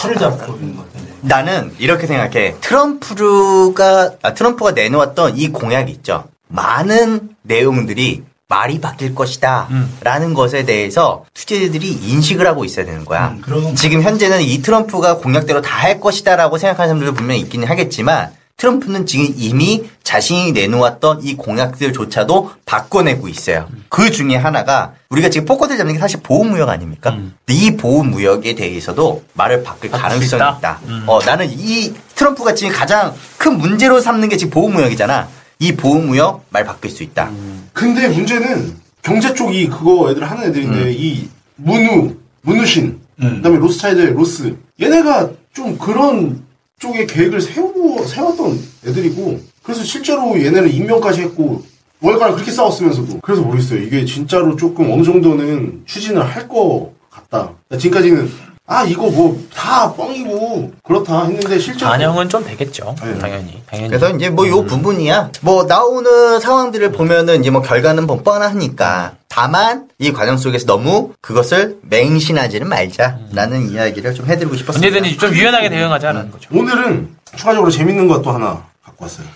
털을 0.00 0.16
잡고 0.16 0.54
있는 0.54 0.76
것 0.76 0.86
같은데. 0.92 1.12
나는 1.22 1.72
이렇게 1.80 2.06
생각해. 2.06 2.54
트럼프가 2.60 4.12
아, 4.22 4.34
트럼프가 4.34 4.70
내놓았던 4.72 5.36
이 5.36 5.48
공약이 5.48 5.90
있죠. 5.92 6.24
많은 6.48 7.30
내용들이 7.42 8.22
말이 8.52 8.82
바뀔 8.82 9.14
것이다. 9.14 9.66
라는 10.02 10.34
것에 10.34 10.64
대해서 10.66 11.24
투자자들이 11.32 11.90
인식을 11.90 12.46
하고 12.46 12.66
있어야 12.66 12.84
되는 12.84 13.06
거야. 13.06 13.28
음, 13.48 13.74
지금 13.74 14.02
현재는 14.02 14.42
이 14.42 14.60
트럼프가 14.60 15.16
공약대로 15.16 15.62
다 15.62 15.82
할 15.82 15.98
것이다 16.00 16.36
라고 16.36 16.58
생각하는 16.58 16.90
사람들도 16.90 17.14
분명히 17.14 17.40
있기는 17.40 17.66
하겠지만 17.66 18.30
트럼프는 18.58 19.06
지금 19.06 19.32
이미 19.36 19.84
자신이 20.04 20.52
내놓았던 20.52 21.20
이 21.24 21.34
공약들조차도 21.36 22.50
바꿔내고 22.66 23.26
있어요. 23.28 23.66
그 23.88 24.10
중에 24.12 24.36
하나가 24.36 24.92
우리가 25.08 25.28
지금 25.30 25.46
포커들 25.46 25.76
잡는 25.78 25.94
게 25.94 25.98
사실 25.98 26.20
보호무역 26.22 26.68
아닙니까? 26.68 27.10
근데 27.10 27.32
이 27.48 27.76
보호무역에 27.76 28.54
대해서도 28.54 29.24
말을 29.32 29.64
바꿀 29.64 29.90
가능성이 29.90 30.40
있다? 30.40 30.56
있다. 30.58 30.80
어, 31.06 31.18
나는 31.24 31.48
이 31.50 31.92
트럼프가 32.14 32.54
지금 32.54 32.72
가장 32.72 33.12
큰 33.38 33.58
문제로 33.58 34.00
삼는 34.00 34.28
게 34.28 34.36
지금 34.36 34.52
보호무역이잖아. 34.52 35.28
이 35.62 35.70
보호무역 35.76 36.46
말 36.50 36.64
바뀔 36.64 36.90
수 36.90 37.04
있다. 37.04 37.30
근데 37.72 38.08
문제는 38.08 38.74
경제 39.00 39.32
쪽이 39.32 39.68
그거 39.68 40.10
애들 40.10 40.28
하는 40.28 40.48
애들인데 40.48 40.92
이 40.92 41.28
무누, 41.54 42.16
무누신, 42.42 42.98
음. 43.20 43.36
그다음에 43.36 43.58
로스차일드, 43.58 44.00
로스 44.12 44.56
얘네가 44.80 45.30
좀 45.52 45.78
그런 45.78 46.42
쪽에 46.80 47.06
계획을 47.06 47.40
세우고 47.40 48.04
세웠던 48.04 48.58
애들이고 48.88 49.40
그래서 49.62 49.84
실제로 49.84 50.36
얘네는 50.36 50.68
임명까지 50.72 51.20
했고 51.22 51.62
월가를 52.00 52.34
그렇게 52.34 52.50
싸웠으면서도 52.50 53.20
그래서 53.22 53.42
모르겠어요. 53.42 53.82
이게 53.82 54.04
진짜로 54.04 54.56
조금 54.56 54.90
어느 54.90 55.04
정도는 55.04 55.82
추진을 55.86 56.24
할것 56.24 56.92
같다. 57.08 57.52
지금까지는 57.78 58.28
아 58.72 58.84
이거 58.84 59.10
뭐 59.10 59.36
다 59.54 59.92
뻥이고 59.94 60.72
그렇다 60.82 61.24
했는데 61.24 61.58
실제로 61.58 61.90
반영은 61.90 62.28
좀 62.28 62.44
되겠죠. 62.44 62.94
네. 63.02 63.18
당연히. 63.18 63.62
당연히. 63.66 63.88
그래서 63.88 64.10
이제 64.10 64.28
뭐 64.30 64.46
요 64.48 64.64
부분이야. 64.64 65.30
뭐 65.42 65.64
나오는 65.64 66.40
상황들을 66.40 66.92
보면은 66.92 67.40
이제 67.40 67.50
뭐 67.50 67.60
결과는 67.62 68.06
뭐 68.06 68.22
뻔하니까. 68.22 69.14
다만 69.28 69.88
이 69.98 70.12
과정 70.12 70.36
속에서 70.36 70.66
너무 70.66 71.12
그것을 71.22 71.78
맹신하지는 71.82 72.68
말자라는 72.68 73.70
이야기를 73.70 74.14
좀 74.14 74.26
해드리고 74.26 74.56
싶었습니다. 74.56 74.86
언제든지 74.88 75.16
좀 75.18 75.32
유연하게 75.34 75.70
대응하자라는 75.70 76.30
거죠. 76.30 76.50
오늘은 76.52 77.14
추가적으로 77.36 77.70
재밌는 77.70 78.08
것도 78.08 78.30
하나 78.30 78.62
갖고 78.84 79.04
왔어요. 79.04 79.26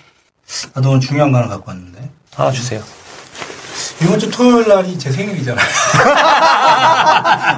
나도 0.74 0.90
오늘 0.90 1.00
중요한 1.00 1.32
거 1.32 1.38
하나 1.38 1.48
갖고 1.48 1.70
왔는데. 1.70 2.10
하나 2.34 2.50
주세요. 2.50 2.82
이번 4.02 4.18
주 4.18 4.30
토요일 4.30 4.68
날이 4.68 4.98
제 4.98 5.10
생일이잖아요. 5.10 5.64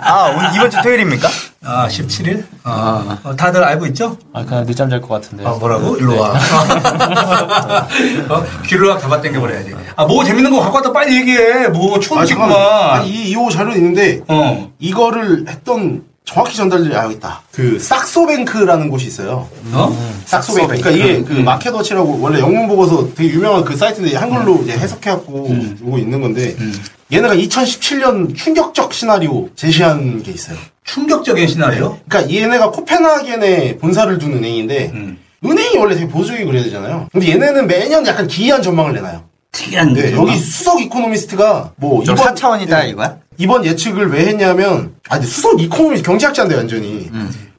아, 0.04 0.32
오늘 0.36 0.54
이번 0.54 0.70
주 0.70 0.80
토요일입니까? 0.82 1.28
아, 1.64 1.88
17일? 1.88 2.44
아, 2.62 3.18
어, 3.24 3.34
다들 3.34 3.62
알고 3.64 3.86
있죠? 3.86 4.16
아, 4.32 4.44
그냥 4.44 4.64
늦잠 4.64 4.88
잘 4.88 5.00
것 5.00 5.08
같은데. 5.08 5.44
아, 5.44 5.50
뭐라고? 5.50 5.96
일로 5.96 6.18
와. 6.20 6.30
어? 8.30 8.44
귀를 8.66 8.90
확 8.92 9.00
잡아 9.00 9.20
당겨버려야지. 9.20 9.74
아, 9.96 10.04
뭐 10.04 10.22
재밌는 10.24 10.50
거 10.52 10.60
갖고 10.60 10.76
왔다 10.76 10.92
빨리 10.92 11.16
얘기해. 11.16 11.68
뭐, 11.68 11.98
추운 11.98 12.20
아, 12.20 12.24
지구만. 12.24 12.50
잠깐만. 12.50 12.90
아니, 13.00 13.08
이, 13.10 13.30
이호 13.30 13.50
자료 13.50 13.72
있는데, 13.72 14.20
어. 14.28 14.70
이거를 14.78 15.46
했던 15.48 16.04
정확히 16.28 16.58
전달을 16.58 16.94
알겠다. 16.94 17.40
그, 17.52 17.78
싹소뱅크라는 17.78 18.90
곳이 18.90 19.06
있어요. 19.06 19.48
어? 19.72 20.20
싹소뱅크. 20.26 20.78
그러니까 20.78 20.90
이게 20.90 21.22
그 21.22 21.32
마켓워치라고 21.32 22.20
원래 22.20 22.38
영문 22.38 22.68
보고서 22.68 23.08
되게 23.14 23.30
유명한 23.30 23.64
그 23.64 23.74
사이트인데 23.74 24.14
한글로 24.14 24.60
이제 24.62 24.72
해석해갖고 24.72 25.32
오고 25.82 25.96
있는 25.96 26.20
건데, 26.20 26.54
얘네가 27.10 27.34
2017년 27.34 28.36
충격적 28.36 28.92
시나리오 28.92 29.48
제시한 29.56 30.22
게 30.22 30.32
있어요. 30.32 30.58
충격적인 30.84 31.48
시나리오? 31.48 31.98
그러니까 32.06 32.30
얘네가 32.30 32.72
코펜하겐에 32.72 33.78
본사를 33.78 34.18
둔 34.18 34.34
은행인데, 34.34 34.90
음. 34.92 35.18
은행이 35.42 35.78
원래 35.78 35.94
되게 35.94 36.08
보수적이 36.08 36.44
그래야 36.44 36.62
되잖아요. 36.64 37.08
근데 37.10 37.30
얘네는 37.30 37.66
매년 37.66 38.06
약간 38.06 38.26
기이한 38.26 38.60
전망을 38.60 38.92
내놔요. 38.92 39.24
특이한 39.52 39.94
네, 39.94 40.12
여기 40.12 40.36
수석 40.36 40.78
이코노미스트가 40.82 41.72
뭐좀 41.76 42.16
이번 42.16 42.34
4차원이다, 42.34 42.82
네, 42.82 42.88
이거야? 42.90 43.16
이번 43.38 43.64
예측을 43.64 44.10
왜 44.10 44.26
했냐면 44.26 44.94
아 45.08 45.14
근데 45.14 45.26
수석 45.26 45.60
이코노미스트 45.60 46.06
경제학자인데 46.06 46.56
완전히 46.56 47.08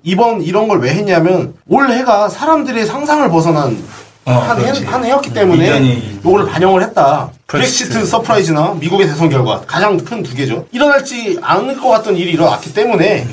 이번 0.04 0.42
이런 0.42 0.68
걸 0.68 0.80
왜 0.80 0.92
했냐면 0.94 1.54
올 1.68 1.90
해가 1.90 2.30
사람들의 2.30 2.86
상상을 2.86 3.28
벗어난 3.30 3.78
어, 4.26 4.32
한, 4.32 4.62
해. 4.64 4.86
한 4.86 5.04
해였기 5.04 5.34
때문에 5.34 5.70
이전이- 5.80 6.26
요거를 6.26 6.46
반영을 6.48 6.84
했다. 6.84 7.32
브렉시트 7.48 8.06
surprise나 8.06 8.76
미국의 8.80 9.08
대선 9.08 9.30
결과 9.30 9.62
가장 9.66 9.98
큰 9.98 10.22
두 10.22 10.36
개죠. 10.36 10.66
일어날지 10.72 11.40
않을 11.42 11.78
것 11.80 11.90
같던 11.90 12.16
일이 12.16 12.32
일어났기 12.34 12.74
때문에 12.74 13.26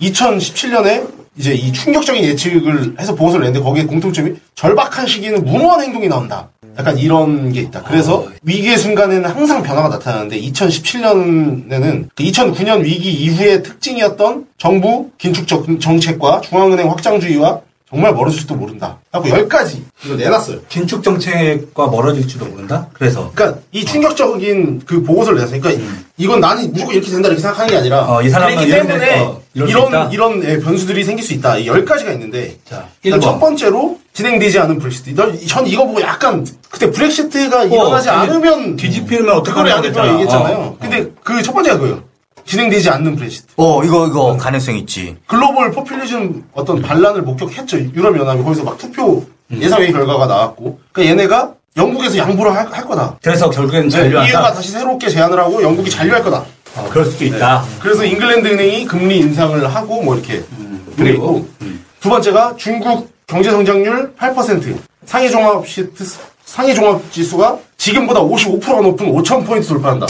2017년에 0.00 1.08
이제 1.36 1.52
이 1.54 1.72
충격적인 1.72 2.22
예측을 2.22 2.94
해서 3.00 3.14
보고서를 3.14 3.46
냈는데 3.46 3.64
거기에 3.64 3.84
공통점이 3.86 4.34
절박한 4.54 5.06
시기에는 5.06 5.44
무모한 5.44 5.80
행동이 5.82 6.06
나온다. 6.06 6.48
약간 6.78 6.98
이런 6.98 7.52
게 7.52 7.60
있다. 7.60 7.82
그래서 7.82 8.26
위기의 8.42 8.78
순간에는 8.78 9.28
항상 9.30 9.62
변화가 9.62 9.88
나타나는데 9.88 10.40
2017년에는 10.40 12.08
그 12.14 12.22
2009년 12.24 12.82
위기 12.82 13.12
이후의 13.12 13.62
특징이었던 13.62 14.46
정부 14.58 15.10
긴축 15.18 15.46
정- 15.46 15.78
정책과 15.78 16.40
중앙은행 16.40 16.90
확장주의와 16.90 17.60
정말 17.88 18.12
멀어질지도 18.12 18.56
모른다. 18.56 18.98
하고 19.12 19.26
10가지 19.28 19.82
이거 20.04 20.16
내놨어요. 20.16 20.58
긴축 20.68 21.04
정책과 21.04 21.86
멀어질지도 21.88 22.46
모른다? 22.46 22.88
그래서. 22.92 23.30
그러니까 23.34 23.60
이 23.70 23.84
충격적인 23.84 24.82
그 24.84 25.02
보고서를 25.04 25.38
냈어요. 25.38 25.60
그러니까 25.60 25.84
이건 26.16 26.40
나는 26.40 26.72
무조건 26.72 26.94
이렇게 26.96 27.08
된다 27.10 27.28
이렇게 27.28 27.40
생각하는 27.40 27.70
게 27.70 27.76
아니라 27.78 28.10
어, 28.12 28.20
이 28.22 28.28
사람은 28.30 28.66
이런 28.66 28.86
때문에 28.88 29.06
데- 29.06 29.18
어, 29.20 29.40
이런 29.54 29.88
있다? 29.88 30.08
이런 30.12 30.42
예, 30.42 30.58
변수들이 30.58 31.04
생길 31.04 31.24
수 31.24 31.34
있다. 31.34 31.58
이 31.58 31.66
10가지가 31.66 32.12
있는데 32.14 32.56
자, 32.68 32.88
일단 33.04 33.20
1번. 33.20 33.22
첫 33.22 33.38
번째로 33.38 34.00
진행되지 34.18 34.58
않은 34.60 34.78
브렉시트. 34.78 35.14
너- 35.16 35.36
전 35.46 35.66
이거 35.66 35.84
보고 35.84 36.00
약간 36.00 36.46
그때 36.70 36.90
브렉시트가 36.90 37.64
일어나지 37.64 38.08
근데 38.08 38.20
않으면 38.22 38.76
뒤집히면 38.76 39.24
그걸 39.24 39.34
어떡하냐 39.40 39.74
안 39.74 39.80
그랬잖아. 39.82 40.06
했다고 40.06 40.08
얘기했잖아요. 40.22 40.56
어. 40.56 40.76
근데 40.80 41.10
그첫 41.24 41.52
번째가 41.54 41.76
그거예요. 41.78 42.02
진행되지 42.46 42.90
않는 42.90 43.16
브렉시트. 43.16 43.46
어, 43.56 43.82
이거, 43.82 44.06
이거 44.06 44.36
가능성 44.36 44.76
있지. 44.76 45.16
글로벌 45.26 45.72
포퓰리즘 45.72 46.44
어떤 46.52 46.80
반란을 46.80 47.22
목격했죠. 47.22 47.78
유럽 47.94 48.16
연합이 48.18 48.42
거기서 48.42 48.62
막 48.62 48.78
투표 48.78 49.24
음. 49.50 49.60
예상의 49.60 49.92
결과가 49.92 50.26
나왔고. 50.26 50.78
그러니까 50.92 51.10
얘네가 51.12 51.52
영국에서 51.76 52.16
양보를 52.18 52.54
할, 52.54 52.68
할 52.70 52.84
거다. 52.86 53.18
그래서 53.20 53.50
결국에는 53.50 53.88
네, 53.88 53.90
잔류한다? 53.90 54.52
다시 54.52 54.70
새롭게 54.70 55.08
제안을 55.08 55.36
하고 55.40 55.60
영국이 55.60 55.90
잔류할 55.90 56.22
거다. 56.22 56.44
어, 56.76 56.88
그럴 56.92 57.06
수도 57.06 57.24
있다. 57.24 57.64
그래서 57.80 58.04
잉글랜드 58.04 58.46
은행이 58.46 58.84
금리 58.86 59.18
인상을 59.18 59.74
하고 59.74 60.02
뭐 60.02 60.14
이렇게 60.14 60.44
그리고 60.96 61.48
두 62.00 62.08
번째가 62.10 62.54
중국 62.56 63.12
경제 63.26 63.50
성장률 63.50 64.14
8% 64.18 64.76
상해 65.06 65.28
종합 65.28 65.66
시트 65.66 66.04
상해 66.44 66.74
종합 66.74 67.00
지수가 67.10 67.58
지금보다 67.76 68.20
55%가 68.20 68.80
높은 68.80 69.12
5천 69.12 69.46
포인트 69.46 69.68
돌파한다. 69.68 70.06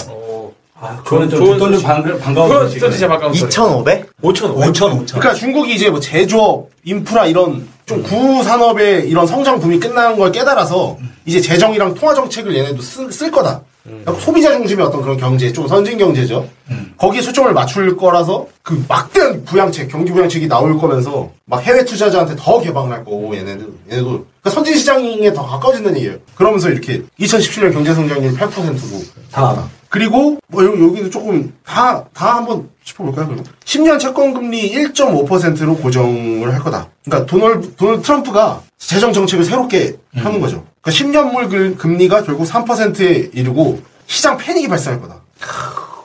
아, 0.80 0.96
그거는 1.02 1.30
좀 1.30 1.38
좋은 1.44 1.58
좀 1.58 1.72
소식. 1.72 1.86
반, 1.86 2.18
반가운 2.18 2.48
그건 2.48 2.68
소식. 2.68 2.80
진짜 2.90 3.08
반가운 3.08 3.32
소리. 3.32 3.48
2,500? 3.48 4.10
5,500. 4.20 4.72
5천, 4.72 4.74
5천. 4.74 5.06
그러니까 5.06 5.34
중국이 5.34 5.74
이제 5.74 5.88
뭐 5.88 5.98
제조업, 6.00 6.68
인프라 6.84 7.26
이런 7.26 7.66
좀 7.86 8.02
구산업의 8.02 9.08
이런 9.08 9.26
성장 9.26 9.58
붐이 9.60 9.78
끝나는 9.80 10.18
걸 10.18 10.30
깨달아서 10.32 10.98
이제 11.24 11.40
재정이랑 11.40 11.94
통화 11.94 12.14
정책을 12.14 12.54
얘네도 12.54 12.82
쓸, 12.82 13.10
쓸 13.10 13.30
거다. 13.30 13.62
그러니까 13.84 14.14
소비자 14.14 14.50
중심의 14.52 14.86
어떤 14.86 15.02
그런 15.02 15.16
경제, 15.16 15.52
좀 15.52 15.68
선진 15.68 15.98
경제죠. 15.98 16.48
거기에 16.96 17.20
초점을 17.20 17.52
맞출 17.52 17.96
거라서 17.96 18.46
그 18.62 18.82
막대한 18.88 19.44
부양책, 19.44 19.88
경기 19.88 20.10
부양책이 20.10 20.48
나올 20.48 20.78
거면서 20.78 21.30
막 21.44 21.62
해외 21.62 21.84
투자자한테 21.84 22.34
더 22.36 22.60
개방을 22.60 22.90
할 22.92 23.04
거고 23.04 23.36
얘네들, 23.36 23.68
얘네도 23.90 24.08
그러니까 24.08 24.50
선진 24.50 24.76
시장에 24.76 25.32
더 25.32 25.44
가까워진다는 25.44 25.98
얘기예요. 25.98 26.18
그러면서 26.34 26.70
이렇게 26.70 27.02
2017년 27.20 27.72
경제 27.74 27.92
성장률 27.94 28.34
8%로 28.34 29.02
다음. 29.30 29.64
그리고 29.90 30.38
뭐 30.48 30.64
여기, 30.64 30.82
여기도 30.82 31.10
조금 31.10 31.52
다 31.64 32.04
다 32.14 32.36
한번 32.36 32.68
짚어볼까요? 32.84 33.28
그럼 33.28 33.44
10년 33.64 34.00
채권 34.00 34.32
금리 34.34 34.72
1.5%로 34.72 35.76
고정을 35.76 36.52
할 36.52 36.60
거다. 36.60 36.88
그러니까 37.04 37.26
도널드, 37.26 37.76
도널드 37.76 38.02
트럼프가 38.02 38.62
재정 38.78 39.12
정책을 39.12 39.44
새롭게 39.44 39.96
펴는 40.16 40.40
거죠. 40.40 40.64
그러니까 40.84 40.90
10년물 40.90 41.48
글- 41.50 41.76
금리가 41.76 42.24
결국 42.24 42.46
3%에 42.46 43.30
이르고 43.32 43.80
시장 44.06 44.36
패닉이 44.36 44.68
발생할 44.68 45.00
거다. 45.00 45.16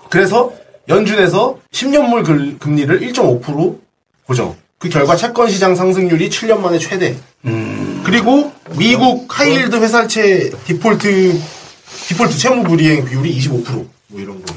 그래서 0.09 0.51
연준에서 0.88 1.59
10년물 1.71 2.25
글- 2.25 2.57
금리를 2.57 2.99
1.5% 3.01 3.77
고정. 4.25 4.55
그 4.77 4.88
결과 4.88 5.15
채권 5.17 5.49
시장 5.49 5.75
상승률이 5.75 6.30
7년 6.30 6.59
만에 6.59 6.80
최대. 6.80 7.17
그리고 8.05 8.51
미국 8.77 9.27
high 9.38 9.54
yield 9.54 9.75
회사채 9.75 10.51
디폴트 10.65 11.39
디폴트 12.07 12.38
채무 12.38 12.63
불이행 12.63 13.03
비율이 13.05 13.38
25%. 13.38 13.65
뭐 14.07 14.21
이런 14.21 14.41
거. 14.43 14.53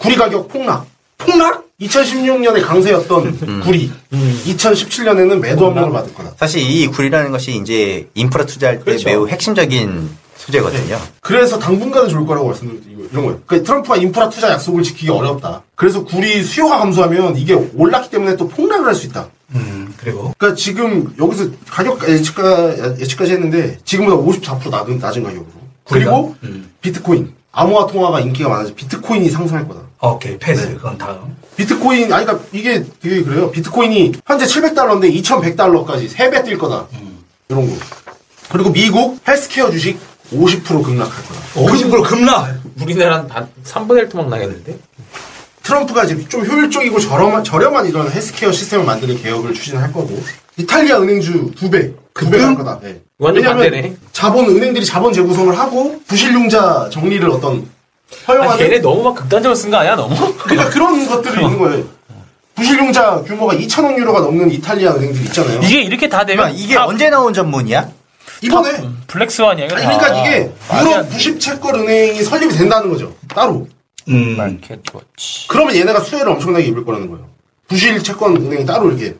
구리 0.00 0.16
가격 0.16 0.48
폭락. 0.48 0.86
폭락? 1.18 1.67
2016년에 1.80 2.62
강세였던 2.64 3.60
구리. 3.62 3.90
2017년에는 4.10 5.38
매도 5.38 5.68
압력을 5.68 5.92
받을 5.92 6.12
거다. 6.14 6.32
사실 6.36 6.60
이 6.60 6.86
구리라는 6.88 7.30
것이 7.30 7.56
이제 7.56 8.08
인프라 8.14 8.44
투자할 8.44 8.78
때 8.78 8.84
그렇죠. 8.84 9.08
매우 9.08 9.28
핵심적인 9.28 10.10
소재거든요. 10.36 10.98
그래서 11.20 11.58
당분간은 11.58 12.08
좋을 12.08 12.26
거라고 12.26 12.48
말씀드렸죠. 12.48 12.88
이런 13.12 13.24
거예요. 13.24 13.40
그러니까 13.46 13.66
트럼프가 13.66 13.96
인프라 13.96 14.28
투자 14.28 14.50
약속을 14.50 14.82
지키기 14.82 15.08
어렵다. 15.10 15.62
그래서 15.76 16.04
구리 16.04 16.42
수요가 16.42 16.78
감소하면 16.78 17.36
이게 17.36 17.54
올랐기 17.54 18.10
때문에 18.10 18.36
또 18.36 18.48
폭락을 18.48 18.86
할 18.86 18.94
수 18.94 19.06
있다. 19.06 19.28
음, 19.54 19.94
그리고. 19.96 20.34
그러니까 20.36 20.56
지금 20.56 21.14
여기서 21.18 21.46
가격 21.70 22.06
예측가, 22.08 22.98
예측까지 22.98 23.32
했는데 23.32 23.78
지금보다 23.84 24.16
54% 24.16 24.68
낮은, 24.70 24.98
낮은 24.98 25.22
가격으로. 25.22 25.46
그리고 25.84 26.34
비트코인. 26.80 27.32
암호화 27.52 27.86
통화가 27.86 28.20
인기가 28.20 28.48
많아서 28.48 28.74
비트코인이 28.74 29.30
상승할 29.30 29.66
거다. 29.66 29.80
오케이, 30.00 30.38
패스. 30.38 30.68
그건 30.74 30.98
다음. 30.98 31.34
비트코인, 31.58 32.12
아니, 32.12 32.24
그니까 32.24 32.44
이게 32.52 32.84
되게 33.02 33.22
그래요. 33.22 33.50
비트코인이 33.50 34.12
현재 34.24 34.46
700달러인데 34.46 35.12
2100달러까지 35.22 36.08
3배 36.08 36.44
뛸 36.44 36.56
거다. 36.56 36.86
이런 37.48 37.68
거. 37.68 37.76
그리고 38.48 38.70
미국 38.70 39.18
헬스케어 39.26 39.68
주식 39.72 39.98
50% 40.32 40.84
급락할 40.84 41.24
거다. 41.24 41.40
50% 41.54 42.04
급락! 42.04 42.60
우리나라는 42.80 43.26
반, 43.26 43.48
3분의 43.64 43.98
1 43.98 44.08
토막 44.08 44.28
나겠는데? 44.28 44.78
트럼프가 45.64 46.04
이제 46.04 46.24
좀 46.28 46.46
효율적이고 46.46 47.00
저렴한, 47.00 47.42
저렴한 47.42 47.86
이런 47.88 48.10
헬스케어 48.10 48.52
시스템을 48.52 48.86
만드는 48.86 49.20
개혁을 49.20 49.52
추진할 49.52 49.92
거고. 49.92 50.22
이탈리아 50.56 51.00
은행주 51.00 51.50
2배. 51.56 51.92
2배 52.14 52.38
갈 52.38 52.54
거다. 52.54 52.78
네. 52.80 53.00
완전 53.18 53.42
왜냐면 53.42 53.62
반대네. 53.64 53.96
자본, 54.12 54.46
은행들이 54.46 54.86
자본 54.86 55.12
재구성을 55.12 55.58
하고 55.58 56.00
부실융자 56.06 56.88
정리를 56.92 57.28
어떤 57.30 57.58
아, 57.58 57.77
허용하는. 58.26 58.56
걔네 58.58 58.78
너무 58.80 59.02
막 59.02 59.14
극단적으로 59.14 59.54
쓴 59.54 59.70
거 59.70 59.76
아니야, 59.78 59.96
너무? 59.96 60.14
그러니까 60.38 60.70
그런 60.70 61.06
것들이 61.08 61.42
있는 61.44 61.58
거예요. 61.58 61.84
부실융자 62.54 63.22
규모가 63.22 63.54
2천억 63.54 63.96
유로가 63.96 64.20
넘는 64.20 64.50
이탈리아 64.50 64.92
은행들 64.94 65.22
있잖아요. 65.26 65.60
이게 65.62 65.80
이렇게 65.82 66.08
다 66.08 66.24
되면. 66.24 66.44
그러니까 66.44 66.62
이게 66.64 66.74
다 66.74 66.86
언제 66.86 67.08
나온 67.08 67.32
전문이야? 67.32 67.88
이번에 68.42 68.88
블랙스완이야, 69.06 69.66
이거 69.66 69.76
아니 69.76 69.84
다. 69.84 69.98
그러니까 69.98 70.20
이게 70.26 70.52
말이 70.68 70.90
유럽. 70.90 71.08
부십 71.08 71.40
채권 71.40 71.74
은행이 71.76 72.22
설립이 72.22 72.52
된다는 72.54 72.88
거죠. 72.90 73.14
따로. 73.34 73.68
음. 74.08 74.36
마켓워치. 74.36 75.48
그러면 75.48 75.76
얘네가 75.76 76.00
수혜를 76.00 76.32
엄청나게 76.32 76.64
입을 76.66 76.84
거라는 76.84 77.10
거예요. 77.10 77.26
부실 77.68 78.02
채권 78.02 78.36
은행이 78.36 78.64
따로 78.64 78.88
이렇게. 78.90 79.14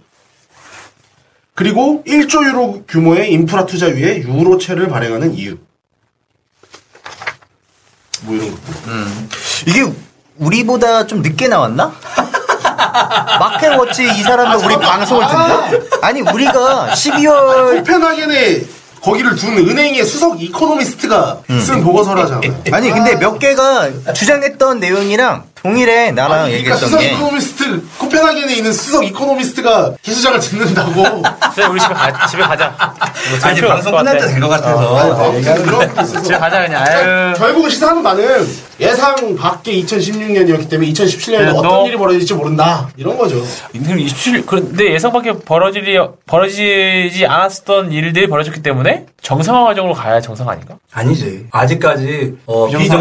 그리고 1.54 2.02
1조 2.06 2.44
유로 2.48 2.84
규모의 2.88 3.32
인프라 3.32 3.66
투자 3.66 3.86
위에 3.86 4.18
유로채를 4.22 4.88
발행하는 4.88 5.34
이유. 5.34 5.56
뭐 8.22 8.34
이런 8.36 8.50
것들. 8.50 8.72
이게 9.66 9.92
우리보다 10.38 11.06
좀 11.06 11.22
늦게 11.22 11.48
나왔나? 11.48 11.92
마켓워치 13.40 14.04
이 14.04 14.22
사람도 14.22 14.64
우리 14.66 14.76
방송을 14.78 15.26
듣나? 15.26 15.70
아니 16.02 16.20
우리가 16.20 16.88
12월 16.92 17.78
코펜하겐에 17.78 18.62
거기를 19.02 19.36
둔 19.36 19.56
은행의 19.56 20.04
수석 20.04 20.42
이코노미스트가 20.42 21.38
쓴 21.64 21.82
보고서라잖아요. 21.84 22.62
아니 22.72 22.90
근데 22.90 23.16
몇 23.16 23.38
개가 23.38 24.12
주장했던 24.12 24.80
내용이랑 24.80 25.44
동일해 25.68 26.12
나랑 26.12 26.32
아니, 26.44 26.50
그러니까 26.50 26.56
얘기했던 26.58 26.88
수석 26.88 26.98
게 27.00 27.10
이코노미스트 27.12 27.82
코펜하겐에 27.98 28.54
있는 28.54 28.72
수석 28.72 29.04
이코노미스트가 29.04 29.94
개수장을 30.02 30.40
짓는다고. 30.40 30.92
그래, 31.54 31.66
우리 31.66 31.78
집에 31.80 31.92
가, 31.94 32.26
집에 32.26 32.42
가자. 32.42 32.74
뭐 32.78 33.38
아니 33.50 33.60
방송 33.60 33.92
끝날. 33.96 34.18
때 34.18 34.26
된 34.28 34.40
것 34.40 34.48
같아서. 34.48 34.94
어, 34.94 35.32
그런 35.40 35.90
있어서. 35.92 36.22
집에 36.22 36.38
가자, 36.38 36.62
그냥. 36.62 36.84
그러니까. 36.84 37.34
결국 37.38 37.68
시사하는 37.70 38.02
예상 38.80 39.34
밖의 39.36 39.84
2016년이었기 39.84 40.68
때문에 40.70 40.90
2017년에 40.92 41.38
네, 41.40 41.48
어떤 41.48 41.62
너- 41.62 41.86
일이 41.86 41.96
벌어질지 41.96 42.34
모른다. 42.34 42.88
이런 42.96 43.18
거죠. 43.18 43.42
인생 43.72 43.98
27, 43.98 44.46
그런데 44.46 44.94
예상 44.94 45.12
밖에 45.12 45.32
벌어질 45.32 45.86
이, 45.88 45.98
벌어지지 46.26 47.26
않았던 47.26 47.90
일들이 47.92 48.28
벌어졌기 48.28 48.62
때문에 48.62 49.06
정상화 49.20 49.64
과정으로 49.64 49.94
가야 49.94 50.20
정상 50.20 50.48
아닌가? 50.48 50.76
아니지. 50.92 51.46
아직까지 51.50 52.36
어, 52.46 52.68
비정상. 52.68 52.98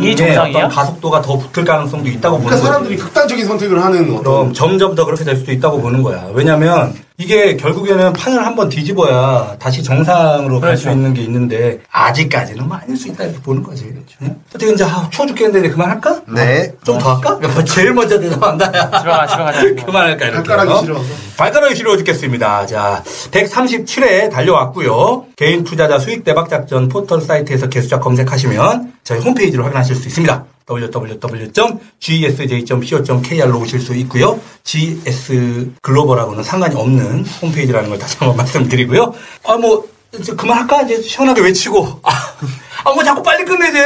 비정상의 0.00 0.12
이정상이야? 0.12 0.58
어떤 0.58 0.68
가속도가 0.70 1.22
더 1.22 1.38
붙을 1.38 1.61
가능성도 1.64 2.08
있다고 2.08 2.36
보는 2.38 2.48
그러니까 2.48 2.56
거지. 2.56 2.66
사람들이 2.66 2.96
극단적인 2.96 3.46
선택을 3.46 3.82
하는 3.82 4.06
그럼 4.06 4.20
어떤 4.20 4.54
점점 4.54 4.94
더 4.94 5.04
그렇게 5.04 5.24
될 5.24 5.36
수도 5.36 5.52
있다고 5.52 5.80
보는 5.80 6.02
거야. 6.02 6.28
왜냐면 6.34 6.94
이게 7.18 7.56
결국에는 7.56 8.12
판을 8.14 8.44
한번 8.44 8.68
뒤집어야 8.68 9.56
다시 9.58 9.82
정상으로 9.82 10.58
갈수 10.60 10.84
그렇죠. 10.84 10.98
있는 10.98 11.14
게 11.14 11.22
있는데 11.22 11.78
아직까지는 11.90 12.66
뭐 12.66 12.76
아닐 12.76 12.96
수 12.96 13.08
있다 13.08 13.24
이렇게 13.24 13.40
보는 13.40 13.62
거지. 13.62 13.92
응? 14.22 14.36
어떻게 14.48 14.72
이제 14.72 14.82
아, 14.84 15.08
추워 15.10 15.26
죽겠는데 15.26 15.68
그만할까? 15.70 16.22
네. 16.34 16.72
좀더 16.84 17.14
할까? 17.14 17.38
뭐 17.48 17.64
제일 17.64 17.92
먼저 17.92 18.18
대답한다. 18.18 18.66
야. 18.76 18.90
집에 18.98 19.10
가, 19.10 19.26
집에 19.26 19.42
가자. 19.44 19.84
그만할까 19.86 20.26
이렇게. 20.26 20.48
발가락이 20.48 20.72
어? 20.72 20.80
싫어서. 20.80 21.04
발가락이 21.36 21.76
싫어 21.76 21.96
죽겠습니다. 21.96 22.66
자, 22.66 23.02
137회 23.30 24.30
달려왔고요. 24.30 25.26
개인 25.36 25.64
투자자 25.64 25.98
수익 25.98 26.24
대박 26.24 26.48
작전 26.48 26.88
포털 26.88 27.20
사이트에서 27.20 27.68
개수작 27.68 28.00
검색하시면 28.00 28.92
저희 29.04 29.20
홈페이지를 29.20 29.64
확인하실 29.64 29.96
수 29.96 30.08
있습니다. 30.08 30.44
www.gsj.co.kr로 30.68 33.60
오실 33.60 33.80
수 33.80 33.94
있고요. 33.96 34.40
GS 34.64 35.70
글로벌하고는 35.82 36.42
상관이 36.42 36.74
없는 36.74 37.24
홈페이지라는 37.42 37.90
걸 37.90 37.98
다시 37.98 38.16
한번 38.18 38.36
말씀드리고요. 38.38 39.14
아, 39.44 39.56
뭐, 39.56 39.86
이제 40.18 40.34
그만할까? 40.34 40.82
이제 40.82 41.00
시원하게 41.02 41.42
외치고. 41.42 42.00
아, 42.02 42.92
뭐 42.92 43.02
자꾸 43.04 43.22
빨리 43.22 43.44
끝내지. 43.44 43.78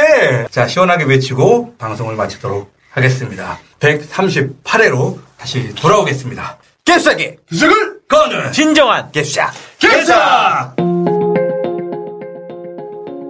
자, 0.51 0.67
시원하게 0.67 1.03
외치고 1.05 1.75
방송을 1.77 2.15
마치도록 2.15 2.71
하겠습니다. 2.91 3.59
138회로 3.79 5.19
다시 5.37 5.73
돌아오겠습니다. 5.75 6.57
개수하게 6.83 7.37
기적을 7.49 7.99
거는 8.07 8.51
진정한 8.53 9.11
개수작 9.11 9.53
개수작! 9.77 10.75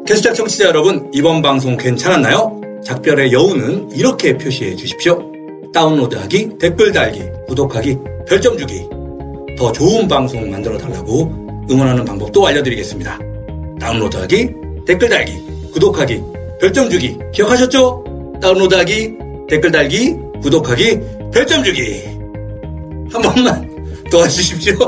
개수작 0.05 0.35
청취자 0.35 0.65
여러분, 0.65 1.09
이번 1.13 1.41
방송 1.41 1.75
괜찮았나요? 1.75 2.56
작별의 2.83 3.31
여우는 3.31 3.91
이렇게 3.91 4.37
표시해 4.37 4.75
주십시오. 4.75 5.21
다운로드하기, 5.73 6.57
댓글 6.59 6.91
달기, 6.91 7.23
구독하기, 7.47 7.97
별점 8.27 8.57
주기. 8.57 8.87
더 9.57 9.71
좋은 9.71 10.07
방송 10.07 10.49
만들어 10.49 10.77
달라고 10.77 11.65
응원하는 11.69 12.05
방법도 12.05 12.45
알려드리겠습니다. 12.47 13.19
다운로드하기, 13.79 14.49
댓글 14.85 15.09
달기, 15.09 15.33
구독하기, 15.73 16.21
별점 16.59 16.89
주기. 16.89 17.17
기억하셨죠? 17.33 18.03
다운로드하기, 18.41 19.13
댓글 19.49 19.71
달기, 19.71 20.15
구독하기, 20.41 20.99
별점 21.33 21.63
주기. 21.63 22.03
한 23.11 23.21
번만 23.21 23.69
도와주십시오. 24.11 24.75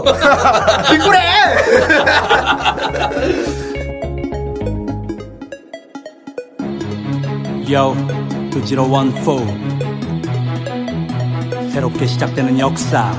Yo, 7.72 7.96
2014 8.52 9.46
새롭게 11.72 12.08
시작되는 12.08 12.58
역사. 12.58 13.14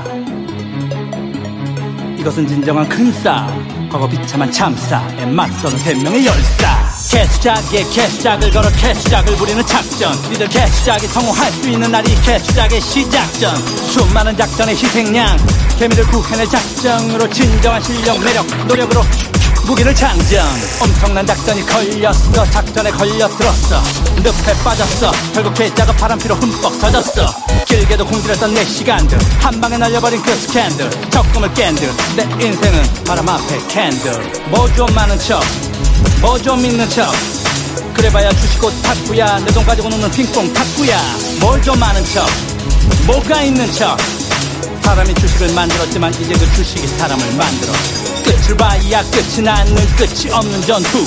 이것은 2.17 2.45
진정한 2.45 2.89
큰 2.89 3.13
싸움 3.13 3.89
과거 3.89 4.09
비참한 4.09 4.51
참사에 4.51 5.25
맞서는 5.25 5.77
생명의 5.77 6.25
열사. 6.25 6.81
개수작에 7.09 7.83
개수작을 7.93 8.51
걸어 8.51 8.69
개수작을 8.71 9.37
부리는 9.37 9.65
작전. 9.65 10.13
우리들 10.25 10.49
개수작이 10.49 11.07
성공할 11.07 11.49
수 11.51 11.69
있는 11.69 11.89
날이 11.89 12.13
개수작의 12.21 12.81
시작전. 12.81 13.55
수많은 13.55 14.35
작전의 14.35 14.75
희생양. 14.75 15.37
개미를 15.79 16.03
구해낼 16.07 16.45
작정으로 16.49 17.29
진정한 17.29 17.81
실력 17.81 18.21
매력 18.21 18.45
노력으로 18.67 19.01
무기를 19.71 19.95
장전. 19.95 20.45
엄청난 20.81 21.25
작전이 21.25 21.65
걸렸어. 21.65 22.43
작전에 22.51 22.91
걸려들었어. 22.91 23.81
늪에 24.17 24.53
빠졌어. 24.65 25.11
결국 25.33 25.53
개짜가 25.53 25.93
바람피로 25.93 26.35
흠뻑 26.35 26.77
터졌어. 26.81 27.25
길게도 27.65 28.05
공들였던 28.05 28.53
내 28.53 28.65
시간들. 28.65 29.17
한 29.39 29.61
방에 29.61 29.77
날려버린 29.77 30.21
그 30.23 30.35
스캔들. 30.35 30.89
적금을 31.09 31.53
깬들. 31.53 31.89
내 32.17 32.23
인생은 32.45 32.83
바람 33.05 33.29
앞에 33.29 33.65
캔들. 33.69 34.11
뭐 34.49 34.67
좀 34.75 34.93
많은 34.93 35.17
척뭐 35.17 36.37
좀 36.43 36.61
믿는 36.61 36.89
척. 36.89 37.09
그래봐야 37.95 38.29
주식옷 38.33 38.73
탁구야. 38.83 39.39
내 39.39 39.53
돈 39.53 39.65
가지고 39.65 39.87
노는 39.87 40.11
핑퐁 40.11 40.51
탁구야. 40.51 40.99
뭘좀 41.39 41.79
많은 41.79 42.03
척. 42.07 42.27
뭐가 43.07 43.41
있는 43.43 43.71
척. 43.71 43.97
사람이 44.83 45.13
주식을 45.13 45.53
만들었지만 45.53 46.13
이제 46.15 46.33
그 46.33 46.55
주식이 46.55 46.85
사람을 46.87 47.25
만들어 47.35 47.71
끝을 48.23 48.55
봐야 48.57 49.03
끝이 49.11 49.41
나는 49.43 49.75
끝이 49.95 50.31
없는 50.31 50.61
전투. 50.61 51.05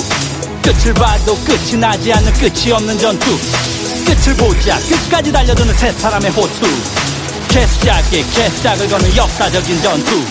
끝을 0.61 0.93
봐도 0.93 1.35
끝이 1.45 1.77
나지 1.79 2.11
않는 2.13 2.33
끝이 2.33 2.71
없는 2.71 2.97
전투. 2.97 3.37
끝을 4.05 4.35
보자 4.35 4.77
끝까지 4.79 5.31
달려드는 5.31 5.73
세 5.75 5.91
사람의 5.91 6.31
호투. 6.31 6.67
개수작에 7.49 8.21
개수작을 8.21 8.87
거는 8.89 9.15
역사적인 9.15 9.81
전투. 9.81 10.25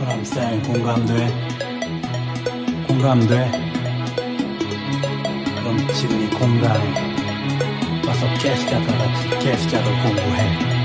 바람쌤 0.00 0.62
공감돼? 0.62 1.32
공감돼? 2.88 3.50
그럼 5.60 5.94
지금 5.94 6.22
이 6.22 6.30
공간에 6.38 7.16
와서 8.06 8.26
개수작과 8.38 8.98
같이 8.98 9.44
개수작을 9.44 10.02
공부해 10.02 10.75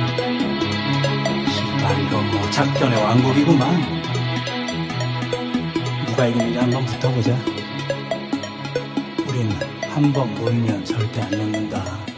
이건 1.94 2.32
뭐 2.32 2.50
작전의 2.52 3.02
왕국이구만. 3.02 4.02
누가 6.08 6.28
이기는지 6.28 6.58
한번 6.58 6.86
붙어보자. 6.86 7.38
우린 9.28 9.50
한번 9.89 10.34
몰면 10.36 10.84
절대 10.86 11.22
안 11.22 11.32
놓는다 11.32 12.11